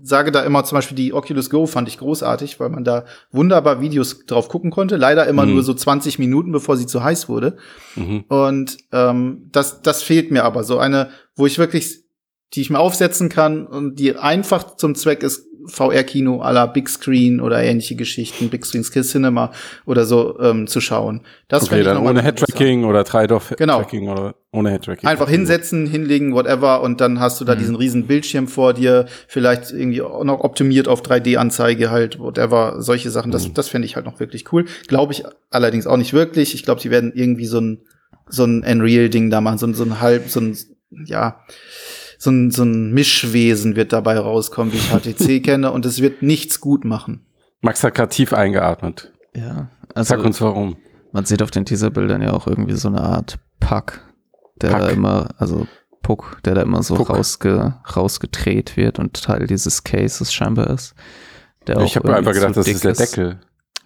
sage 0.02 0.32
da 0.32 0.42
immer 0.42 0.64
zum 0.64 0.76
Beispiel 0.76 0.96
die 0.96 1.12
Oculus 1.12 1.50
Go 1.50 1.66
fand 1.66 1.88
ich 1.88 1.98
großartig, 1.98 2.60
weil 2.60 2.68
man 2.68 2.84
da 2.84 3.04
wunderbar 3.32 3.80
Videos 3.80 4.24
drauf 4.26 4.48
gucken 4.48 4.70
konnte. 4.70 4.96
Leider 4.96 5.26
immer 5.26 5.46
mhm. 5.46 5.54
nur 5.54 5.62
so 5.62 5.74
20 5.74 6.18
Minuten, 6.18 6.52
bevor 6.52 6.76
sie 6.76 6.86
zu 6.86 7.02
heiß 7.02 7.28
wurde. 7.28 7.56
Mhm. 7.96 8.24
Und 8.28 8.78
ähm, 8.92 9.48
das, 9.52 9.82
das 9.82 10.02
fehlt 10.02 10.30
mir 10.30 10.44
aber. 10.44 10.64
So 10.64 10.78
eine, 10.78 11.10
wo 11.34 11.46
ich 11.46 11.58
wirklich, 11.58 12.04
die 12.54 12.60
ich 12.60 12.70
mir 12.70 12.78
aufsetzen 12.78 13.28
kann 13.28 13.66
und 13.66 13.98
die 13.98 14.16
einfach 14.16 14.76
zum 14.76 14.94
Zweck 14.94 15.22
ist, 15.22 15.46
VR-Kino 15.66 16.42
la 16.42 16.66
Big 16.66 16.88
Screen 16.88 17.40
oder 17.40 17.62
ähnliche 17.62 17.96
Geschichten, 17.96 18.48
Big 18.48 18.64
Screen 18.64 18.84
Skill 18.84 19.02
Cinema 19.02 19.52
oder 19.86 20.04
so 20.04 20.38
ähm, 20.40 20.66
zu 20.66 20.80
schauen. 20.80 21.22
Das 21.48 21.64
okay, 21.64 21.82
dann 21.82 21.98
ohne 21.98 22.22
Head-Tracking 22.22 22.84
oder 22.84 23.04
Trade-off-Tracking 23.04 24.00
genau. 24.00 24.12
oder 24.12 24.34
ohne 24.52 24.70
Head-Tracking. 24.70 25.08
Einfach 25.08 25.28
hinsetzen, 25.28 25.86
hinlegen, 25.86 26.34
whatever 26.34 26.82
und 26.82 27.00
dann 27.00 27.20
hast 27.20 27.40
du 27.40 27.44
da 27.44 27.54
mhm. 27.54 27.58
diesen 27.58 27.76
riesen 27.76 28.06
Bildschirm 28.06 28.48
vor 28.48 28.74
dir, 28.74 29.06
vielleicht 29.28 29.72
irgendwie 29.72 30.02
auch 30.02 30.24
noch 30.24 30.40
optimiert 30.40 30.88
auf 30.88 31.02
3D-Anzeige 31.02 31.90
halt, 31.90 32.18
whatever, 32.18 32.82
solche 32.82 33.10
Sachen. 33.10 33.30
Das, 33.30 33.48
mhm. 33.48 33.54
das 33.54 33.68
fände 33.68 33.86
ich 33.86 33.96
halt 33.96 34.06
noch 34.06 34.20
wirklich 34.20 34.52
cool. 34.52 34.66
Glaube 34.88 35.12
ich 35.12 35.24
allerdings 35.50 35.86
auch 35.86 35.96
nicht 35.96 36.12
wirklich. 36.12 36.54
Ich 36.54 36.64
glaube, 36.64 36.80
sie 36.80 36.90
werden 36.90 37.12
irgendwie 37.14 37.46
so 37.46 37.60
ein 37.60 37.82
so 38.30 38.44
ein 38.44 38.62
Unreal-Ding 38.64 39.30
da 39.30 39.40
machen, 39.40 39.58
so, 39.58 39.72
so 39.72 39.84
ein 39.84 40.00
halb, 40.00 40.28
so 40.28 40.40
ein, 40.40 40.56
ja, 41.04 41.40
so 42.20 42.30
ein, 42.30 42.50
so 42.50 42.64
ein 42.64 42.92
Mischwesen 42.92 43.76
wird 43.76 43.94
dabei 43.94 44.18
rauskommen, 44.18 44.74
wie 44.74 44.76
ich 44.76 44.90
HTC 44.90 45.42
kenne, 45.42 45.72
und 45.72 45.86
es 45.86 46.02
wird 46.02 46.20
nichts 46.20 46.60
gut 46.60 46.84
machen. 46.84 47.24
Max 47.62 47.82
hat 47.82 47.94
gerade 47.94 48.10
tief 48.10 48.34
eingeatmet. 48.34 49.10
Ja, 49.34 49.70
also 49.94 50.16
Sag 50.16 50.24
uns 50.24 50.40
warum. 50.42 50.76
Man 51.12 51.24
sieht 51.24 51.42
auf 51.42 51.50
den 51.50 51.64
Teaserbildern 51.64 52.20
ja 52.20 52.34
auch 52.34 52.46
irgendwie 52.46 52.74
so 52.74 52.88
eine 52.88 53.00
Art 53.00 53.38
Pack, 53.58 54.02
der 54.60 54.68
Pack. 54.68 54.80
da 54.80 54.88
immer, 54.90 55.28
also 55.38 55.66
Puck, 56.02 56.38
der 56.44 56.54
da 56.56 56.62
immer 56.62 56.82
so 56.82 56.94
Puck. 56.94 57.08
rausge, 57.08 57.74
rausgedreht 57.96 58.76
wird 58.76 58.98
und 58.98 59.22
Teil 59.22 59.46
dieses 59.46 59.82
Cases 59.82 60.30
scheinbar 60.30 60.68
ist. 60.68 60.94
Der 61.66 61.78
Ich 61.80 61.96
habe 61.96 62.14
einfach 62.14 62.34
gedacht, 62.34 62.54
das 62.54 62.66
ist 62.66 62.84
dick 62.84 62.96
der 62.96 63.06
Deckel. 63.06 63.40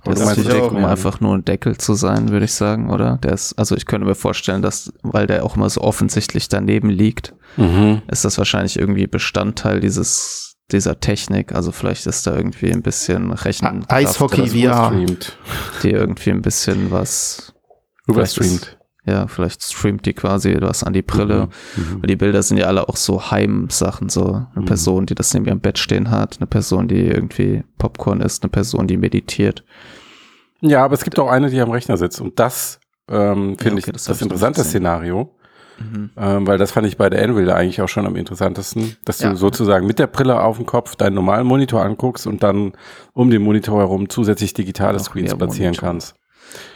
Der 0.07 0.13
Oder 0.15 0.33
ist 0.33 0.37
dick, 0.37 0.61
auch, 0.61 0.73
um 0.73 0.83
ja. 0.83 0.89
einfach 0.89 1.21
nur 1.21 1.35
ein 1.35 1.45
Deckel 1.45 1.77
zu 1.79 1.95
sein, 1.95 2.31
würde 2.31 2.45
ich 2.45 2.53
sagen, 2.53 2.91
oder? 2.91 3.19
Der 3.23 3.33
ist, 3.33 3.55
also 3.59 3.75
ich 3.77 3.87
könnte 3.87 4.07
mir 4.07 4.15
vorstellen, 4.15 4.61
dass, 4.63 4.93
weil 5.03 5.27
der 5.27 5.45
auch 5.45 5.57
immer 5.57 5.71
so 5.71 5.81
offensichtlich 5.81 6.49
daneben 6.49 6.91
liegt, 6.91 7.35
Mhm. 7.57 8.03
ist 8.09 8.25
das 8.25 8.37
wahrscheinlich 8.37 8.79
irgendwie 8.79 9.07
Bestandteil 9.07 9.79
dieses, 9.81 10.57
dieser 10.73 10.99
Technik. 10.99 11.55
Also 11.55 11.71
vielleicht 11.73 12.07
ist 12.07 12.27
da 12.27 12.35
irgendwie 12.35 12.73
ein 12.73 12.83
bisschen 12.83 13.33
Rechen. 13.33 13.85
Eishockey 13.89 14.49
VR. 14.49 14.93
Die 15.83 15.91
irgendwie 15.91 16.31
ein 16.31 16.43
bisschen 16.43 16.91
was, 16.91 17.55
Überstreamt. 18.07 18.77
Ja, 19.07 19.27
vielleicht 19.27 19.63
streamt 19.63 20.07
die 20.07 20.13
quasi 20.15 20.57
was 20.61 20.83
an 20.83 20.93
die 20.93 21.03
Brille. 21.03 21.49
Mhm. 21.77 22.01
Weil 22.03 22.07
die 22.09 22.17
Bilder 22.17 22.43
sind 22.43 22.57
ja 22.57 22.67
alle 22.67 22.89
auch 22.89 22.97
so 22.97 23.31
Heimsachen, 23.31 24.09
so 24.09 24.25
eine 24.25 24.47
Mhm. 24.55 24.65
Person, 24.65 25.07
die 25.07 25.15
das 25.15 25.35
neben 25.35 25.47
ihrem 25.47 25.61
Bett 25.61 25.79
stehen 25.79 26.11
hat, 26.11 26.37
eine 26.39 26.47
Person, 26.47 26.89
die 26.89 27.07
irgendwie 27.07 27.65
Popcorn 27.79 28.21
isst, 28.21 28.43
eine 28.43 28.51
Person, 28.51 28.87
die 28.87 28.97
meditiert. 28.97 29.63
Ja, 30.61 30.85
aber 30.85 30.95
es 30.95 31.05
gibt 31.05 31.19
auch 31.19 31.29
eine, 31.29 31.51
die 31.51 31.61
am 31.61 31.71
Rechner 31.71 31.97
sitzt. 31.97 32.21
Und 32.21 32.39
das 32.41 32.81
ähm, 33.11 33.57
finde 33.59 33.73
okay, 33.73 33.79
ich 33.79 33.93
das 33.93 34.05
das, 34.05 34.23
interessante. 34.23 34.65
Szenario. 34.65 35.35
Mhm. 35.79 36.11
Ähm, 36.17 36.47
weil 36.47 36.57
das 36.57 36.71
fand 36.71 36.87
ich 36.87 36.97
bei 36.97 37.11
der 37.11 37.29
Unreal 37.29 37.51
eigentlich 37.51 37.83
auch 37.83 37.89
schon 37.89 38.07
am 38.07 38.15
interessantesten, 38.17 38.97
dass 39.05 39.19
du 39.19 39.25
Ja. 39.27 39.35
sozusagen 39.35 39.87
mit 39.87 39.99
der 39.99 40.07
Brille 40.07 40.41
auf 40.41 40.57
dem 40.57 40.67
Kopf 40.67 40.95
deinen 40.95 41.15
normalen 41.15 41.47
Monitor 41.47 41.83
anguckst 41.83 42.27
und 42.29 42.43
dann 42.45 42.73
um 43.13 43.29
den 43.29 43.43
Monitor 43.43 43.81
herum 43.81 44.09
zusätzlich 44.09 44.55
digitale 44.55 45.01
Screens 45.01 45.35
platzieren 45.35 45.75
kannst. 45.75 46.15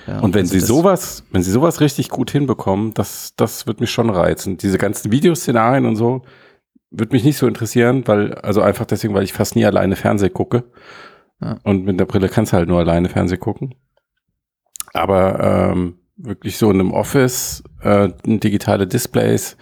Ja, 0.07 0.20
Und 0.20 0.35
wenn 0.35 0.43
also 0.43 0.53
sie 0.53 0.61
sowas, 0.61 1.24
wenn 1.31 1.43
sie 1.43 1.51
sowas 1.51 1.81
richtig 1.81 2.09
gut 2.09 2.31
hinbekommen, 2.31 2.95
das, 2.95 3.35
das 3.37 3.66
wird 3.66 3.81
mich 3.81 3.91
schon 3.91 4.11
reizen. 4.11 4.57
Diese 4.57 4.79
ganzen 4.79 5.12
Videoszenarien 5.12 5.87
und 5.87 5.97
so 5.97 6.22
wird 6.91 7.12
mich 7.12 7.24
nicht 7.24 7.37
so 7.37 7.47
interessieren, 7.47 8.07
weil, 8.07 8.35
also 8.35 8.62
einfach 8.62 8.87
deswegen, 8.87 9.14
weil 9.14 9.24
ich 9.24 9.33
fast 9.33 9.57
nie 9.57 9.64
alleine 9.64 9.97
Fernseh 9.97 10.31
gucke. 10.31 10.64
Ja. 11.41 11.59
Und 11.62 11.85
mit 11.85 12.01
der 12.01 12.07
Brille 12.07 12.29
kannst 12.29 12.53
du 12.53 12.57
halt 12.57 12.68
nur 12.68 12.79
alleine 12.79 13.09
Fernseh 13.09 13.37
gucken. 13.37 13.74
Aber 14.95 15.70
ähm, 15.72 15.99
wirklich 16.16 16.57
so 16.57 16.70
in 16.70 16.81
einem 16.81 16.93
Office, 16.93 17.62
äh, 17.83 18.09
digitale 18.24 18.87
Displays, 18.87 19.57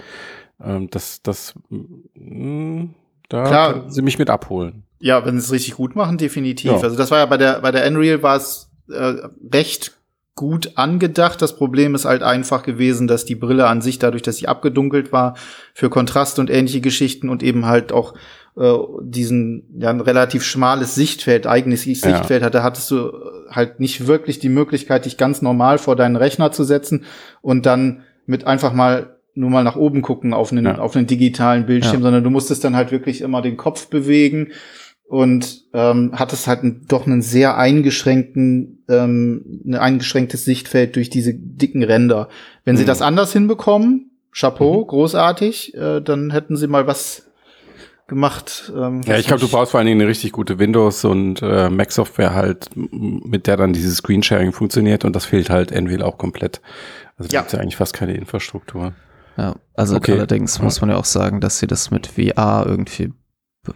ähm, 0.62 0.88
das, 0.90 1.22
das, 1.22 1.54
mh, 1.68 2.88
da 3.28 3.44
Klar. 3.44 3.72
können 3.72 3.90
sie 3.90 4.02
mich 4.02 4.18
mit 4.18 4.30
abholen. 4.30 4.84
Ja, 4.98 5.24
wenn 5.24 5.38
sie 5.38 5.44
es 5.44 5.52
richtig 5.52 5.74
gut 5.74 5.94
machen, 5.94 6.16
definitiv. 6.16 6.70
Ja. 6.70 6.80
Also 6.80 6.96
das 6.96 7.10
war 7.10 7.18
ja 7.18 7.26
bei 7.26 7.36
der 7.36 7.60
bei 7.60 7.70
der 7.70 7.86
Unreal 7.86 8.22
war 8.22 8.36
es 8.36 8.70
äh, 8.88 9.14
recht 9.52 9.95
gut 10.36 10.72
angedacht. 10.76 11.42
Das 11.42 11.56
Problem 11.56 11.94
ist 11.96 12.04
halt 12.04 12.22
einfach 12.22 12.62
gewesen, 12.62 13.08
dass 13.08 13.24
die 13.24 13.34
Brille 13.34 13.66
an 13.66 13.80
sich, 13.80 13.98
dadurch, 13.98 14.22
dass 14.22 14.36
sie 14.36 14.46
abgedunkelt 14.46 15.10
war, 15.10 15.34
für 15.74 15.90
Kontrast 15.90 16.38
und 16.38 16.50
ähnliche 16.50 16.80
Geschichten 16.80 17.28
und 17.28 17.42
eben 17.42 17.66
halt 17.66 17.90
auch 17.90 18.14
äh, 18.56 18.72
diesen 19.02 19.64
ja 19.78 19.90
ein 19.90 20.00
relativ 20.00 20.44
schmales 20.44 20.94
Sichtfeld, 20.94 21.46
eigenes 21.46 21.82
Sichtfeld 21.82 22.42
hatte, 22.42 22.62
hattest 22.62 22.90
du 22.90 23.08
äh, 23.08 23.10
halt 23.50 23.80
nicht 23.80 24.06
wirklich 24.06 24.38
die 24.38 24.48
Möglichkeit, 24.50 25.06
dich 25.06 25.16
ganz 25.16 25.42
normal 25.42 25.78
vor 25.78 25.96
deinen 25.96 26.16
Rechner 26.16 26.52
zu 26.52 26.64
setzen 26.64 27.04
und 27.42 27.66
dann 27.66 28.02
mit 28.26 28.46
einfach 28.46 28.72
mal 28.72 29.16
nur 29.34 29.50
mal 29.50 29.64
nach 29.64 29.76
oben 29.76 30.00
gucken 30.00 30.32
auf 30.32 30.52
einen, 30.52 30.64
Ja. 30.64 30.78
auf 30.78 30.96
einen 30.96 31.06
digitalen 31.06 31.66
Bildschirm, 31.66 31.96
Ja. 31.96 32.02
sondern 32.02 32.24
du 32.24 32.30
musstest 32.30 32.64
dann 32.64 32.76
halt 32.76 32.90
wirklich 32.92 33.20
immer 33.20 33.42
den 33.42 33.56
Kopf 33.58 33.88
bewegen 33.88 34.48
und 35.08 35.64
ähm, 35.72 36.12
hattest 36.14 36.46
halt 36.46 36.62
einen, 36.62 36.86
doch 36.88 37.06
einen 37.06 37.22
sehr 37.22 37.56
eingeschränkten, 37.56 38.84
ähm, 38.88 39.62
ein 39.66 39.74
eingeschränktes 39.76 40.44
Sichtfeld 40.44 40.96
durch 40.96 41.10
diese 41.10 41.32
dicken 41.34 41.82
Ränder. 41.82 42.28
Wenn 42.64 42.76
sie 42.76 42.82
Mhm. 42.82 42.88
das 42.88 43.02
anders 43.02 43.32
hinbekommen, 43.32 44.10
Chapeau, 44.32 44.84
großartig, 44.84 45.74
äh, 45.74 46.00
dann 46.00 46.30
hätten 46.30 46.56
sie 46.56 46.66
mal 46.66 46.86
was 46.86 47.30
gemacht. 48.08 48.72
Ähm, 48.76 49.02
Ja, 49.06 49.18
ich 49.18 49.26
glaube, 49.26 49.40
du 49.40 49.48
brauchst 49.48 49.72
vor 49.72 49.78
allen 49.78 49.86
Dingen 49.86 50.00
eine 50.00 50.08
richtig 50.10 50.32
gute 50.32 50.58
Windows 50.58 51.04
und 51.04 51.40
äh, 51.42 51.68
Mac-Software 51.70 52.34
halt, 52.34 52.70
mit 52.74 53.46
der 53.46 53.56
dann 53.56 53.72
dieses 53.72 53.96
Screensharing 53.98 54.52
funktioniert 54.52 55.04
und 55.04 55.14
das 55.16 55.24
fehlt 55.24 55.50
halt 55.50 55.72
Nvidia 55.72 56.04
auch 56.06 56.18
komplett. 56.18 56.60
Also 57.16 57.28
da 57.28 57.34
Ja. 57.34 57.40
gibt's 57.40 57.52
ja 57.52 57.60
eigentlich 57.60 57.76
fast 57.76 57.94
keine 57.94 58.14
Infrastruktur. 58.14 58.92
Ja, 59.36 59.56
also 59.74 59.96
Okay. 59.96 60.12
allerdings 60.12 60.58
Ja. 60.58 60.64
muss 60.64 60.80
man 60.80 60.90
ja 60.90 60.96
auch 60.96 61.04
sagen, 61.04 61.40
dass 61.40 61.58
sie 61.58 61.66
das 61.66 61.90
mit 61.90 62.06
VR 62.06 62.64
irgendwie 62.66 63.12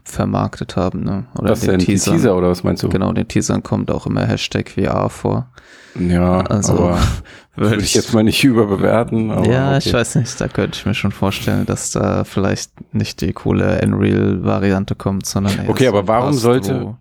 vermarktet 0.04 0.76
haben, 0.76 1.02
ne? 1.04 1.26
Oder 1.38 1.48
das 1.48 1.60
den 1.60 1.78
Teasern. 1.78 2.14
Teaser 2.14 2.36
oder 2.36 2.48
was 2.50 2.62
meinst 2.64 2.82
du? 2.82 2.88
Genau, 2.88 3.08
in 3.10 3.14
den 3.16 3.28
Teasern 3.28 3.62
kommt 3.62 3.90
auch 3.90 4.06
immer 4.06 4.26
Hashtag 4.26 4.70
VR 4.70 5.08
vor. 5.10 5.50
Ja, 5.98 6.40
Also 6.42 6.74
aber 6.74 6.98
würde 7.56 7.82
ich 7.82 7.94
jetzt 7.94 8.14
mal 8.14 8.22
nicht 8.22 8.44
überbewerten. 8.44 9.28
Ja, 9.44 9.70
okay. 9.76 9.78
ich 9.78 9.92
weiß 9.92 10.14
nicht, 10.16 10.40
da 10.40 10.46
könnte 10.48 10.76
ich 10.78 10.86
mir 10.86 10.94
schon 10.94 11.10
vorstellen, 11.12 11.66
dass 11.66 11.90
da 11.90 12.24
vielleicht 12.24 12.70
nicht 12.94 13.20
die 13.20 13.32
coole 13.32 13.80
Unreal-Variante 13.82 14.94
kommt, 14.94 15.26
sondern 15.26 15.58
eher 15.58 15.68
Okay, 15.68 15.88
aber 15.88 16.06
warum 16.06 16.30
Pass-Through. 16.30 16.40
sollte- 16.40 16.96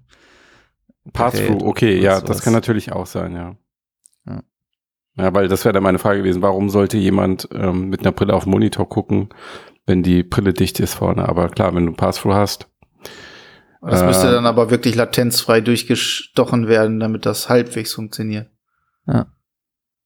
Pass-Through, 1.14 1.66
okay, 1.66 2.00
ja, 2.00 2.16
sowas. 2.18 2.28
das 2.28 2.42
kann 2.42 2.54
natürlich 2.54 2.92
auch 2.92 3.06
sein, 3.06 3.34
ja. 3.36 3.56
Ja. 4.28 4.42
Ja, 5.18 5.34
weil 5.34 5.48
das 5.48 5.66
wäre 5.66 5.74
dann 5.74 5.84
meine 5.84 6.00
Frage 6.00 6.20
gewesen, 6.20 6.42
warum 6.42 6.70
sollte 6.70 6.98
jemand 6.98 7.48
ähm, 7.54 7.90
mit 7.90 8.02
einer 8.02 8.12
Brille 8.12 8.34
auf 8.34 8.44
den 8.44 8.52
Monitor 8.52 8.88
gucken, 8.88 9.30
wenn 9.86 10.04
die 10.04 10.24
Brille 10.24 10.54
dicht 10.54 10.80
ist 10.80 10.94
vorne? 10.94 11.28
Aber 11.28 11.50
klar, 11.50 11.74
wenn 11.76 11.86
du 11.88 11.94
Pass-Through 11.94 12.34
hast, 12.34 12.68
Das 13.82 14.04
müsste 14.04 14.28
äh, 14.28 14.32
dann 14.32 14.46
aber 14.46 14.70
wirklich 14.72 14.96
latenzfrei 14.96 15.62
durchgestochen 15.62 16.68
werden, 16.68 17.00
damit 17.00 17.26
das 17.26 17.48
halbwegs 17.50 17.94
funktioniert. 17.94 18.50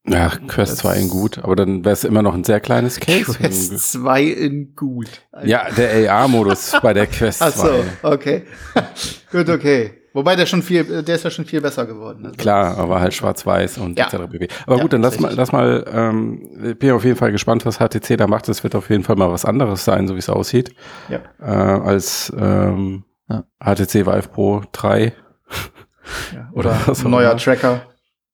ja, 0.05 0.29
Quest 0.47 0.73
Das- 0.73 0.79
2 0.79 0.97
in 0.97 1.09
gut, 1.09 1.37
aber 1.39 1.55
dann 1.55 1.85
wäre 1.85 1.93
es 1.93 2.03
immer 2.03 2.21
noch 2.21 2.33
ein 2.33 2.43
sehr 2.43 2.59
kleines 2.59 2.99
Case. 2.99 3.33
Quest 3.37 3.91
2 3.93 4.23
in 4.23 4.75
gut. 4.75 5.07
Ja, 5.43 5.69
der 5.71 6.11
AR-Modus 6.13 6.73
bei 6.81 6.93
der 6.93 7.07
Quest 7.07 7.39
2. 7.39 7.45
Ach 7.47 7.51
so, 7.53 7.83
okay. 8.03 8.43
Gut, 9.31 9.49
okay. 9.49 9.93
Wobei 10.15 10.35
der 10.35 10.45
schon 10.45 10.61
viel, 10.61 10.83
der 11.01 11.15
ist 11.15 11.23
ja 11.23 11.31
schon 11.31 11.45
viel 11.45 11.59
besser 11.59 11.87
geworden. 11.87 12.23
Also. 12.25 12.37
Klar, 12.37 12.77
aber 12.77 12.99
halt 12.99 13.15
schwarz-weiß 13.15 13.79
und 13.79 13.97
Ja. 13.97 14.05
etc. 14.05 14.29
pp. 14.29 14.47
Aber 14.67 14.75
Ja, 14.75 14.81
gut, 14.83 14.93
dann 14.93 15.01
lass 15.01 15.19
mal, 15.19 15.33
lass 15.33 15.51
mal, 15.51 15.83
ähm, 15.91 16.49
ich 16.71 16.77
bin 16.77 16.91
auf 16.91 17.03
jeden 17.03 17.15
Fall 17.17 17.31
gespannt, 17.31 17.65
was 17.65 17.79
HTC 17.79 18.15
da 18.17 18.27
macht. 18.27 18.47
Es 18.47 18.63
wird 18.63 18.75
auf 18.75 18.91
jeden 18.91 19.03
Fall 19.03 19.15
mal 19.15 19.31
was 19.31 19.43
anderes 19.43 19.83
sein, 19.85 20.07
so 20.07 20.13
wie 20.13 20.19
es 20.19 20.29
aussieht, 20.29 20.75
Ja. 21.09 21.21
äh, 21.41 21.45
als 21.45 22.31
ähm, 22.37 23.05
Ja. 23.33 23.43
HTC 23.59 24.05
Vive 24.05 24.29
Pro 24.29 24.61
3. 24.71 25.13
Ja. 26.33 26.49
Oder 26.53 26.79
Oder 26.87 27.09
neuer. 27.09 27.37
Tracker. 27.37 27.81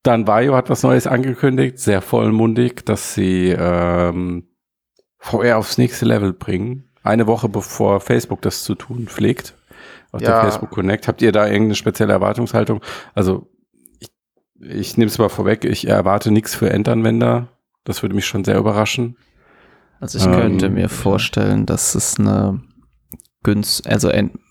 Dann 0.04 0.28
Vario 0.28 0.56
hat 0.56 0.70
was 0.70 0.84
Neues 0.84 1.08
angekündigt, 1.08 1.78
sehr 1.80 2.02
vollmundig, 2.02 2.86
dass 2.86 3.14
sie 3.14 3.50
ähm, 3.58 4.47
VR 5.18 5.58
aufs 5.58 5.78
nächste 5.78 6.06
Level 6.06 6.32
bringen. 6.34 6.89
Eine 7.04 7.28
Woche 7.28 7.50
bevor 7.50 8.00
Facebook 8.00 8.41
das 8.41 8.64
zu 8.64 8.76
tun 8.76 9.08
pflegt. 9.08 9.56
Auf 10.12 10.22
Ja. 10.22 10.30
der 10.32 10.41
Facebook 10.41 10.70
Connect. 10.72 11.08
Habt 11.08 11.22
ihr 11.22 11.32
da 11.32 11.45
irgendeine 11.47 11.76
spezielle 11.76 12.14
Erwartungshaltung? 12.14 12.82
Also, 13.14 13.50
ich, 14.00 14.10
ich 14.60 14.97
nehme 14.97 15.10
es 15.10 15.18
mal 15.18 15.30
vorweg, 15.30 15.66
ich 15.66 15.88
erwarte 15.88 16.32
nichts 16.32 16.56
für 16.56 16.70
Endanwender. 16.70 17.50
Das 17.84 18.02
würde 18.02 18.16
mich 18.16 18.26
schon 18.26 18.43
sehr 18.43 18.58
überraschen. 18.58 19.18
Also 20.00 20.18
ich 20.18 20.26
Ähm, 20.26 20.32
könnte 20.32 20.70
mir 20.70 20.88
vorstellen, 20.89 21.66
dass 21.66 21.93
es 21.93 22.18
eine 22.20 22.62
günst, 23.43 23.86
also 23.88 24.10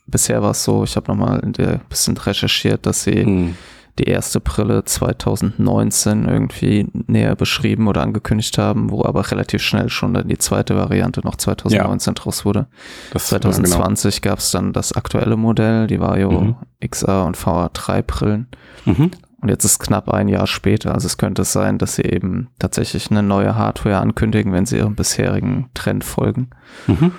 bisher 0.08 0.42
war 0.42 0.50
es 0.52 0.64
so, 0.64 0.84
ich 0.84 0.96
habe 0.96 1.08
nochmal 1.10 1.40
ein 1.42 1.80
bisschen 1.88 2.16
recherchiert, 2.16 2.86
dass 2.86 3.04
sie 3.04 3.24
Hm. 3.24 3.54
die 3.98 4.04
erste 4.04 4.40
Brille 4.40 4.84
2019 4.84 6.26
irgendwie 6.28 6.86
näher 7.06 7.34
beschrieben 7.34 7.88
oder 7.88 8.02
angekündigt 8.02 8.56
haben, 8.58 8.90
wo 8.90 9.04
aber 9.04 9.28
relativ 9.30 9.62
schnell 9.62 9.88
schon 9.88 10.14
dann 10.14 10.28
die 10.28 10.38
zweite 10.38 10.76
Variante 10.76 11.20
noch 11.24 11.36
2019 11.36 12.14
draus 12.14 12.44
wurde. 12.44 12.66
Das, 13.12 13.30
ja, 13.30 13.40
2020 13.40 14.22
gab 14.22 14.38
es 14.38 14.50
dann 14.50 14.72
das 14.72 14.92
aktuelle 14.92 15.36
Modell, 15.36 15.86
die 15.88 16.00
Vario 16.00 16.30
Mhm. 16.30 16.56
XR 16.80 17.24
und 17.26 17.36
VR3 17.36 18.02
Brillen. 18.02 18.46
Genau. 18.84 18.98
Mhm. 19.04 19.10
Und 19.40 19.48
jetzt 19.50 19.64
ist 19.64 19.78
knapp 19.78 20.08
ein 20.08 20.26
Jahr 20.26 20.48
später. 20.48 20.94
Also 20.94 21.06
es 21.06 21.16
könnte 21.16 21.44
sein, 21.44 21.78
dass 21.78 21.94
sie 21.94 22.02
eben 22.02 22.48
tatsächlich 22.58 23.10
eine 23.10 23.22
neue 23.22 23.54
Hardware 23.54 23.98
ankündigen, 23.98 24.52
wenn 24.52 24.66
sie 24.66 24.78
ihrem 24.78 24.96
bisherigen 24.96 25.70
Trend 25.74 26.02
folgen. 26.02 26.50
Mhm. 26.88 27.12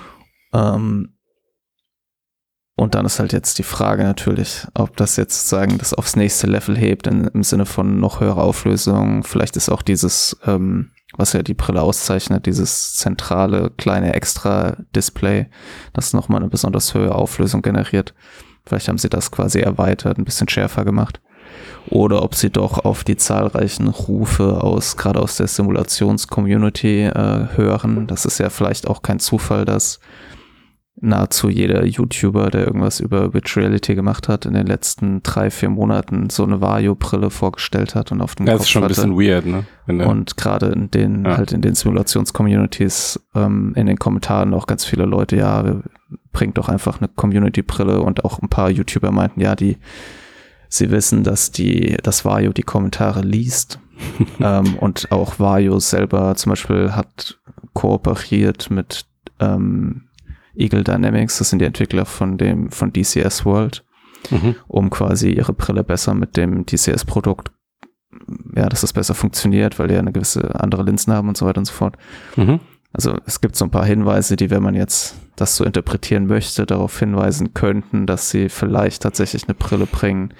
Ähm, 0.52 1.08
und 2.80 2.94
dann 2.94 3.04
ist 3.04 3.20
halt 3.20 3.34
jetzt 3.34 3.58
die 3.58 3.62
Frage 3.62 4.04
natürlich, 4.04 4.66
ob 4.72 4.96
das 4.96 5.16
jetzt 5.16 5.50
sagen, 5.50 5.76
das 5.76 5.92
aufs 5.92 6.16
nächste 6.16 6.46
Level 6.46 6.78
hebt, 6.78 7.06
in, 7.06 7.26
im 7.26 7.42
Sinne 7.42 7.66
von 7.66 8.00
noch 8.00 8.20
höhere 8.20 8.40
Auflösung. 8.40 9.22
Vielleicht 9.22 9.58
ist 9.58 9.68
auch 9.68 9.82
dieses, 9.82 10.40
ähm, 10.46 10.90
was 11.14 11.34
ja 11.34 11.42
die 11.42 11.52
Brille 11.52 11.82
auszeichnet, 11.82 12.46
dieses 12.46 12.94
zentrale 12.94 13.68
kleine 13.76 14.14
Extra-Display, 14.14 15.48
das 15.92 16.14
nochmal 16.14 16.40
eine 16.40 16.48
besonders 16.48 16.94
höhere 16.94 17.16
Auflösung 17.16 17.60
generiert. 17.60 18.14
Vielleicht 18.64 18.88
haben 18.88 18.96
sie 18.96 19.10
das 19.10 19.30
quasi 19.30 19.60
erweitert, 19.60 20.16
ein 20.16 20.24
bisschen 20.24 20.48
schärfer 20.48 20.86
gemacht. 20.86 21.20
Oder 21.90 22.22
ob 22.22 22.34
sie 22.34 22.48
doch 22.48 22.78
auf 22.86 23.04
die 23.04 23.18
zahlreichen 23.18 23.88
Rufe 23.88 24.64
aus, 24.64 24.96
gerade 24.96 25.20
aus 25.20 25.36
der 25.36 25.48
Simulations-Community 25.48 27.02
äh, 27.02 27.48
hören. 27.56 28.06
Das 28.06 28.24
ist 28.24 28.38
ja 28.38 28.48
vielleicht 28.48 28.88
auch 28.88 29.02
kein 29.02 29.18
Zufall, 29.18 29.66
dass 29.66 30.00
nahezu 31.00 31.48
jeder 31.48 31.84
YouTuber, 31.84 32.50
der 32.50 32.66
irgendwas 32.66 33.00
über 33.00 33.32
Virtual 33.32 33.66
Reality 33.66 33.94
gemacht 33.94 34.28
hat, 34.28 34.44
in 34.44 34.54
den 34.54 34.66
letzten 34.66 35.22
drei, 35.22 35.50
vier 35.50 35.70
Monaten 35.70 36.30
so 36.30 36.44
eine 36.44 36.60
Vario-Brille 36.60 37.30
vorgestellt 37.30 37.94
hat 37.94 38.12
und 38.12 38.20
auf 38.20 38.34
dem 38.34 38.46
ja, 38.46 38.52
Das 38.52 38.62
ist 38.62 38.70
schon 38.70 38.82
ein 38.82 38.88
bisschen 38.88 39.18
weird, 39.18 39.46
ne? 39.46 39.64
und 39.86 40.36
gerade 40.36 40.66
in 40.66 40.90
den, 40.90 41.24
ja. 41.24 41.36
halt 41.36 41.52
in 41.52 41.62
den 41.62 41.74
Simulations-Communities, 41.74 43.20
ähm, 43.34 43.72
in 43.76 43.86
den 43.86 43.98
Kommentaren 43.98 44.54
auch 44.54 44.66
ganz 44.66 44.84
viele 44.84 45.04
Leute, 45.04 45.36
ja, 45.36 45.80
bringt 46.32 46.58
doch 46.58 46.68
einfach 46.68 47.00
eine 47.00 47.08
Community-Brille 47.08 48.00
und 48.00 48.24
auch 48.24 48.40
ein 48.40 48.48
paar 48.48 48.70
YouTuber 48.70 49.10
meinten, 49.10 49.40
ja, 49.40 49.56
die, 49.56 49.78
sie 50.68 50.90
wissen, 50.90 51.24
dass 51.24 51.50
die, 51.50 51.96
dass 52.02 52.24
Vario 52.24 52.52
die 52.52 52.62
Kommentare 52.62 53.22
liest. 53.22 53.80
ähm, 54.40 54.76
und 54.78 55.12
auch 55.12 55.38
Vario 55.38 55.78
selber 55.78 56.34
zum 56.34 56.50
Beispiel 56.50 56.92
hat 56.92 57.38
kooperiert 57.74 58.70
mit 58.70 59.04
ähm, 59.40 60.04
Eagle 60.54 60.84
Dynamics, 60.84 61.38
das 61.38 61.50
sind 61.50 61.60
die 61.60 61.66
Entwickler 61.66 62.04
von 62.04 62.38
dem, 62.38 62.70
von 62.70 62.92
DCS 62.92 63.44
World, 63.44 63.84
mhm. 64.30 64.56
um 64.68 64.90
quasi 64.90 65.30
ihre 65.30 65.52
Brille 65.52 65.84
besser 65.84 66.14
mit 66.14 66.36
dem 66.36 66.66
DCS-Produkt, 66.66 67.50
ja, 68.54 68.68
dass 68.68 68.82
das 68.82 68.92
besser 68.92 69.14
funktioniert, 69.14 69.78
weil 69.78 69.88
die 69.88 69.94
ja 69.94 70.00
eine 70.00 70.12
gewisse 70.12 70.60
andere 70.60 70.82
Linsen 70.82 71.12
haben 71.12 71.28
und 71.28 71.36
so 71.36 71.46
weiter 71.46 71.58
und 71.58 71.66
so 71.66 71.72
fort. 71.72 71.96
Mhm. 72.36 72.60
Also 72.92 73.16
es 73.24 73.40
gibt 73.40 73.54
so 73.54 73.64
ein 73.64 73.70
paar 73.70 73.84
Hinweise, 73.84 74.34
die, 74.34 74.50
wenn 74.50 74.62
man 74.62 74.74
jetzt 74.74 75.14
das 75.36 75.56
so 75.56 75.64
interpretieren 75.64 76.26
möchte, 76.26 76.66
darauf 76.66 76.98
hinweisen 76.98 77.54
könnten, 77.54 78.06
dass 78.06 78.30
sie 78.30 78.48
vielleicht 78.48 79.02
tatsächlich 79.02 79.44
eine 79.44 79.54
Brille 79.54 79.86
bringen, 79.86 80.34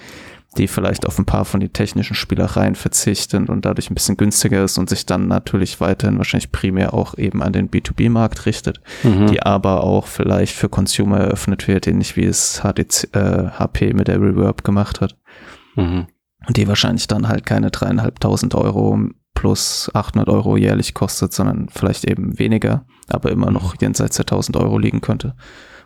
die 0.58 0.66
vielleicht 0.66 1.06
auf 1.06 1.18
ein 1.18 1.26
paar 1.26 1.44
von 1.44 1.60
den 1.60 1.72
technischen 1.72 2.14
Spielereien 2.14 2.74
verzichten 2.74 3.46
und 3.46 3.64
dadurch 3.64 3.90
ein 3.90 3.94
bisschen 3.94 4.16
günstiger 4.16 4.64
ist 4.64 4.78
und 4.78 4.88
sich 4.90 5.06
dann 5.06 5.28
natürlich 5.28 5.80
weiterhin 5.80 6.18
wahrscheinlich 6.18 6.50
primär 6.50 6.92
auch 6.92 7.16
eben 7.16 7.42
an 7.42 7.52
den 7.52 7.70
B2B-Markt 7.70 8.46
richtet, 8.46 8.80
mhm. 9.04 9.28
die 9.28 9.42
aber 9.42 9.84
auch 9.84 10.06
vielleicht 10.06 10.54
für 10.54 10.68
Consumer 10.68 11.18
eröffnet 11.18 11.68
wird, 11.68 11.86
ähnlich 11.86 12.16
wie 12.16 12.24
es 12.24 12.62
HDC, 12.62 13.14
äh, 13.14 13.50
HP 13.50 13.92
mit 13.92 14.08
der 14.08 14.20
Reverb 14.20 14.64
gemacht 14.64 15.00
hat. 15.00 15.16
Mhm. 15.76 16.08
Und 16.46 16.56
die 16.56 16.66
wahrscheinlich 16.66 17.06
dann 17.06 17.28
halt 17.28 17.46
keine 17.46 17.70
dreieinhalbtausend 17.70 18.54
Euro 18.54 18.98
plus 19.34 19.90
800 19.94 20.28
Euro 20.28 20.56
jährlich 20.56 20.94
kostet, 20.94 21.32
sondern 21.32 21.68
vielleicht 21.68 22.04
eben 22.04 22.38
weniger, 22.38 22.84
aber 23.08 23.30
immer 23.30 23.50
noch 23.50 23.76
jenseits 23.80 24.16
der 24.16 24.24
1000 24.24 24.56
Euro 24.56 24.78
liegen 24.78 25.00
könnte 25.00 25.36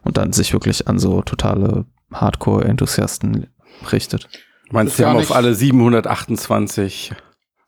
und 0.02 0.16
dann 0.16 0.32
sich 0.32 0.52
wirklich 0.52 0.88
an 0.88 0.98
so 0.98 1.20
totale 1.22 1.84
Hardcore-Enthusiasten 2.12 3.48
richtet. 3.92 4.28
Meinst 4.70 4.98
du, 4.98 5.06
haben 5.06 5.18
auf 5.18 5.34
alle 5.34 5.54
728 5.54 7.12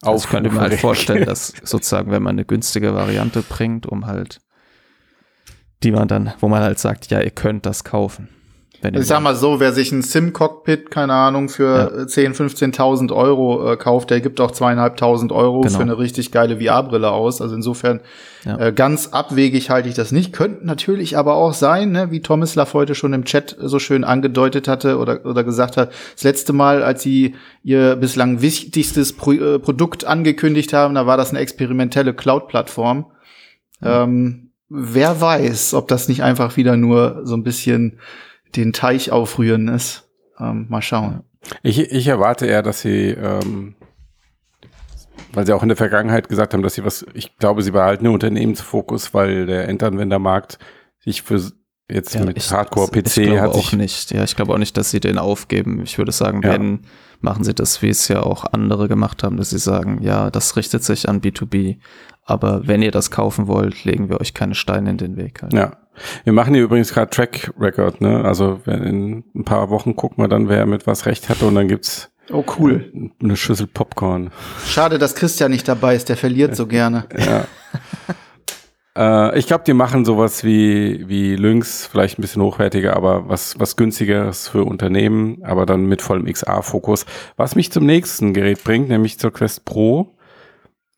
auf. 0.03 0.25
Ich 0.25 0.31
könnte 0.31 0.51
mir 0.51 0.61
halt 0.61 0.75
vorstellen, 0.75 1.25
dass 1.27 1.53
sozusagen, 1.63 2.11
wenn 2.11 2.23
man 2.23 2.37
eine 2.37 2.45
günstige 2.45 2.95
Variante 2.95 3.43
bringt, 3.43 3.87
um 3.87 4.07
halt, 4.07 4.41
die 5.83 5.91
man 5.91 6.09
dann, 6.09 6.33
wo 6.41 6.49
man 6.49 6.63
halt 6.63 6.79
sagt, 6.79 7.11
ja, 7.11 7.21
ihr 7.21 7.31
könnt 7.31 7.67
das 7.67 7.85
kaufen. 7.85 8.29
Ich 8.83 9.07
sag 9.07 9.21
mal 9.21 9.35
so, 9.35 9.61
wer 9.61 9.73
sich 9.73 9.93
ein 9.93 10.03
Sim-Cockpit, 10.03 10.91
keine 10.91 11.15
Ahnung, 11.15 11.49
für 11.49 11.99
ja. 11.99 12.07
10, 12.07 12.35
15.000 12.35 13.15
Euro 13.15 13.73
äh, 13.73 13.77
kauft, 13.77 14.11
der 14.11 14.21
gibt 14.21 14.41
auch 14.41 14.51
zweieinhalbtausend 14.51 15.33
Euro 15.33 15.63
genau. 15.63 15.77
für 15.77 15.83
eine 15.83 15.99
richtig 15.99 16.33
geile 16.33 16.61
VR-Brille 16.61 17.11
aus. 17.11 17.41
Also 17.41 17.55
insofern 17.55 18.01
ja. 18.47 18.59
Äh, 18.59 18.73
ganz 18.73 19.09
abwegig 19.09 19.71
halte 19.71 19.89
ich 19.89 19.97
das 19.97 20.13
nicht. 20.13 20.33
Könnte 20.33 20.65
natürlich 20.65 21.19
aber 21.19 21.35
auch 21.35 21.53
sein, 21.53 21.91
ne, 21.91 22.13
wie 22.13 22.21
Tomislav 22.21 22.75
heute 22.75 22.95
schon 22.95 23.13
im 23.13 23.25
Chat 23.25 23.57
so 23.59 23.81
schön 23.81 24.05
angedeutet 24.05 24.69
hatte 24.69 24.99
oder, 24.99 25.27
oder 25.27 25.43
gesagt 25.43 25.77
hat, 25.77 25.91
das 26.15 26.23
letzte 26.23 26.53
Mal, 26.53 26.85
als 26.85 27.03
sie 27.03 27.35
ihr 27.65 27.97
bislang 27.97 28.43
wichtigstes 28.43 29.15
Pro 29.15 29.33
äh, 29.33 29.59
Produkt 29.59 30.05
angekündigt 30.05 30.73
haben, 30.73 30.95
da 30.95 31.07
war 31.07 31.17
das 31.17 31.31
eine 31.31 31.41
experimentelle 31.41 32.15
Cloud-Plattform. 32.15 33.07
Ja. 33.81 34.05
Ähm, 34.05 34.53
wer 34.69 35.21
weiß, 35.21 35.75
ob 35.75 35.89
das 35.89 36.09
nicht 36.09 36.23
einfach 36.23 36.57
wieder 36.57 36.77
nur 36.77 37.23
so 37.25 37.35
ein 37.37 37.43
bisschen 37.43 37.99
den 38.55 38.73
Teich 38.73 39.11
aufrühren 39.11 39.69
ist. 39.69 40.09
Ähm, 40.39 40.67
mal 40.69 40.83
schauen. 40.83 41.23
Ich, 41.63 41.79
ich 41.79 42.07
erwarte 42.07 42.47
eher, 42.47 42.63
dass 42.63 42.81
sie 42.81 43.11
ähm, 43.11 43.77
weil 45.37 45.47
sie 45.47 45.53
auch 45.53 45.63
in 45.63 45.69
der 45.69 45.77
Vergangenheit 45.77 46.29
gesagt 46.29 46.55
haben, 46.55 46.63
dass 46.63 46.75
sie 46.75 46.85
was, 46.85 47.05
ich 47.13 47.37
glaube, 47.37 47.63
sie 47.63 47.73
behalten 47.73 48.05
den 48.05 48.15
Unternehmensfokus, 48.15 49.13
weil 49.13 49.45
der 49.45 49.69
Endanwendermarkt 49.69 50.59
sich 50.99 51.23
für 51.23 51.41
jetzt 51.91 52.15
ja, 52.15 52.25
mit 52.25 52.39
Hardcore-PC 52.39 52.97
hat. 52.97 53.07
Ich 53.07 53.15
glaube 53.15 53.55
auch 53.55 53.73
nicht. 53.73 54.11
Ja, 54.13 54.25
ich 54.25 54.35
glaube 54.35 54.55
auch 54.55 54.59
nicht, 54.59 54.77
dass 54.79 54.91
sie 54.91 54.99
den 54.99 55.19
aufgeben. 55.19 55.83
Ich 55.83 55.99
würde 55.99 56.11
sagen, 56.11 56.41
ja. 56.43 56.55
wenn, 56.55 56.81
machen 57.21 57.45
sie 57.45 57.55
das, 57.55 57.83
wie 57.83 57.91
es 57.91 58.09
ja 58.09 58.23
auch 58.23 58.45
andere 58.45 58.89
gemacht 58.89 59.23
haben, 59.23 59.37
dass 59.37 59.51
sie 59.51 59.59
sagen, 59.59 60.01
ja, 60.03 60.31
das 60.31 60.57
richtet 60.57 60.83
sich 60.83 61.09
an 61.09 61.21
B2B. 61.21 61.79
Aber 62.23 62.67
wenn 62.67 62.83
ihr 62.83 62.91
das 62.91 63.11
kaufen 63.11 63.47
wollt, 63.47 63.85
legen 63.85 64.09
wir 64.09 64.21
euch 64.21 64.33
keine 64.33 64.55
Steine 64.55 64.89
in 64.91 64.97
den 64.97 65.17
Weg. 65.17 65.43
Halt. 65.43 65.53
Ja. 65.53 65.77
Wir 66.25 66.33
machen 66.33 66.55
hier 66.55 66.63
übrigens 66.63 66.93
gerade 66.93 67.11
Track 67.11 67.53
Record, 67.59 68.01
ne? 68.01 68.25
Also 68.25 68.61
in 68.67 69.25
ein 69.35 69.45
paar 69.45 69.71
Wochen 69.71 69.97
gucken 69.97 70.23
wir 70.23 70.29
dann, 70.29 70.49
wer 70.49 70.67
mit 70.67 70.87
was 70.87 71.07
recht 71.07 71.29
hatte 71.29 71.47
und 71.47 71.55
dann 71.55 71.69
gibt's 71.69 72.11
Oh, 72.33 72.45
cool. 72.59 72.93
Eine 73.23 73.37
Schüssel 73.37 73.67
Popcorn. 73.67 74.31
Schade, 74.67 74.99
dass 74.99 75.15
Christian 75.15 75.51
nicht 75.51 75.69
dabei 75.69 75.95
ist, 75.95 76.09
der 76.09 76.17
verliert 76.17 76.57
so 76.57 76.67
gerne. 76.67 77.05
Ja. 77.17 77.47
äh, 79.31 79.39
ich 79.39 79.47
glaube, 79.47 79.65
die 79.65 79.75
machen 79.75 80.05
sowas 80.05 80.43
wie, 80.43 81.09
wie 81.09 81.37
Lynx, 81.37 81.87
vielleicht 81.87 82.19
ein 82.19 82.23
bisschen 82.23 82.43
hochwertiger, 82.43 82.97
aber 82.97 83.29
was, 83.29 83.59
was 83.61 83.77
günstigeres 83.77 84.49
für 84.49 84.65
Unternehmen, 84.65 85.39
aber 85.45 85.67
dann 85.67 85.87
mit 85.87 86.03
vollem 86.03 86.27
XA-Fokus. 86.27 87.07
Was 87.37 87.55
mich 87.55 87.71
zum 87.71 87.87
nächsten 87.87 88.35
Gerät 88.35 88.65
bringt, 88.65 88.89
nämlich 88.89 89.21
zur 89.21 89.33
Quest 89.33 89.65
Pro. 89.65 90.17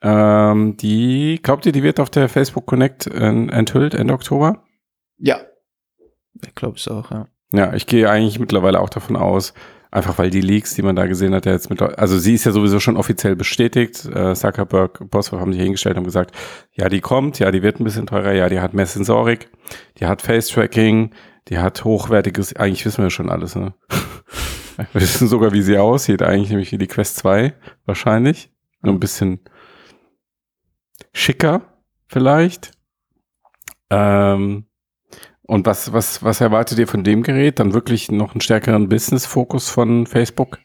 Ähm, 0.00 0.76
die, 0.78 1.40
glaubt 1.42 1.66
ihr, 1.66 1.72
die 1.72 1.82
wird 1.82 2.00
auf 2.00 2.08
der 2.08 2.28
Facebook 2.28 2.64
Connect 2.66 3.06
äh, 3.06 3.26
enthüllt 3.26 3.94
Ende 3.94 4.14
Oktober? 4.14 4.62
Ja. 5.18 5.40
Ich 6.44 6.54
glaube 6.54 6.76
es 6.76 6.88
auch, 6.88 7.10
ja. 7.10 7.28
Ja, 7.52 7.72
ich 7.74 7.86
gehe 7.86 8.08
eigentlich 8.10 8.38
mittlerweile 8.38 8.80
auch 8.80 8.90
davon 8.90 9.16
aus, 9.16 9.54
Einfach 9.90 10.18
weil 10.18 10.28
die 10.28 10.42
Leaks, 10.42 10.74
die 10.74 10.82
man 10.82 10.96
da 10.96 11.06
gesehen 11.06 11.34
hat, 11.34 11.46
ja 11.46 11.52
jetzt 11.52 11.70
mit, 11.70 11.80
also 11.80 12.18
sie 12.18 12.34
ist 12.34 12.44
ja 12.44 12.52
sowieso 12.52 12.78
schon 12.78 12.98
offiziell 12.98 13.36
bestätigt. 13.36 14.04
Äh, 14.04 14.34
Zuckerberg, 14.34 15.08
Boswell 15.08 15.40
haben 15.40 15.52
sich 15.52 15.62
hingestellt 15.62 15.96
und 15.96 16.04
gesagt, 16.04 16.36
ja, 16.72 16.90
die 16.90 17.00
kommt, 17.00 17.38
ja, 17.38 17.50
die 17.50 17.62
wird 17.62 17.80
ein 17.80 17.84
bisschen 17.84 18.06
teurer, 18.06 18.32
ja, 18.32 18.50
die 18.50 18.60
hat 18.60 18.74
mehr 18.74 18.84
Sensorik, 18.84 19.50
die 19.98 20.06
hat 20.06 20.20
Face-Tracking, 20.20 21.14
die 21.48 21.58
hat 21.58 21.84
hochwertiges, 21.84 22.54
eigentlich 22.56 22.84
wissen 22.84 23.02
wir 23.02 23.08
schon 23.08 23.30
alles, 23.30 23.56
ne? 23.56 23.72
wir 24.76 25.00
wissen 25.00 25.26
sogar, 25.26 25.52
wie 25.52 25.62
sie 25.62 25.78
aussieht, 25.78 26.20
eigentlich 26.20 26.50
nämlich 26.50 26.70
wie 26.70 26.78
die 26.78 26.86
Quest 26.86 27.16
2, 27.16 27.54
wahrscheinlich. 27.86 28.50
Nur 28.82 28.92
ein 28.92 29.00
bisschen 29.00 29.40
schicker, 31.14 31.62
vielleicht. 32.08 32.72
Ähm, 33.88 34.67
und 35.48 35.66
was, 35.66 35.92
was, 35.92 36.22
was 36.22 36.40
erwartet 36.40 36.78
ihr 36.78 36.86
von 36.86 37.02
dem 37.02 37.24
Gerät? 37.24 37.58
Dann 37.58 37.74
wirklich 37.74 38.12
noch 38.12 38.34
einen 38.34 38.40
stärkeren 38.40 38.88
Business-Fokus 38.88 39.68
von 39.70 40.06
Facebook? 40.06 40.58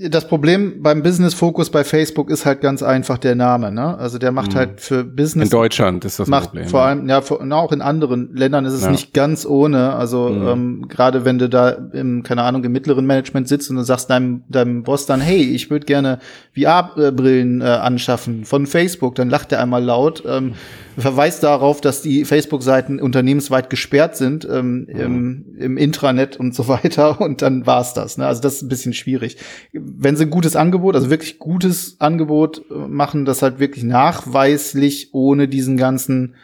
das 0.00 0.28
Problem 0.28 0.80
beim 0.80 1.02
Business 1.02 1.34
Focus 1.34 1.70
bei 1.70 1.82
Facebook 1.82 2.30
ist 2.30 2.46
halt 2.46 2.60
ganz 2.60 2.84
einfach 2.84 3.18
der 3.18 3.34
Name, 3.34 3.72
ne? 3.72 3.98
Also 3.98 4.18
der 4.18 4.30
macht 4.30 4.52
mhm. 4.52 4.56
halt 4.56 4.80
für 4.80 5.02
Business. 5.02 5.48
In 5.48 5.50
Deutschland 5.50 6.04
ist 6.04 6.20
das 6.20 6.28
macht 6.28 6.50
Problem. 6.50 6.68
Vor 6.68 6.82
allem, 6.82 7.08
ja, 7.08 7.20
vor, 7.20 7.40
auch 7.50 7.72
in 7.72 7.82
anderen 7.82 8.32
Ländern 8.32 8.64
ist 8.64 8.74
es 8.74 8.84
ja. 8.84 8.92
nicht 8.92 9.12
ganz 9.12 9.44
ohne. 9.44 9.94
Also 9.94 10.28
mhm. 10.28 10.46
ähm, 10.46 10.88
gerade 10.88 11.24
wenn 11.24 11.38
du 11.38 11.48
da 11.48 11.70
im, 11.70 12.22
keine 12.22 12.44
Ahnung, 12.44 12.62
im 12.62 12.70
mittleren 12.70 13.06
Management 13.06 13.48
sitzt 13.48 13.70
und 13.70 13.76
du 13.76 13.82
sagst 13.82 14.08
deinem, 14.08 14.44
deinem 14.48 14.84
Boss 14.84 15.06
dann, 15.06 15.20
hey, 15.20 15.42
ich 15.42 15.68
würde 15.68 15.84
gerne 15.84 16.20
VR-Brillen 16.54 17.60
äh, 17.60 17.64
anschaffen 17.64 18.44
von 18.44 18.66
Facebook, 18.66 19.16
dann 19.16 19.28
lacht 19.28 19.50
er 19.50 19.60
einmal 19.60 19.82
laut. 19.82 20.22
Ähm, 20.24 20.54
verweist 21.00 21.42
darauf, 21.42 21.80
dass 21.80 22.02
die 22.02 22.24
Facebook-Seiten 22.24 23.00
unternehmensweit 23.00 23.70
gesperrt 23.70 24.16
sind 24.16 24.46
ähm, 24.50 24.86
mhm. 24.88 25.00
im, 25.00 25.56
im 25.58 25.76
Intranet 25.76 26.36
und 26.36 26.54
so 26.54 26.68
weiter 26.68 27.20
und 27.20 27.42
dann 27.42 27.66
war's 27.66 27.94
das. 27.94 28.18
Ne? 28.18 28.26
Also 28.26 28.42
das 28.42 28.54
ist 28.56 28.62
ein 28.62 28.68
bisschen 28.68 28.92
schwierig. 28.92 29.36
Wenn 29.72 30.16
sie 30.16 30.24
ein 30.24 30.30
gutes 30.30 30.56
Angebot, 30.56 30.94
also 30.94 31.10
wirklich 31.10 31.38
gutes 31.38 32.00
Angebot 32.00 32.62
äh, 32.70 32.74
machen, 32.74 33.24
das 33.24 33.42
halt 33.42 33.58
wirklich 33.58 33.84
nachweislich 33.84 35.10
ohne 35.12 35.48
diesen 35.48 35.76
ganzen 35.76 36.34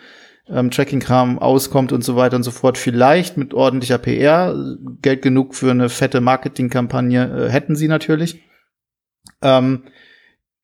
ähm, 0.49 0.71
Tracking-Kram 0.71 1.39
auskommt 1.39 1.93
und 1.93 2.05
so 2.05 2.17
weiter 2.17 2.37
und 2.37 2.43
so 2.43 2.51
fort, 2.51 2.79
vielleicht 2.79 3.37
mit 3.37 3.55
ordentlicher 3.55 3.99
PR, 3.99 4.55
Geld 5.03 5.23
genug 5.23 5.55
für 5.55 5.71
eine 5.71 5.89
fette 5.89 6.21
Marketingkampagne 6.21 7.47
äh, 7.47 7.51
hätten 7.51 7.77
sie 7.77 7.89
natürlich. 7.89 8.43
Ähm, 9.43 9.85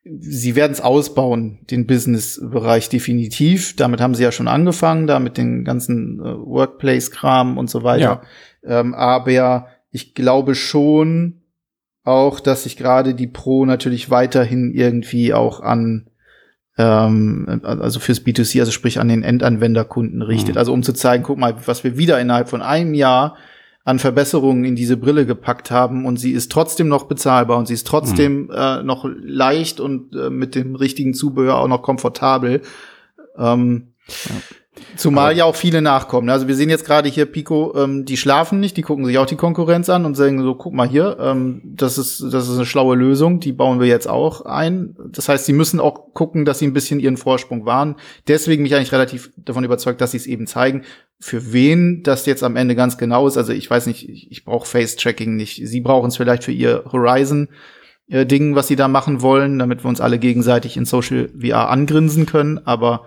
sie 0.02 0.56
werden 0.56 0.72
es 0.72 0.80
ausbauen, 0.80 1.58
den 1.70 1.86
Business-Bereich 1.86 2.88
definitiv. 2.88 3.76
Damit 3.76 4.00
haben 4.00 4.14
sie 4.14 4.22
ja 4.22 4.32
schon 4.32 4.48
angefangen, 4.48 5.06
da 5.06 5.20
mit 5.20 5.36
den 5.36 5.64
ganzen 5.64 6.20
äh, 6.20 6.24
Workplace-Kram 6.24 7.58
und 7.58 7.68
so 7.68 7.82
weiter. 7.82 8.22
Ja. 8.62 8.80
Ähm, 8.80 8.94
aber 8.94 9.68
ich 9.90 10.14
glaube 10.14 10.54
schon 10.54 11.42
auch, 12.02 12.40
dass 12.40 12.62
sich 12.62 12.76
gerade 12.76 13.14
die 13.14 13.26
Pro 13.26 13.66
natürlich 13.66 14.10
weiterhin 14.10 14.72
irgendwie 14.72 15.34
auch 15.34 15.60
an 15.60 16.10
ähm, 16.78 17.60
also 17.62 18.00
fürs 18.00 18.24
B2C, 18.24 18.60
also 18.60 18.72
sprich 18.72 18.98
an 19.00 19.08
den 19.08 19.22
Endanwenderkunden 19.22 20.22
richtet. 20.22 20.54
Mhm. 20.54 20.58
Also 20.58 20.72
um 20.72 20.82
zu 20.82 20.94
zeigen, 20.94 21.24
guck 21.24 21.38
mal, 21.38 21.54
was 21.66 21.84
wir 21.84 21.98
wieder 21.98 22.18
innerhalb 22.20 22.48
von 22.48 22.62
einem 22.62 22.94
Jahr 22.94 23.36
an 23.84 23.98
Verbesserungen 23.98 24.64
in 24.64 24.76
diese 24.76 24.96
Brille 24.96 25.26
gepackt 25.26 25.70
haben 25.70 26.04
und 26.04 26.18
sie 26.18 26.32
ist 26.32 26.52
trotzdem 26.52 26.88
noch 26.88 27.04
bezahlbar 27.04 27.58
und 27.58 27.66
sie 27.66 27.74
ist 27.74 27.86
trotzdem 27.86 28.44
mhm. 28.44 28.50
äh, 28.50 28.82
noch 28.82 29.06
leicht 29.08 29.80
und 29.80 30.14
äh, 30.14 30.30
mit 30.30 30.54
dem 30.54 30.74
richtigen 30.74 31.14
Zubehör 31.14 31.58
auch 31.58 31.68
noch 31.68 31.82
komfortabel. 31.82 32.62
Ähm, 33.38 33.88
ja. 34.06 34.34
Zumal 34.96 35.24
Aber 35.24 35.32
ja 35.32 35.44
auch 35.46 35.56
viele 35.56 35.82
nachkommen. 35.82 36.30
Also 36.30 36.46
wir 36.46 36.54
sehen 36.54 36.70
jetzt 36.70 36.84
gerade 36.84 37.08
hier 37.08 37.26
Pico, 37.26 37.74
ähm, 37.76 38.04
die 38.04 38.16
schlafen 38.16 38.60
nicht, 38.60 38.76
die 38.76 38.82
gucken 38.82 39.04
sich 39.04 39.18
auch 39.18 39.26
die 39.26 39.36
Konkurrenz 39.36 39.88
an 39.88 40.04
und 40.04 40.14
sagen 40.14 40.40
so, 40.42 40.54
guck 40.54 40.72
mal 40.72 40.88
hier, 40.88 41.16
ähm, 41.20 41.60
das 41.64 41.98
ist 41.98 42.22
das 42.32 42.48
ist 42.48 42.54
eine 42.54 42.66
schlaue 42.66 42.94
Lösung, 42.94 43.40
die 43.40 43.52
bauen 43.52 43.80
wir 43.80 43.88
jetzt 43.88 44.08
auch 44.08 44.42
ein. 44.42 44.94
Das 45.08 45.28
heißt, 45.28 45.44
sie 45.44 45.52
müssen 45.52 45.80
auch 45.80 46.14
gucken, 46.14 46.44
dass 46.44 46.60
sie 46.60 46.68
ein 46.68 46.72
bisschen 46.72 47.00
ihren 47.00 47.16
Vorsprung 47.16 47.66
wahren. 47.66 47.96
Deswegen 48.28 48.62
bin 48.62 48.66
ich 48.66 48.76
eigentlich 48.76 48.92
relativ 48.92 49.32
davon 49.36 49.64
überzeugt, 49.64 50.00
dass 50.00 50.12
sie 50.12 50.18
es 50.18 50.26
eben 50.26 50.46
zeigen. 50.46 50.82
Für 51.18 51.52
wen 51.52 52.02
das 52.04 52.24
jetzt 52.26 52.44
am 52.44 52.56
Ende 52.56 52.76
ganz 52.76 52.96
genau 52.96 53.26
ist, 53.26 53.36
also 53.36 53.52
ich 53.52 53.68
weiß 53.68 53.86
nicht, 53.86 54.08
ich, 54.08 54.30
ich 54.30 54.44
brauche 54.44 54.68
Face-Tracking 54.68 55.34
nicht. 55.34 55.66
Sie 55.66 55.80
brauchen 55.80 56.08
es 56.08 56.16
vielleicht 56.16 56.44
für 56.44 56.52
ihr 56.52 56.84
Horizon. 56.92 57.48
Äh, 58.08 58.24
Ding, 58.24 58.54
was 58.54 58.68
sie 58.68 58.76
da 58.76 58.86
machen 58.86 59.20
wollen, 59.20 59.58
damit 59.58 59.84
wir 59.84 59.88
uns 59.88 60.00
alle 60.00 60.20
gegenseitig 60.20 60.76
in 60.76 60.84
Social 60.84 61.28
VR 61.38 61.68
angrinsen 61.70 62.26
können, 62.26 62.60
aber 62.64 63.04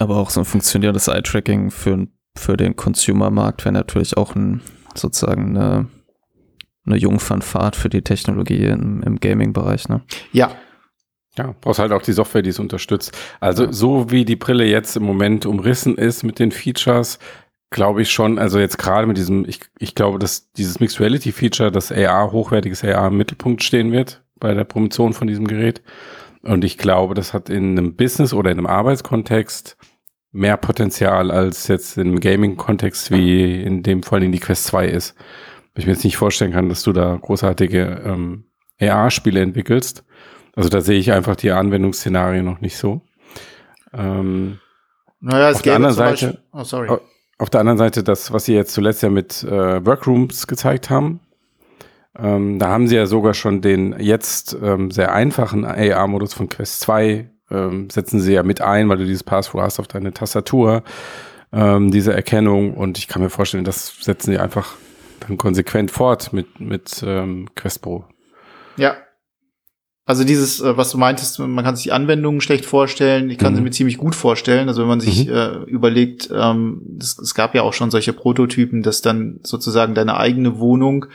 aber 0.00 0.16
auch 0.16 0.30
so 0.30 0.40
ein 0.40 0.46
funktionierendes 0.46 1.08
Eye-Tracking 1.08 1.70
für, 1.70 2.06
für 2.36 2.56
den 2.56 2.76
Consumer-Markt 2.76 3.64
wäre 3.64 3.72
natürlich 3.72 4.16
auch 4.16 4.34
ein, 4.34 4.60
sozusagen 4.94 5.56
eine, 5.56 5.86
eine 6.86 6.96
Jungfernfahrt 6.96 7.76
für 7.76 7.88
die 7.88 8.02
Technologie 8.02 8.64
im, 8.64 9.02
im 9.02 9.20
Gaming-Bereich. 9.20 9.88
Ne? 9.88 10.02
Ja. 10.32 10.52
Ja, 11.36 11.54
brauchst 11.60 11.78
halt 11.78 11.92
auch 11.92 12.02
die 12.02 12.12
Software, 12.12 12.42
die 12.42 12.50
es 12.50 12.58
unterstützt. 12.58 13.16
Also 13.38 13.66
ja. 13.66 13.72
so 13.72 14.10
wie 14.10 14.24
die 14.24 14.34
Brille 14.34 14.64
jetzt 14.64 14.96
im 14.96 15.04
Moment 15.04 15.46
umrissen 15.46 15.96
ist 15.96 16.24
mit 16.24 16.40
den 16.40 16.50
Features, 16.50 17.20
glaube 17.70 18.02
ich 18.02 18.10
schon, 18.10 18.38
also 18.38 18.58
jetzt 18.58 18.78
gerade 18.78 19.06
mit 19.06 19.18
diesem, 19.18 19.44
ich, 19.48 19.60
ich 19.78 19.94
glaube, 19.94 20.18
dass 20.18 20.50
dieses 20.52 20.80
Mixed 20.80 21.00
Reality 21.00 21.32
Feature, 21.32 21.70
das 21.70 21.92
AR, 21.92 22.32
hochwertiges 22.32 22.82
AR 22.82 23.08
im 23.08 23.16
Mittelpunkt 23.16 23.62
stehen 23.62 23.92
wird 23.92 24.22
bei 24.40 24.54
der 24.54 24.64
Promotion 24.64 25.12
von 25.12 25.28
diesem 25.28 25.46
Gerät. 25.46 25.82
Und 26.42 26.64
ich 26.64 26.78
glaube, 26.78 27.14
das 27.14 27.34
hat 27.34 27.50
in 27.50 27.78
einem 27.78 27.96
Business 27.96 28.32
oder 28.32 28.50
in 28.50 28.58
einem 28.58 28.66
Arbeitskontext 28.66 29.76
mehr 30.30 30.56
Potenzial 30.56 31.30
als 31.30 31.68
jetzt 31.68 31.96
im 31.98 32.20
Gaming-Kontext, 32.20 33.10
wie 33.10 33.62
in 33.62 33.82
dem 33.82 34.02
Fall 34.02 34.22
in 34.22 34.32
die 34.32 34.40
Quest 34.40 34.64
2 34.66 34.86
ist. 34.86 35.14
Ich 35.74 35.86
mir 35.86 35.92
jetzt 35.92 36.04
nicht 36.04 36.16
vorstellen 36.16 36.52
kann, 36.52 36.68
dass 36.68 36.82
du 36.82 36.92
da 36.92 37.16
großartige 37.20 38.02
ähm, 38.04 38.44
AR-Spiele 38.80 39.40
entwickelst. 39.40 40.04
Also 40.54 40.68
da 40.68 40.80
sehe 40.80 40.98
ich 40.98 41.12
einfach 41.12 41.36
die 41.36 41.52
Anwendungsszenarien 41.52 42.44
noch 42.44 42.60
nicht 42.60 42.76
so. 42.76 43.02
Ähm, 43.92 44.58
naja, 45.20 45.50
es 45.50 45.56
auf 45.56 45.62
der 45.62 45.76
anderen 45.76 45.94
Seite, 45.94 46.26
Beispiel, 46.26 46.42
oh, 46.52 46.64
sorry. 46.64 46.98
Auf 47.38 47.50
der 47.50 47.60
anderen 47.60 47.78
Seite, 47.78 48.02
das, 48.02 48.32
was 48.32 48.44
sie 48.44 48.54
jetzt 48.54 48.72
zuletzt 48.72 49.02
ja 49.02 49.10
mit 49.10 49.44
äh, 49.44 49.84
Workrooms 49.86 50.46
gezeigt 50.48 50.90
haben, 50.90 51.20
ähm, 52.16 52.58
da 52.58 52.68
haben 52.68 52.88
sie 52.88 52.96
ja 52.96 53.06
sogar 53.06 53.34
schon 53.34 53.60
den 53.60 53.96
jetzt 53.98 54.56
ähm, 54.62 54.90
sehr 54.90 55.12
einfachen 55.12 55.64
AR-Modus 55.64 56.34
von 56.34 56.48
Quest 56.48 56.80
2 56.80 57.30
ähm, 57.50 57.88
setzen 57.90 58.20
sie 58.20 58.34
ja 58.34 58.42
mit 58.42 58.60
ein, 58.60 58.88
weil 58.88 58.98
du 58.98 59.04
dieses 59.04 59.24
Passwort 59.24 59.64
hast 59.64 59.80
auf 59.80 59.88
deine 59.88 60.12
Tastatur, 60.12 60.82
ähm, 61.52 61.90
diese 61.90 62.12
Erkennung. 62.12 62.74
Und 62.74 62.98
ich 62.98 63.08
kann 63.08 63.22
mir 63.22 63.30
vorstellen, 63.30 63.64
das 63.64 63.94
setzen 64.00 64.32
sie 64.32 64.38
einfach 64.38 64.74
dann 65.20 65.38
konsequent 65.38 65.90
fort 65.90 66.32
mit, 66.32 66.60
mit 66.60 67.02
ähm, 67.06 67.48
Quest 67.54 67.82
Pro. 67.82 68.04
Ja. 68.76 68.96
Also 70.04 70.24
dieses, 70.24 70.60
äh, 70.60 70.76
was 70.76 70.90
du 70.90 70.98
meintest, 70.98 71.38
man 71.38 71.64
kann 71.64 71.76
sich 71.76 71.84
die 71.84 71.92
Anwendungen 71.92 72.40
schlecht 72.40 72.64
vorstellen. 72.64 73.28
Ich 73.28 73.36
kann 73.36 73.52
mhm. 73.52 73.56
sie 73.56 73.62
mir 73.62 73.70
ziemlich 73.70 73.98
gut 73.98 74.14
vorstellen. 74.14 74.68
Also 74.68 74.82
wenn 74.82 74.88
man 74.88 75.00
sich 75.00 75.26
mhm. 75.26 75.34
äh, 75.34 75.56
überlegt, 75.64 76.30
ähm, 76.32 76.96
es, 76.98 77.18
es 77.18 77.34
gab 77.34 77.54
ja 77.54 77.62
auch 77.62 77.74
schon 77.74 77.90
solche 77.90 78.14
Prototypen, 78.14 78.82
dass 78.82 79.02
dann 79.02 79.40
sozusagen 79.42 79.94
deine 79.94 80.16
eigene 80.16 80.58
Wohnung 80.58 81.06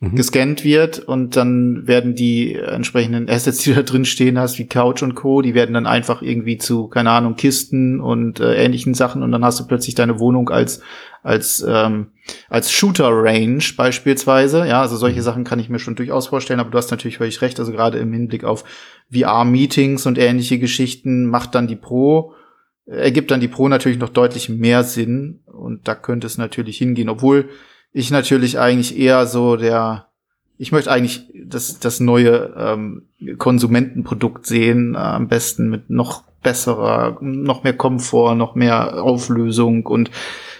mhm. 0.00 0.14
gescannt 0.14 0.64
wird 0.64 0.98
und 0.98 1.36
dann 1.36 1.86
werden 1.86 2.14
die 2.14 2.54
entsprechenden 2.54 3.28
Assets, 3.28 3.58
die 3.58 3.74
da 3.74 3.82
drin 3.82 4.04
stehen 4.04 4.38
hast, 4.38 4.58
wie 4.58 4.66
Couch 4.66 5.02
und 5.02 5.14
Co., 5.14 5.42
die 5.42 5.54
werden 5.54 5.74
dann 5.74 5.86
einfach 5.86 6.22
irgendwie 6.22 6.58
zu, 6.58 6.88
keine 6.88 7.10
Ahnung, 7.10 7.36
Kisten 7.36 8.00
und 8.00 8.40
äh, 8.40 8.54
ähnlichen 8.54 8.94
Sachen 8.94 9.22
und 9.22 9.32
dann 9.32 9.44
hast 9.44 9.60
du 9.60 9.66
plötzlich 9.66 9.94
deine 9.94 10.18
Wohnung 10.18 10.50
als 10.50 10.80
als 11.22 11.64
ähm, 11.66 12.08
als 12.50 12.70
Shooter 12.70 13.08
Range 13.10 13.64
beispielsweise. 13.76 14.66
Ja, 14.66 14.82
also 14.82 14.96
solche 14.96 15.20
mhm. 15.20 15.24
Sachen 15.24 15.44
kann 15.44 15.58
ich 15.58 15.70
mir 15.70 15.78
schon 15.78 15.94
durchaus 15.94 16.26
vorstellen, 16.28 16.60
aber 16.60 16.70
du 16.70 16.76
hast 16.76 16.90
natürlich 16.90 17.16
völlig 17.16 17.40
recht. 17.40 17.58
Also 17.58 17.72
gerade 17.72 17.98
im 17.98 18.12
Hinblick 18.12 18.44
auf 18.44 18.64
VR-Meetings 19.10 20.04
und 20.06 20.18
ähnliche 20.18 20.58
Geschichten 20.58 21.26
macht 21.26 21.54
dann 21.54 21.66
die 21.66 21.76
Pro 21.76 22.34
ergibt 22.86 23.30
dann 23.30 23.40
die 23.40 23.48
Pro 23.48 23.68
natürlich 23.68 23.98
noch 23.98 24.10
deutlich 24.10 24.48
mehr 24.48 24.84
Sinn 24.84 25.40
und 25.46 25.88
da 25.88 25.94
könnte 25.94 26.26
es 26.26 26.38
natürlich 26.38 26.78
hingehen, 26.78 27.08
obwohl 27.08 27.48
ich 27.94 28.10
natürlich 28.10 28.58
eigentlich 28.58 28.98
eher 28.98 29.26
so 29.26 29.56
der, 29.56 30.08
ich 30.58 30.72
möchte 30.72 30.90
eigentlich 30.90 31.32
das, 31.46 31.78
das 31.78 32.00
neue 32.00 32.52
ähm, 32.58 33.04
Konsumentenprodukt 33.38 34.44
sehen, 34.44 34.94
äh, 34.94 34.98
am 34.98 35.28
besten 35.28 35.70
mit 35.70 35.88
noch 35.88 36.24
besserer, 36.42 37.16
noch 37.22 37.62
mehr 37.62 37.72
Komfort, 37.72 38.34
noch 38.34 38.56
mehr 38.56 39.02
Auflösung 39.02 39.86
und 39.86 40.10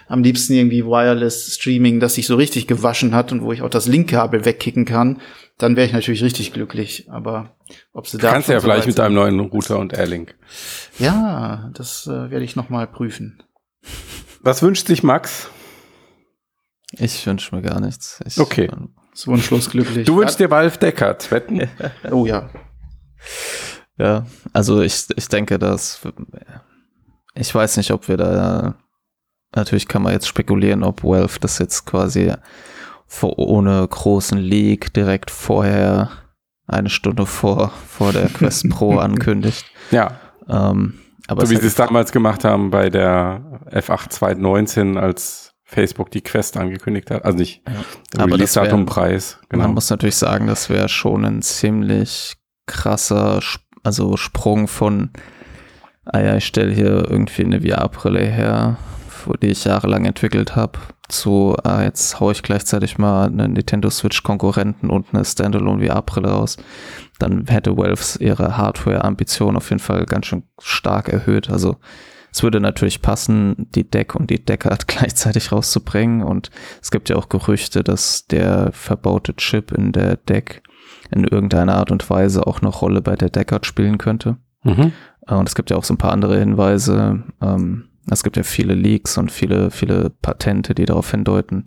am 0.07 0.23
liebsten 0.23 0.55
irgendwie 0.55 0.85
Wireless 0.85 1.55
Streaming, 1.55 1.99
das 1.99 2.15
sich 2.15 2.27
so 2.27 2.37
richtig 2.37 2.67
gewaschen 2.67 3.15
hat 3.15 3.33
und 3.33 3.43
wo 3.43 3.53
ich 3.53 3.63
auch 3.63 3.71
das 3.71 3.89
Linkkabel 3.89 4.45
wegkicken 4.45 4.85
kann, 4.85 5.21
dann 5.59 5.77
wäre 5.77 5.87
ich 5.87 5.93
natürlich 5.93 6.23
richtig 6.23 6.53
glücklich. 6.53 7.11
Aber 7.11 7.57
ob 7.93 8.07
sie 8.07 8.19
da. 8.19 8.31
Kannst 8.31 8.49
ja 8.49 8.61
so 8.61 8.67
vielleicht 8.67 8.87
mit 8.87 8.99
deinem 8.99 9.15
neuen 9.15 9.41
Router 9.41 9.79
und 9.79 9.93
Airlink. 9.93 10.37
Ja, 10.99 11.71
das 11.75 12.07
äh, 12.07 12.31
werde 12.31 12.45
ich 12.45 12.55
noch 12.55 12.71
mal 12.71 12.87
prüfen. 12.87 13.43
Was 14.41 14.63
wünscht 14.63 14.87
sich 14.87 15.03
Max? 15.03 15.51
Ich 16.99 17.27
wünsche 17.27 17.55
mir 17.55 17.63
gar 17.63 17.81
nichts. 17.81 18.21
Ich, 18.27 18.39
okay. 18.39 18.71
So 19.13 19.31
wunschlos 19.31 19.71
glücklich. 19.71 20.07
Du 20.07 20.17
wünschst 20.17 20.41
dir 20.41 20.51
Valve 20.51 20.79
Deckard, 20.79 21.31
wetten? 21.31 21.69
oh 22.11 22.27
ja. 22.27 22.51
Ja, 23.97 24.27
also 24.53 24.83
ich, 24.83 25.07
ich 25.15 25.29
denke, 25.29 25.59
dass 25.59 26.01
ich 27.35 27.55
weiß 27.55 27.77
nicht, 27.77 27.91
ob 27.93 28.09
wir 28.09 28.17
da 28.17 28.75
natürlich 29.55 29.87
kann 29.87 30.03
man 30.03 30.13
jetzt 30.13 30.27
spekulieren, 30.29 30.83
ob 30.83 31.05
Valve 31.05 31.39
das 31.41 31.59
jetzt 31.59 31.87
quasi 31.87 32.33
vor, 33.07 33.39
ohne 33.39 33.87
großen 33.87 34.39
Leak 34.39 34.93
direkt 34.95 35.31
vorher 35.31 36.11
eine 36.67 36.91
Stunde 36.91 37.27
vor, 37.27 37.73
vor 37.89 38.13
der 38.13 38.29
Quest 38.29 38.69
Pro 38.71 38.99
ankündigt. 38.99 39.65
Ja. 39.91 40.19
Ähm, 40.49 40.95
aber 41.27 41.47
so 41.47 41.53
wie 41.53 41.57
sie 41.57 41.67
es 41.67 41.75
damals 41.75 42.13
gemacht 42.13 42.45
haben 42.45 42.71
bei 42.71 42.91
der 42.91 43.61
F8 43.71 44.11
2019, 44.11 44.97
als 44.97 45.54
Facebook 45.75 46.11
die 46.11 46.23
Quest 46.23 46.57
angekündigt 46.57 47.11
hat. 47.11 47.25
Also 47.25 47.39
nicht 47.39 47.63
ja. 47.67 48.23
aber 48.23 48.39
das 48.39 48.53
datum 48.53 48.87
Preis. 48.87 49.39
Genau. 49.49 49.65
Man 49.65 49.75
muss 49.75 49.91
natürlich 49.91 50.17
sagen, 50.17 50.47
das 50.47 50.71
wäre 50.71 50.89
schon 50.89 51.25
ein 51.25 51.43
ziemlich 51.43 52.35
krasser, 52.67 53.41
also 53.83 54.17
Sprung 54.17 54.69
von, 54.69 55.11
ah 56.05 56.21
ja, 56.21 56.37
ich 56.37 56.47
stelle 56.47 56.73
hier 56.73 57.11
irgendwie 57.11 57.45
eine 57.45 57.61
VR-Brille 57.61 58.21
her, 58.21 58.77
die 59.43 59.49
ich 59.49 59.65
jahrelang 59.65 60.05
entwickelt 60.05 60.55
habe, 60.55 60.79
zu, 61.09 61.57
ah, 61.65 61.83
jetzt 61.83 62.21
haue 62.21 62.33
ich 62.33 62.43
gleichzeitig 62.43 62.99
mal 62.99 63.27
einen 63.27 63.55
Nintendo 63.55 63.91
Switch-Konkurrenten 63.91 64.91
und 64.91 65.07
eine 65.13 65.25
Standalone 65.25 65.87
VR-Brille 65.87 66.29
raus. 66.29 66.57
Dann 67.19 67.47
hätte 67.49 67.77
Valve 67.77 68.19
ihre 68.21 68.57
Hardware-Ambition 68.57 69.57
auf 69.57 69.71
jeden 69.71 69.81
Fall 69.81 70.07
ganz 70.07 70.27
schön 70.27 70.45
stark 70.61 71.09
erhöht. 71.09 71.51
Also 71.51 71.77
es 72.35 72.43
würde 72.43 72.59
natürlich 72.59 73.01
passen, 73.01 73.69
die 73.77 73.89
Deck 73.89 74.17
und 74.17 74.29
die 74.29 74.45
Deckard 74.45 74.89
gleichzeitig 74.89 75.53
rauszubringen. 75.53 76.21
Und 76.21 76.51
es 76.83 76.91
gibt 76.91 77.09
ja 77.09 77.15
auch 77.15 77.29
Gerüchte, 77.29 77.85
dass 77.85 78.27
der 78.27 78.71
verbaute 78.73 79.37
Chip 79.37 79.71
in 79.71 79.93
der 79.93 80.17
Deck 80.17 80.63
in 81.13 81.23
irgendeiner 81.23 81.77
Art 81.77 81.93
und 81.93 82.11
Weise 82.11 82.45
auch 82.45 82.61
eine 82.61 82.71
Rolle 82.71 83.03
bei 83.03 83.15
der 83.15 83.31
Deckard 83.31 83.67
spielen 83.67 83.99
könnte. 83.99 84.37
Mhm. 84.65 84.91
Äh, 85.29 85.35
und 85.35 85.49
es 85.49 85.55
gibt 85.55 85.71
ja 85.71 85.77
auch 85.77 85.85
so 85.85 85.95
ein 85.95 85.99
paar 85.99 86.11
andere 86.11 86.37
Hinweise. 86.37 87.23
Ähm, 87.41 87.85
es 88.11 88.25
gibt 88.25 88.37
ja 88.37 88.43
viele 88.43 88.75
Leaks 88.75 89.17
und 89.17 89.31
viele, 89.31 89.71
viele 89.71 90.11
Patente, 90.11 90.75
die 90.75 90.87
darauf 90.87 91.13
hindeuten. 91.13 91.67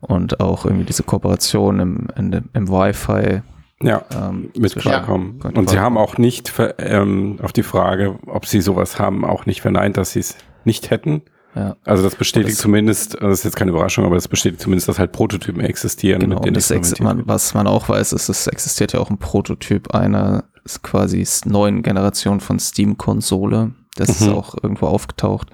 Und 0.00 0.40
auch 0.40 0.66
irgendwie 0.66 0.84
diese 0.84 1.04
Kooperation 1.04 1.80
im, 1.80 2.08
im, 2.16 2.50
im 2.52 2.68
Wi-Fi 2.68 3.40
ja, 3.82 4.04
ähm, 4.14 4.50
mit 4.56 4.74
klarkommen. 4.74 5.40
Ja. 5.42 5.50
Und 5.50 5.70
sie 5.70 5.78
haben 5.78 5.98
auch 5.98 6.18
nicht 6.18 6.52
ähm, 6.78 7.38
auf 7.42 7.52
die 7.52 7.62
Frage, 7.62 8.18
ob 8.26 8.46
sie 8.46 8.60
sowas 8.60 8.98
haben, 8.98 9.24
auch 9.24 9.46
nicht 9.46 9.60
verneint, 9.60 9.96
dass 9.96 10.12
sie 10.12 10.20
es 10.20 10.36
nicht 10.64 10.90
hätten. 10.90 11.22
Ja. 11.54 11.76
Also 11.84 12.02
das 12.02 12.14
bestätigt 12.14 12.56
das, 12.56 12.62
zumindest, 12.62 13.16
also 13.16 13.28
das 13.28 13.40
ist 13.40 13.44
jetzt 13.44 13.56
keine 13.56 13.70
Überraschung, 13.70 14.04
aber 14.04 14.14
das 14.14 14.28
bestätigt 14.28 14.60
zumindest, 14.60 14.88
dass 14.88 14.98
halt 14.98 15.12
Prototypen 15.12 15.62
existieren. 15.62 16.20
Genau, 16.20 16.40
mit 16.40 16.70
denen 16.70 16.92
man, 17.00 17.26
was 17.26 17.54
man 17.54 17.66
auch 17.66 17.88
weiß, 17.88 18.12
ist, 18.12 18.28
es 18.28 18.46
existiert 18.46 18.92
ja 18.92 19.00
auch 19.00 19.10
ein 19.10 19.18
Prototyp 19.18 19.94
einer 19.94 20.44
quasi 20.82 21.26
neuen 21.46 21.82
Generation 21.82 22.40
von 22.40 22.58
Steam-Konsole. 22.58 23.72
Das 23.96 24.20
mhm. 24.20 24.26
ist 24.26 24.32
auch 24.34 24.54
irgendwo 24.62 24.86
aufgetaucht. 24.86 25.50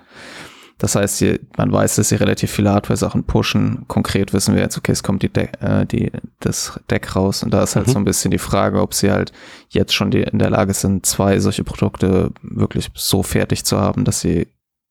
Das 0.83 0.97
heißt, 0.97 1.19
sie, 1.19 1.39
man 1.57 1.71
weiß, 1.71 1.95
dass 1.95 2.09
sie 2.09 2.17
relativ 2.17 2.51
viele 2.51 2.73
Hardware-Sachen 2.73 3.23
pushen. 3.23 3.85
Konkret 3.87 4.33
wissen 4.33 4.57
wir 4.57 4.63
jetzt, 4.63 4.77
okay, 4.77 4.91
es 4.91 5.05
kommt 5.05 5.23
die, 5.23 5.29
De 5.29 5.49
äh, 5.61 5.87
die 5.87 6.11
das 6.41 6.81
Deck 6.91 7.15
raus 7.15 7.45
und 7.45 7.55
da 7.55 7.63
ist 7.63 7.77
halt 7.77 7.87
mhm. 7.87 7.93
so 7.93 7.99
ein 8.01 8.05
bisschen 8.05 8.33
die 8.33 8.39
Frage, 8.39 8.81
ob 8.81 8.93
sie 8.93 9.13
halt 9.13 9.31
jetzt 9.69 9.95
schon 9.95 10.11
die, 10.11 10.23
in 10.23 10.41
der 10.41 10.51
Lage 10.51 10.75
sind, 10.75 11.07
zwei 11.07 11.39
solche 11.39 11.63
Produkte 11.63 12.33
wirklich 12.43 12.91
so 12.95 13.23
fertig 13.23 13.65
zu 13.65 13.79
haben, 13.81 14.05
dass 14.05 14.23
sie 14.23 14.49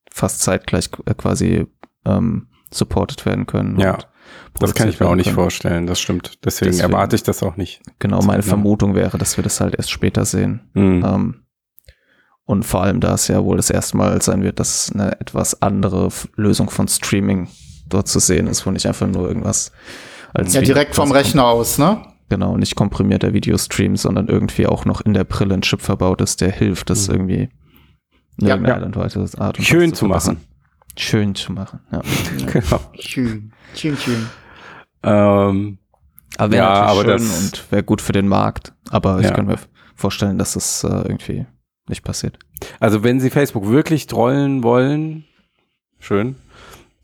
fast 0.10 0.40
zeitgleich 0.40 0.90
äh, 1.08 1.14
quasi 1.14 1.68
ähm, 2.06 2.48
supported 2.72 3.26
werden 3.26 3.46
können. 3.46 3.78
Ja. 3.78 3.98
Das 4.62 4.74
kann 4.74 4.88
ich 4.88 4.98
mir 4.98 5.10
auch 5.10 5.16
nicht 5.16 5.26
können. 5.26 5.36
vorstellen, 5.36 5.88
das 5.88 6.00
stimmt. 6.00 6.40
Deswegen, 6.46 6.72
Deswegen, 6.72 6.90
erwarte 6.90 7.18
ich 7.18 7.24
das 7.24 7.44
auch 7.44 7.58
nicht. 7.58 7.82
Genau, 8.00 8.22
meine 8.22 8.44
Vermutung 8.44 8.96
wäre, 8.96 9.18
dass 9.18 9.36
wir 9.36 9.44
das 9.44 9.60
halt 9.60 9.76
erst 9.76 9.92
später 9.92 10.24
sehen. 10.24 10.62
Mhm. 10.74 11.06
Ähm, 11.06 11.36
Und 12.46 12.64
vor 12.64 12.84
allem, 12.84 13.00
da 13.00 13.14
es 13.14 13.28
ja 13.28 13.44
wohl 13.44 13.58
das 13.58 13.70
erste 13.70 13.98
Mal 13.98 14.22
sein 14.22 14.44
wird, 14.44 14.60
dass 14.60 14.92
eine 14.92 15.20
etwas 15.20 15.62
andere 15.62 16.10
Lösung 16.36 16.70
von 16.70 16.88
Streaming 16.88 17.48
dort 17.88 18.08
zu 18.08 18.20
sehen 18.20 18.48
ist, 18.48 18.66
wo 18.66 18.72
nicht 18.72 18.88
einfach 18.88 19.08
nur 19.08 19.28
irgendwas 19.28 19.72
als 20.34 20.54
Ja, 20.54 20.62
direkt 20.62 20.96
vom 20.96 21.12
Rechner 21.12 21.46
aus, 21.46 21.78
ne? 21.78 22.02
Genau, 22.30 22.56
nicht 22.58 22.76
komprimierter 22.76 23.34
Videostream, 23.34 23.98
sondern 23.98 24.28
irgendwie 24.28 24.66
auch 24.66 24.86
noch 24.86 25.02
in 25.02 25.14
der 25.14 25.26
Brille 25.26 25.54
ein 25.54 25.62
Chip 25.62 25.82
verbaut 25.82 26.22
ist, 26.22 26.40
der 26.42 26.52
hilft, 26.52 26.90
das 26.90 27.08
mhm. 27.08 27.14
irgendwie 27.14 27.50
in 28.40 28.48
ja, 28.48 28.56
ja. 28.56 28.82
Art 29.38 29.58
und 29.58 29.66
Schön 29.66 29.94
zu, 29.94 30.06
machen. 30.06 30.38
Schön 30.98 31.36
zu 31.36 31.52
machen, 31.52 31.82
ja. 31.92 32.02
genau. 32.48 32.80
Schön, 32.98 33.52
schön, 33.76 33.98
schön. 33.98 34.28
Ähm, 35.04 35.78
aber 36.38 36.52
wäre 36.52 36.64
ja, 36.64 36.84
aber 36.84 37.04
schön 37.04 37.30
und 37.30 37.72
wäre 37.72 37.84
gut 37.84 38.02
für 38.02 38.14
den 38.14 38.28
Markt. 38.28 38.74
Aber 38.90 39.20
ich 39.20 39.32
kann 39.34 39.46
mir 39.46 39.58
vorstellen, 39.96 40.38
dass 40.38 40.56
es 40.56 40.84
äh, 40.84 40.88
irgendwie 40.88 41.46
nicht 41.88 42.04
passiert. 42.04 42.40
Also 42.80 43.04
wenn 43.04 43.20
sie 43.20 43.30
Facebook 43.30 43.68
wirklich 43.68 44.08
trollen 44.08 44.64
wollen, 44.64 45.26
schön, 46.00 46.36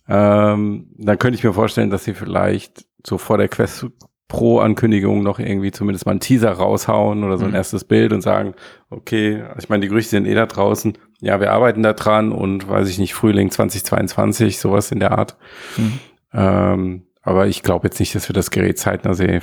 ähm, 0.07 0.87
dann 0.97 1.19
könnte 1.19 1.37
ich 1.37 1.43
mir 1.43 1.53
vorstellen, 1.53 1.89
dass 1.89 2.03
sie 2.03 2.13
vielleicht 2.13 2.85
so 3.05 3.17
vor 3.17 3.37
der 3.37 3.49
Quest 3.49 3.87
Pro-Ankündigung 4.27 5.23
noch 5.23 5.39
irgendwie 5.39 5.71
zumindest 5.71 6.05
mal 6.05 6.11
einen 6.11 6.19
Teaser 6.19 6.51
raushauen 6.51 7.23
oder 7.23 7.37
so 7.37 7.45
ein 7.45 7.51
mhm. 7.51 7.55
erstes 7.55 7.85
Bild 7.85 8.11
und 8.11 8.21
sagen, 8.21 8.55
okay, 8.89 9.43
ich 9.57 9.69
meine, 9.69 9.81
die 9.81 9.87
Gerüchte 9.87 10.11
sind 10.11 10.25
eh 10.25 10.35
da 10.35 10.45
draußen, 10.45 10.97
ja, 11.21 11.39
wir 11.39 11.53
arbeiten 11.53 11.81
da 11.81 11.93
dran 11.93 12.31
und 12.31 12.67
weiß 12.67 12.89
ich 12.89 12.99
nicht, 12.99 13.13
Frühling 13.13 13.51
2022, 13.51 14.59
sowas 14.59 14.91
in 14.91 14.99
der 14.99 15.17
Art. 15.17 15.37
Mhm. 15.77 15.99
Ähm, 16.33 17.06
aber 17.27 17.47
ich 17.47 17.61
glaube 17.61 17.87
jetzt 17.87 17.99
nicht, 17.99 18.15
dass 18.15 18.29
wir 18.29 18.33
das 18.33 18.51
Gerät 18.51 18.79
zeitnah 18.79 19.13
sehen. 19.13 19.41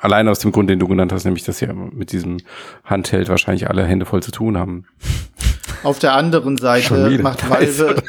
Allein 0.00 0.28
aus 0.28 0.38
dem 0.40 0.52
Grund, 0.52 0.68
den 0.68 0.78
du 0.78 0.86
genannt 0.86 1.14
hast, 1.14 1.24
nämlich, 1.24 1.44
dass 1.44 1.56
sie 1.56 1.66
mit 1.66 2.12
diesem 2.12 2.42
Handheld 2.84 3.30
wahrscheinlich 3.30 3.70
alle 3.70 3.84
Hände 3.84 4.04
voll 4.04 4.22
zu 4.22 4.30
tun 4.30 4.58
haben. 4.58 4.84
Auf 5.82 5.98
der 5.98 6.14
anderen 6.14 6.58
Seite 6.58 7.18
macht 7.22 7.48
Valve, 7.48 8.02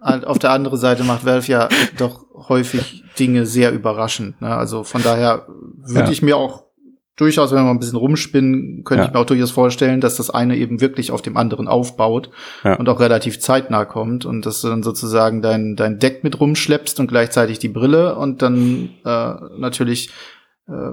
auf 0.00 0.38
der 0.38 0.50
anderen 0.50 0.78
Seite 0.78 1.02
macht 1.02 1.24
Valve 1.24 1.50
ja 1.50 1.70
doch 1.96 2.26
häufig 2.48 3.04
Dinge 3.18 3.46
sehr 3.46 3.72
überraschend. 3.72 4.38
Ne? 4.42 4.54
Also 4.54 4.84
von 4.84 5.02
daher 5.02 5.46
würde 5.48 6.06
ja. 6.06 6.10
ich 6.10 6.20
mir 6.20 6.36
auch 6.36 6.64
durchaus, 7.16 7.50
wenn 7.50 7.58
wir 7.58 7.64
mal 7.64 7.70
ein 7.70 7.78
bisschen 7.78 7.98
rumspinnen, 7.98 8.84
könnte 8.84 9.02
ja. 9.02 9.08
ich 9.08 9.14
mir 9.14 9.20
auch 9.20 9.26
durchaus 9.26 9.50
vorstellen, 9.50 10.00
dass 10.00 10.16
das 10.16 10.30
eine 10.30 10.56
eben 10.56 10.80
wirklich 10.80 11.10
auf 11.10 11.22
dem 11.22 11.36
anderen 11.36 11.68
aufbaut 11.68 12.30
ja. 12.64 12.74
und 12.74 12.88
auch 12.88 13.00
relativ 13.00 13.40
zeitnah 13.40 13.84
kommt 13.84 14.24
und 14.24 14.46
dass 14.46 14.60
du 14.60 14.68
dann 14.68 14.82
sozusagen 14.82 15.42
dein, 15.42 15.76
dein 15.76 15.98
Deck 15.98 16.24
mit 16.24 16.40
rumschleppst 16.40 16.98
und 17.00 17.06
gleichzeitig 17.06 17.58
die 17.58 17.68
Brille 17.68 18.16
und 18.16 18.42
dann 18.42 18.90
äh, 19.04 19.34
natürlich 19.58 20.10
äh, 20.68 20.92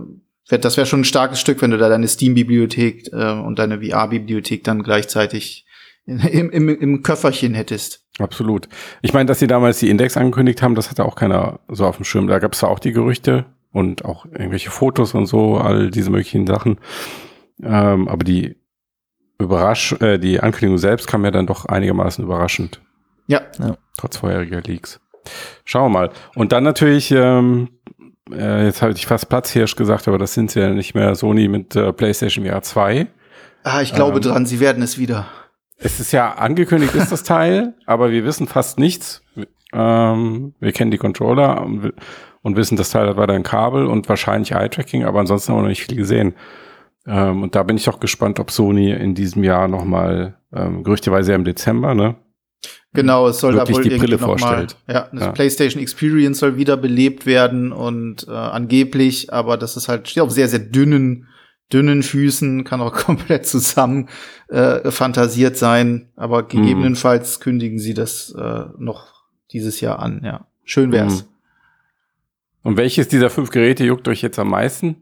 das 0.49 0.75
wäre 0.75 0.85
schon 0.85 1.01
ein 1.01 1.05
starkes 1.05 1.39
Stück, 1.39 1.61
wenn 1.61 1.71
du 1.71 1.77
da 1.77 1.87
deine 1.87 2.07
Steam-Bibliothek 2.07 3.13
äh, 3.13 3.31
und 3.31 3.57
deine 3.57 3.81
VR-Bibliothek 3.81 4.63
dann 4.63 4.83
gleichzeitig 4.83 5.65
im, 6.05 6.49
im, 6.49 6.69
im 6.69 7.03
Köfferchen 7.03 7.53
hättest. 7.53 8.05
Absolut. 8.19 8.67
Ich 9.01 9.13
meine, 9.13 9.27
dass 9.27 9.39
sie 9.39 9.47
damals 9.47 9.79
die 9.79 9.89
Index 9.89 10.17
angekündigt 10.17 10.61
haben, 10.61 10.75
das 10.75 10.89
hatte 10.89 11.05
auch 11.05 11.15
keiner 11.15 11.59
so 11.69 11.85
auf 11.85 11.95
dem 11.95 12.05
Schirm. 12.05 12.27
Da 12.27 12.39
gab 12.39 12.53
es 12.53 12.63
auch 12.63 12.79
die 12.79 12.91
Gerüchte, 12.91 13.45
und 13.71 14.05
auch 14.05 14.25
irgendwelche 14.25 14.71
Fotos 14.71 15.13
und 15.13 15.25
so, 15.25 15.57
all 15.57 15.91
diese 15.91 16.09
möglichen 16.09 16.47
Sachen. 16.47 16.79
Ähm, 17.63 18.07
aber 18.07 18.23
die 18.23 18.57
Überrasch 19.39 19.93
äh, 20.01 20.17
die 20.17 20.39
Ankündigung 20.39 20.77
selbst 20.77 21.07
kam 21.07 21.25
ja 21.25 21.31
dann 21.31 21.47
doch 21.47 21.65
einigermaßen 21.65 22.23
überraschend. 22.23 22.81
Ja. 23.27 23.41
ja. 23.59 23.77
Trotz 23.97 24.17
vorheriger 24.17 24.61
Leaks. 24.61 24.99
Schauen 25.65 25.91
wir 25.91 25.99
mal. 25.99 26.09
Und 26.35 26.51
dann 26.51 26.63
natürlich, 26.63 27.11
ähm, 27.11 27.69
äh, 28.31 28.65
jetzt 28.65 28.81
habe 28.81 28.93
ich 28.93 29.05
fast 29.05 29.29
Platzhirsch 29.29 29.75
gesagt, 29.75 30.07
aber 30.07 30.17
das 30.17 30.33
sind 30.33 30.51
sie 30.51 30.59
ja 30.59 30.69
nicht 30.69 30.95
mehr 30.95 31.15
Sony 31.15 31.47
mit 31.47 31.75
äh, 31.75 31.93
PlayStation 31.93 32.45
VR 32.45 32.61
2. 32.61 33.07
Ah, 33.63 33.81
ich 33.81 33.93
glaube 33.93 34.17
ähm, 34.17 34.23
dran, 34.23 34.45
sie 34.45 34.59
werden 34.59 34.81
es 34.81 34.97
wieder. 34.97 35.27
Es 35.77 35.99
ist 35.99 36.11
ja 36.11 36.33
angekündigt, 36.33 36.93
ist 36.95 37.11
das 37.11 37.23
Teil, 37.23 37.73
aber 37.85 38.11
wir 38.11 38.23
wissen 38.23 38.47
fast 38.47 38.79
nichts. 38.79 39.23
Ähm, 39.73 40.53
wir 40.59 40.71
kennen 40.71 40.91
die 40.91 40.97
Controller 40.97 41.65
und 42.41 42.55
wissen, 42.55 42.75
das 42.75 42.91
Teil 42.91 43.07
hat 43.07 43.17
weiter 43.17 43.33
ein 43.33 43.43
Kabel 43.43 43.85
und 43.85 44.09
wahrscheinlich 44.09 44.51
Eye-Tracking, 44.51 45.05
aber 45.05 45.19
ansonsten 45.19 45.51
haben 45.51 45.59
wir 45.59 45.63
noch 45.63 45.69
nicht 45.69 45.85
viel 45.85 45.97
gesehen. 45.97 46.35
Ähm, 47.07 47.43
und 47.43 47.55
da 47.55 47.63
bin 47.63 47.77
ich 47.77 47.89
auch 47.89 47.99
gespannt, 47.99 48.39
ob 48.39 48.51
Sony 48.51 48.91
in 48.91 49.15
diesem 49.15 49.43
Jahr 49.43 49.67
nochmal, 49.67 50.37
ähm, 50.53 50.83
gerüchteweise 50.83 51.33
im 51.33 51.43
Dezember, 51.43 51.95
ne? 51.95 52.15
Genau, 52.93 53.27
es 53.27 53.39
soll 53.39 53.55
da 53.55 53.67
wohl 53.69 53.83
die 53.83 53.97
Brille 53.97 54.19
vorstellt. 54.19 54.75
Mal, 54.85 54.93
ja, 54.93 55.09
das 55.13 55.21
ja. 55.21 55.31
PlayStation 55.31 55.81
Experience 55.81 56.39
soll 56.39 56.57
wieder 56.57 56.75
belebt 56.75 57.25
werden 57.25 57.71
und 57.71 58.27
äh, 58.27 58.31
angeblich, 58.31 59.31
aber 59.33 59.57
das 59.57 59.77
ist 59.77 59.87
halt 59.87 60.09
steht 60.09 60.21
auf 60.21 60.31
sehr 60.31 60.49
sehr 60.49 60.59
dünnen 60.59 61.27
dünnen 61.71 62.03
Füßen, 62.03 62.65
kann 62.65 62.81
auch 62.81 62.91
komplett 63.05 63.45
zusammen 63.45 64.09
äh, 64.49 64.91
fantasiert 64.91 65.55
sein, 65.55 66.11
aber 66.17 66.43
gegebenenfalls 66.43 67.39
mm. 67.39 67.41
kündigen 67.41 67.79
sie 67.79 67.93
das 67.93 68.35
äh, 68.37 68.65
noch 68.77 69.20
dieses 69.53 69.81
Jahr 69.81 69.99
an. 69.99 70.21
Ja, 70.23 70.45
schön 70.63 70.91
wär's. 70.91 71.23
Mm. 71.23 71.27
Und 72.63 72.77
welches 72.77 73.07
dieser 73.07 73.29
fünf 73.29 73.49
Geräte 73.49 73.83
juckt 73.83 74.07
euch 74.07 74.21
jetzt 74.21 74.37
am 74.39 74.49
meisten? 74.49 74.97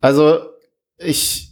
Also, 0.00 0.40
ich, 0.98 1.50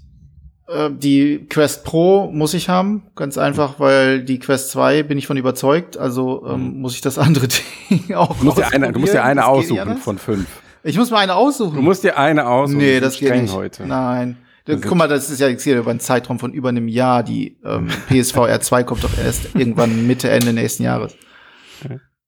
äh, 0.68 0.90
die 0.90 1.46
Quest 1.48 1.84
Pro 1.84 2.30
muss 2.30 2.54
ich 2.54 2.68
haben, 2.68 3.04
ganz 3.16 3.38
einfach, 3.38 3.80
weil 3.80 4.22
die 4.22 4.38
Quest 4.38 4.70
2 4.70 5.02
bin 5.02 5.18
ich 5.18 5.26
von 5.26 5.36
überzeugt, 5.36 5.96
also 5.96 6.46
ähm, 6.46 6.74
mhm. 6.74 6.80
muss 6.80 6.94
ich 6.94 7.00
das 7.00 7.18
andere 7.18 7.48
Ding 7.90 8.14
auch 8.14 8.36
du 8.36 8.44
musst 8.44 8.58
dir 8.58 8.68
eine, 8.68 8.92
Du 8.92 9.00
musst 9.00 9.14
dir 9.14 9.24
eine 9.24 9.46
aussuchen 9.46 9.96
von 9.96 10.18
fünf. 10.18 10.46
Ich 10.82 10.98
muss 10.98 11.10
mir 11.10 11.16
eine 11.18 11.34
aussuchen. 11.34 11.76
Du 11.76 11.82
musst 11.82 12.04
dir 12.04 12.18
eine 12.18 12.46
aussuchen. 12.46 12.78
Nee, 12.78 13.00
das 13.00 13.18
geht 13.18 13.34
nicht. 13.34 13.54
heute. 13.54 13.86
Nein. 13.86 14.36
Das 14.64 14.80
Guck 14.80 14.96
mal, 14.96 15.08
das 15.08 15.28
ist 15.28 15.40
ja 15.40 15.48
jetzt 15.48 15.62
hier 15.62 15.78
über 15.78 15.90
einen 15.90 16.00
Zeitraum 16.00 16.38
von 16.38 16.52
über 16.54 16.70
einem 16.70 16.88
Jahr. 16.88 17.22
Die 17.22 17.58
ähm, 17.64 17.88
PSVR 18.08 18.60
2 18.60 18.84
kommt 18.84 19.04
doch 19.04 19.16
erst 19.18 19.54
irgendwann 19.54 20.06
Mitte, 20.06 20.30
Ende 20.30 20.52
nächsten 20.52 20.84
Jahres. 20.84 21.14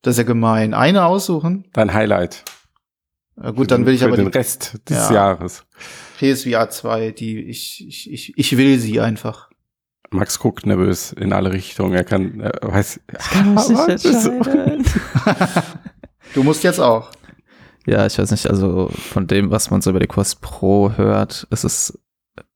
Das 0.03 0.13
ist 0.13 0.19
ja 0.19 0.25
gemein. 0.25 0.75
Eine 0.75 1.07
aussuchen? 1.07 1.65
Dein 1.73 1.95
Highlight. 1.95 2.45
Ja, 3.43 3.51
gut, 3.51 3.71
dann 3.71 3.87
will 3.87 3.95
ich 3.95 4.01
für 4.01 4.07
aber 4.07 4.17
den 4.17 4.31
die, 4.31 4.39
Rest 4.39 4.79
des 4.89 5.09
ja, 5.09 5.15
Jahres. 5.15 5.65
PSVR 6.19 6.71
2, 6.71 7.11
die 7.11 7.41
ich, 7.41 7.87
ich, 7.87 8.13
ich, 8.13 8.33
ich 8.37 8.57
will 8.57 8.79
sie 8.79 9.01
einfach. 9.01 9.51
Max 10.11 10.39
guckt 10.39 10.67
nervös 10.67 11.13
in 11.13 11.33
alle 11.33 11.53
Richtungen. 11.53 11.95
Er 11.95 12.05
kann, 12.05 12.41
er 12.41 12.53
weiß. 12.63 13.01
Ich 13.13 13.31
kann 13.31 13.55
mich 13.55 13.69
nicht 13.69 14.05
entscheiden. 14.05 14.85
du 16.35 16.43
musst 16.43 16.65
jetzt 16.65 16.81
auch. 16.81 17.11
Ja, 17.87 18.07
ich 18.07 18.19
weiß 18.19 18.31
nicht, 18.31 18.49
also 18.49 18.89
von 18.89 19.27
dem, 19.27 19.51
was 19.51 19.71
man 19.71 19.81
so 19.81 19.91
über 19.91 20.01
die 20.01 20.07
Quest 20.07 20.41
Pro 20.41 20.93
hört, 20.97 21.47
ist 21.51 21.65
es 21.65 21.99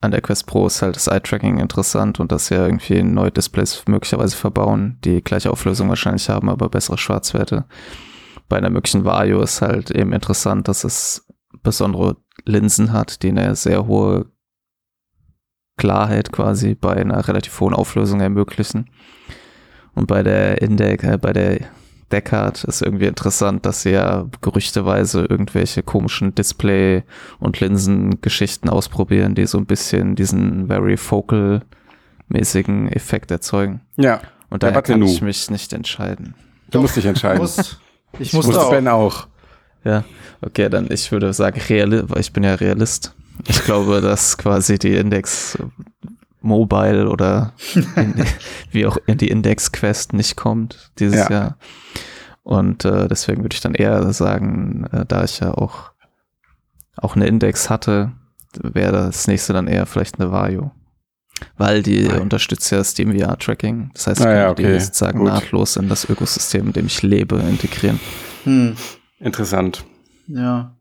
an 0.01 0.11
der 0.11 0.20
Quest 0.20 0.47
Pro 0.47 0.66
ist 0.66 0.83
halt 0.83 0.97
das 0.97 1.07
Eye-Tracking 1.07 1.59
interessant 1.59 2.20
und 2.20 2.33
dass 2.33 2.47
sie 2.47 2.55
ja 2.55 2.64
irgendwie 2.64 3.03
neue 3.03 3.31
Displays 3.31 3.85
möglicherweise 3.87 4.37
verbauen, 4.37 4.99
die 5.05 5.22
gleiche 5.22 5.51
Auflösung 5.51 5.89
wahrscheinlich 5.89 6.28
haben, 6.28 6.49
aber 6.49 6.68
bessere 6.68 6.99
Schwarzwerte. 6.99 7.64
Bei 8.49 8.57
einer 8.57 8.70
möglichen 8.70 9.05
Vario 9.05 9.41
ist 9.43 9.62
halt 9.62 9.91
eben 9.91 10.12
interessant, 10.12 10.68
dass 10.68 10.85
es 10.85 11.26
besondere 11.62 12.16
Linsen 12.45 12.93
hat, 12.93 13.22
die 13.22 13.28
eine 13.28 13.55
sehr 13.55 13.87
hohe 13.87 14.26
Klarheit 15.76 16.33
quasi 16.33 16.74
bei 16.74 16.95
einer 16.95 17.26
relativ 17.26 17.59
hohen 17.61 17.74
Auflösung 17.74 18.20
ermöglichen. 18.20 18.91
Und 19.95 20.07
bei 20.07 20.22
der 20.22 20.62
Index, 20.62 21.05
äh, 21.05 21.18
bei 21.18 21.33
der 21.33 21.61
Deckard 22.13 22.65
ist 22.65 22.83
irgendwie 22.83 23.07
interessant, 23.07 23.65
dass 23.67 23.83
sie 23.83 23.91
ja 23.91 24.27
gerüchteweise 24.41 25.25
irgendwelche 25.25 25.83
komischen 25.83 26.35
Display- 26.35 27.05
und 27.39 27.61
Linsengeschichten 27.61 28.69
ausprobieren, 28.69 29.35
die 29.35 29.47
so 29.47 29.59
ein 29.59 29.67
bisschen 29.67 30.17
diesen 30.17 30.67
very 30.67 30.97
focal 30.97 31.63
mäßigen 32.29 32.91
Effekt 32.93 33.31
erzeugen. 33.31 33.81
Ja. 33.97 34.21
Und 34.49 34.63
daher 34.63 34.83
kann 34.83 35.03
ich 35.03 35.23
mich 35.23 35.51
nicht 35.51 35.73
entscheiden. 35.73 36.35
Du 36.67 36.79
Doch, 36.79 36.83
musst 36.83 36.97
dich 36.97 37.07
entscheiden. 37.07 37.39
Muss, 37.39 37.79
ich 38.19 38.33
muss, 38.33 38.47
muss 38.47 38.57
auch. 38.57 38.71
Ben 38.71 38.89
auch. 38.89 39.27
Ja, 39.85 40.05
okay, 40.43 40.69
dann 40.69 40.89
ich 40.91 41.11
würde 41.11 41.33
sagen, 41.33 41.61
Reali 41.69 42.05
ich 42.19 42.33
bin 42.33 42.45
ja 42.45 42.55
Realist. 42.55 43.15
Ich 43.49 43.65
glaube, 43.65 44.01
dass 44.01 44.37
quasi 44.37 44.79
die 44.79 44.95
Index 44.95 45.57
Mobile 46.41 47.09
oder 47.09 47.53
in, 47.97 48.14
wie 48.70 48.86
auch 48.86 48.97
in 49.07 49.18
die 49.18 49.28
Index 49.28 49.72
Quest 49.72 50.12
nicht 50.12 50.36
kommt 50.36 50.91
dieses 50.99 51.28
ja. 51.28 51.30
Jahr. 51.30 51.59
Und 52.43 52.84
äh, 52.84 53.07
deswegen 53.09 53.43
würde 53.43 53.55
ich 53.55 53.61
dann 53.61 53.74
eher 53.74 54.12
sagen, 54.12 54.86
äh, 54.93 55.05
da 55.07 55.24
ich 55.24 55.41
ja 55.41 55.55
auch, 55.55 55.93
auch 56.97 57.14
eine 57.14 57.26
Index 57.26 57.70
hatte, 57.70 58.12
wäre 58.55 58.93
das 58.93 59.26
nächste 59.26 59.53
dann 59.53 59.68
eher 59.68 59.86
vielleicht 59.86 60.18
eine 60.18 60.32
Vario. 60.32 60.72
Weil 61.57 61.82
die 61.82 62.07
Nein. 62.07 62.20
unterstützt 62.20 62.70
ja 62.70 62.82
Steam 62.84 63.18
VR 63.18 63.38
Tracking. 63.38 63.91
Das 63.95 64.07
heißt, 64.07 64.20
ich 64.20 64.26
ah, 64.26 64.30
kann 64.30 64.38
ja, 64.38 64.51
okay. 64.51 64.72
die 64.74 64.80
sozusagen 64.80 65.20
Gut. 65.20 65.28
nahtlos 65.28 65.76
in 65.76 65.88
das 65.88 66.09
Ökosystem, 66.09 66.66
in 66.66 66.72
dem 66.72 66.86
ich 66.86 67.03
lebe, 67.03 67.36
integrieren. 67.36 68.01
Hm. 68.45 68.76
Interessant. 69.18 69.84
Ja. 70.26 70.76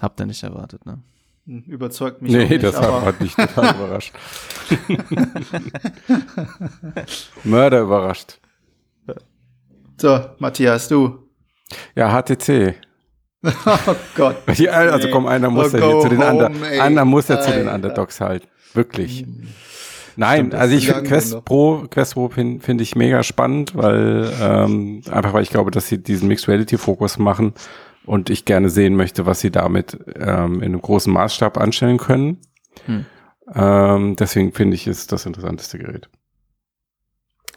Habt 0.00 0.20
ihr 0.20 0.26
nicht 0.26 0.42
erwartet, 0.42 0.84
ne? 0.86 1.02
Überzeugt 1.46 2.22
mich. 2.22 2.32
Nee, 2.32 2.46
nicht, 2.46 2.64
das 2.64 2.80
hat 2.80 3.20
mich 3.20 3.34
total 3.34 3.74
überrascht. 3.76 4.12
Mörder 7.44 7.82
überrascht. 7.82 8.40
So, 9.96 10.20
Matthias, 10.38 10.88
du. 10.88 11.18
Ja, 11.94 12.10
HTC. 12.10 12.74
oh 13.44 13.94
Gott. 14.16 14.36
also 14.68 15.08
komm, 15.10 15.26
einer 15.26 15.48
muss 15.48 15.72
ja 15.72 15.78
hier 15.78 16.00
zu 16.00 16.08
den 16.08 16.22
anderen, 16.22 16.64
einer 16.64 17.04
muss 17.04 17.28
ja 17.28 17.40
zu 17.40 17.52
den 17.52 17.68
Underdogs 17.68 18.20
halten. 18.20 18.48
Wirklich. 18.74 19.20
Hm. 19.20 19.46
Nein, 20.18 20.46
Stimmt, 20.46 20.54
also 20.54 20.74
ich 20.74 20.86
finde 20.86 21.02
Quest 21.02 21.44
Pro, 21.44 21.84
Quest 21.90 22.14
Pro 22.14 22.30
finde 22.30 22.64
find 22.64 22.80
ich 22.80 22.96
mega 22.96 23.22
spannend, 23.22 23.76
weil 23.76 24.32
ähm, 24.40 25.02
einfach 25.10 25.34
weil 25.34 25.42
ich 25.42 25.50
glaube, 25.50 25.70
dass 25.70 25.88
sie 25.88 25.98
diesen 25.98 26.28
Mixed 26.28 26.48
Reality 26.48 26.78
Fokus 26.78 27.18
machen 27.18 27.52
und 28.06 28.30
ich 28.30 28.44
gerne 28.44 28.70
sehen 28.70 28.96
möchte, 28.96 29.26
was 29.26 29.40
sie 29.40 29.50
damit 29.50 29.98
ähm, 30.16 30.56
in 30.56 30.72
einem 30.72 30.80
großen 30.80 31.12
Maßstab 31.12 31.58
anstellen 31.58 31.98
können. 31.98 32.38
Hm. 32.86 33.06
Ähm, 33.54 34.16
deswegen 34.16 34.52
finde 34.52 34.74
ich 34.74 34.86
es 34.86 35.06
das 35.06 35.26
interessanteste 35.26 35.78
Gerät. 35.78 36.08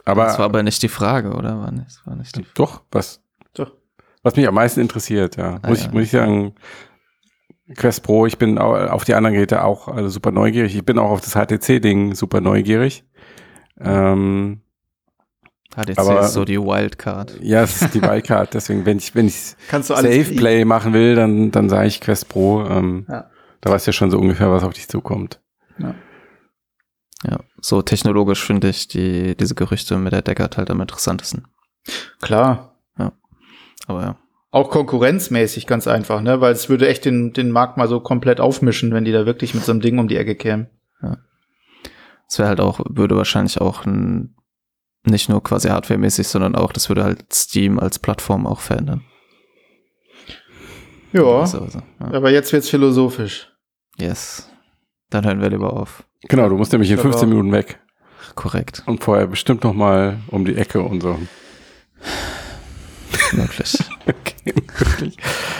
Aber 0.06 0.26
das 0.26 0.40
war 0.40 0.46
aber 0.46 0.64
nicht 0.64 0.82
die 0.82 0.90
Frage, 0.90 1.34
oder? 1.34 1.60
War 1.60 1.72
nicht, 1.72 2.06
war 2.06 2.16
nicht 2.16 2.36
die 2.36 2.46
Doch, 2.56 2.82
was? 2.92 3.22
Doch. 3.54 3.72
Was 4.24 4.36
mich 4.36 4.48
am 4.48 4.56
meisten 4.56 4.80
interessiert, 4.82 5.38
ja. 5.38 5.60
Ah, 5.62 5.70
muss, 5.70 5.82
ja. 5.82 5.86
Ich, 5.86 5.94
muss 5.94 6.04
ich 6.04 6.12
sagen, 6.12 6.56
Quest 7.76 8.04
Pro, 8.04 8.26
ich 8.26 8.38
bin 8.38 8.58
auf 8.58 9.04
die 9.06 9.14
anderen 9.14 9.36
Geräte 9.36 9.64
auch 9.64 9.88
also 9.88 10.10
super 10.10 10.32
neugierig. 10.32 10.76
Ich 10.76 10.86
bin 10.86 10.98
auch 10.98 11.12
auf 11.12 11.22
das 11.22 11.34
HTC-Ding 11.34 12.16
super 12.16 12.42
neugierig. 12.42 13.04
Ähm, 13.80 14.62
HTC 15.76 16.00
aber, 16.00 16.22
ist 16.22 16.34
so 16.34 16.46
die 16.46 16.60
Wildcard. 16.60 17.38
Ja, 17.42 17.64
es 17.64 17.82
ist 17.82 17.94
die 17.94 18.02
Wildcard. 18.02 18.54
Deswegen, 18.54 18.86
wenn 18.86 18.98
ich, 18.98 19.14
wenn 19.14 19.28
ich 19.28 19.36
Safe 19.70 20.34
Play 20.36 20.66
machen 20.66 20.94
will, 20.94 21.16
dann, 21.16 21.52
dann 21.52 21.70
sage 21.70 21.88
ich 21.88 22.02
Quest 22.02 22.30
Pro. 22.30 22.66
Ähm, 22.66 23.06
ja. 23.08 23.30
Da 23.62 23.72
weißt 23.72 23.86
du 23.86 23.90
ja 23.90 23.94
schon 23.94 24.12
so 24.12 24.18
ungefähr, 24.18 24.50
was 24.52 24.64
auf 24.64 24.74
dich 24.74 24.88
zukommt. 24.88 25.40
Ja. 25.78 25.96
Ja, 27.24 27.40
so 27.60 27.82
technologisch 27.82 28.44
finde 28.46 28.70
ich 28.70 28.88
die, 28.88 29.36
diese 29.36 29.54
Gerüchte 29.54 29.98
mit 29.98 30.14
der 30.14 30.22
Deckard 30.22 30.58
halt 30.58 30.70
am 30.70 30.80
interessantesten. 30.80 31.48
Klar. 32.22 32.76
Ja. 32.98 33.12
Aber 33.88 34.02
ja. 34.02 34.18
Auch 34.52 34.72
konkurrenzmäßig 34.72 35.68
ganz 35.68 35.88
einfach, 35.88 36.22
ne? 36.22 36.42
Weil 36.42 36.54
es 36.54 36.70
würde 36.70 36.88
echt 36.88 37.06
den, 37.06 37.34
den 37.34 37.52
Markt 37.52 37.78
mal 37.78 37.88
so 37.88 38.00
komplett 38.00 38.40
aufmischen, 38.40 38.94
wenn 38.94 39.06
die 39.06 39.12
da 39.12 39.26
wirklich 39.26 39.54
mit 39.54 39.64
so 39.64 39.72
einem 39.72 39.82
Ding 39.82 40.00
um 40.00 40.08
die 40.08 40.16
Ecke 40.16 40.36
kämen. 40.36 40.70
Ja. 41.04 41.18
Es 42.28 42.40
wäre 42.40 42.50
halt 42.50 42.60
auch, 42.60 42.80
würde 42.88 43.16
wahrscheinlich 43.16 43.60
auch 43.60 43.86
ein, 43.86 44.36
nicht 45.04 45.30
nur 45.30 45.44
quasi 45.44 45.70
hardwaremäßig, 45.70 46.28
sondern 46.28 46.56
auch, 46.56 46.72
das 46.72 46.90
würde 46.90 47.04
halt 47.04 47.34
Steam 47.34 47.80
als 47.80 48.00
Plattform 48.00 48.46
auch 48.46 48.60
verändern. 48.60 49.04
Ja. 51.12 51.24
Also, 51.24 51.68
ja. 51.68 52.12
Aber 52.12 52.32
jetzt 52.32 52.54
wird's 52.54 52.70
philosophisch. 52.70 53.52
Yes. 53.98 54.50
Dann 55.10 55.26
hören 55.26 55.42
wir 55.42 55.50
lieber 55.50 55.74
auf. 55.74 56.04
Genau, 56.28 56.50
du 56.50 56.56
musst 56.56 56.72
nämlich 56.72 56.92
in 56.92 56.98
15 56.98 57.28
Minuten 57.28 57.52
weg. 57.52 57.80
Korrekt. 58.36 58.84
Und 58.86 59.04
vorher 59.04 59.28
bestimmt 59.28 59.64
noch 59.64 59.74
mal 59.74 60.20
um 60.28 60.46
die 60.46 60.56
Ecke 60.56 60.82
und 60.82 61.02
so. 61.02 61.18
Wirklich. 63.32 63.78
okay, 64.08 64.54
wirklich. 64.56 65.18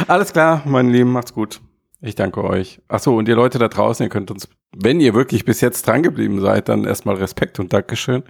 Alles 0.08 0.34
klar, 0.34 0.64
meine 0.66 0.92
Lieben, 0.92 1.12
macht's 1.12 1.34
gut. 1.34 1.62
Ich 2.02 2.16
danke 2.16 2.44
euch. 2.44 2.82
Ach 2.88 3.00
so, 3.00 3.16
und 3.16 3.28
ihr 3.28 3.36
Leute 3.36 3.60
da 3.60 3.68
draußen, 3.68 4.04
ihr 4.04 4.10
könnt 4.10 4.32
uns, 4.32 4.48
wenn 4.76 5.00
ihr 5.00 5.14
wirklich 5.14 5.46
bis 5.46 5.62
jetzt 5.62 5.86
drangeblieben 5.86 6.40
seid, 6.40 6.70
dann 6.70 6.86
erstmal 6.86 7.16
Respekt 7.16 7.60
und 7.60 7.74
Dankeschön. 7.74 8.24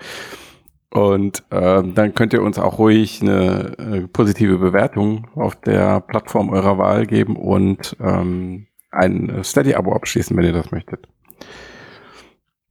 Und 0.92 1.44
ähm, 1.52 1.94
dann 1.94 2.16
könnt 2.16 2.34
ihr 2.34 2.42
uns 2.42 2.58
auch 2.58 2.80
ruhig 2.80 3.22
eine 3.22 3.78
äh, 3.78 4.08
positive 4.08 4.58
Bewertung 4.58 5.28
auf 5.36 5.56
der 5.56 6.02
Plattform 6.02 6.50
eurer 6.50 6.78
Wahl 6.80 7.06
geben 7.06 7.36
und 7.36 7.96
ähm, 8.00 8.68
ein 8.92 9.44
Steady-Abo 9.44 9.94
abschließen, 9.94 10.36
wenn 10.36 10.46
ihr 10.46 10.54
das 10.54 10.72
möchtet. 10.72 11.08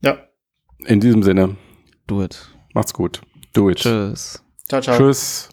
Ja. 0.01 0.17
In 0.85 0.99
diesem 0.99 1.23
Sinne. 1.23 1.55
Do 2.07 2.23
it. 2.23 2.53
Macht's 2.73 2.93
gut. 2.93 3.21
Do 3.53 3.69
it. 3.69 3.77
Tschüss. 3.77 4.43
Ciao, 4.67 4.81
ciao. 4.81 4.97
Tschüss. 4.97 5.49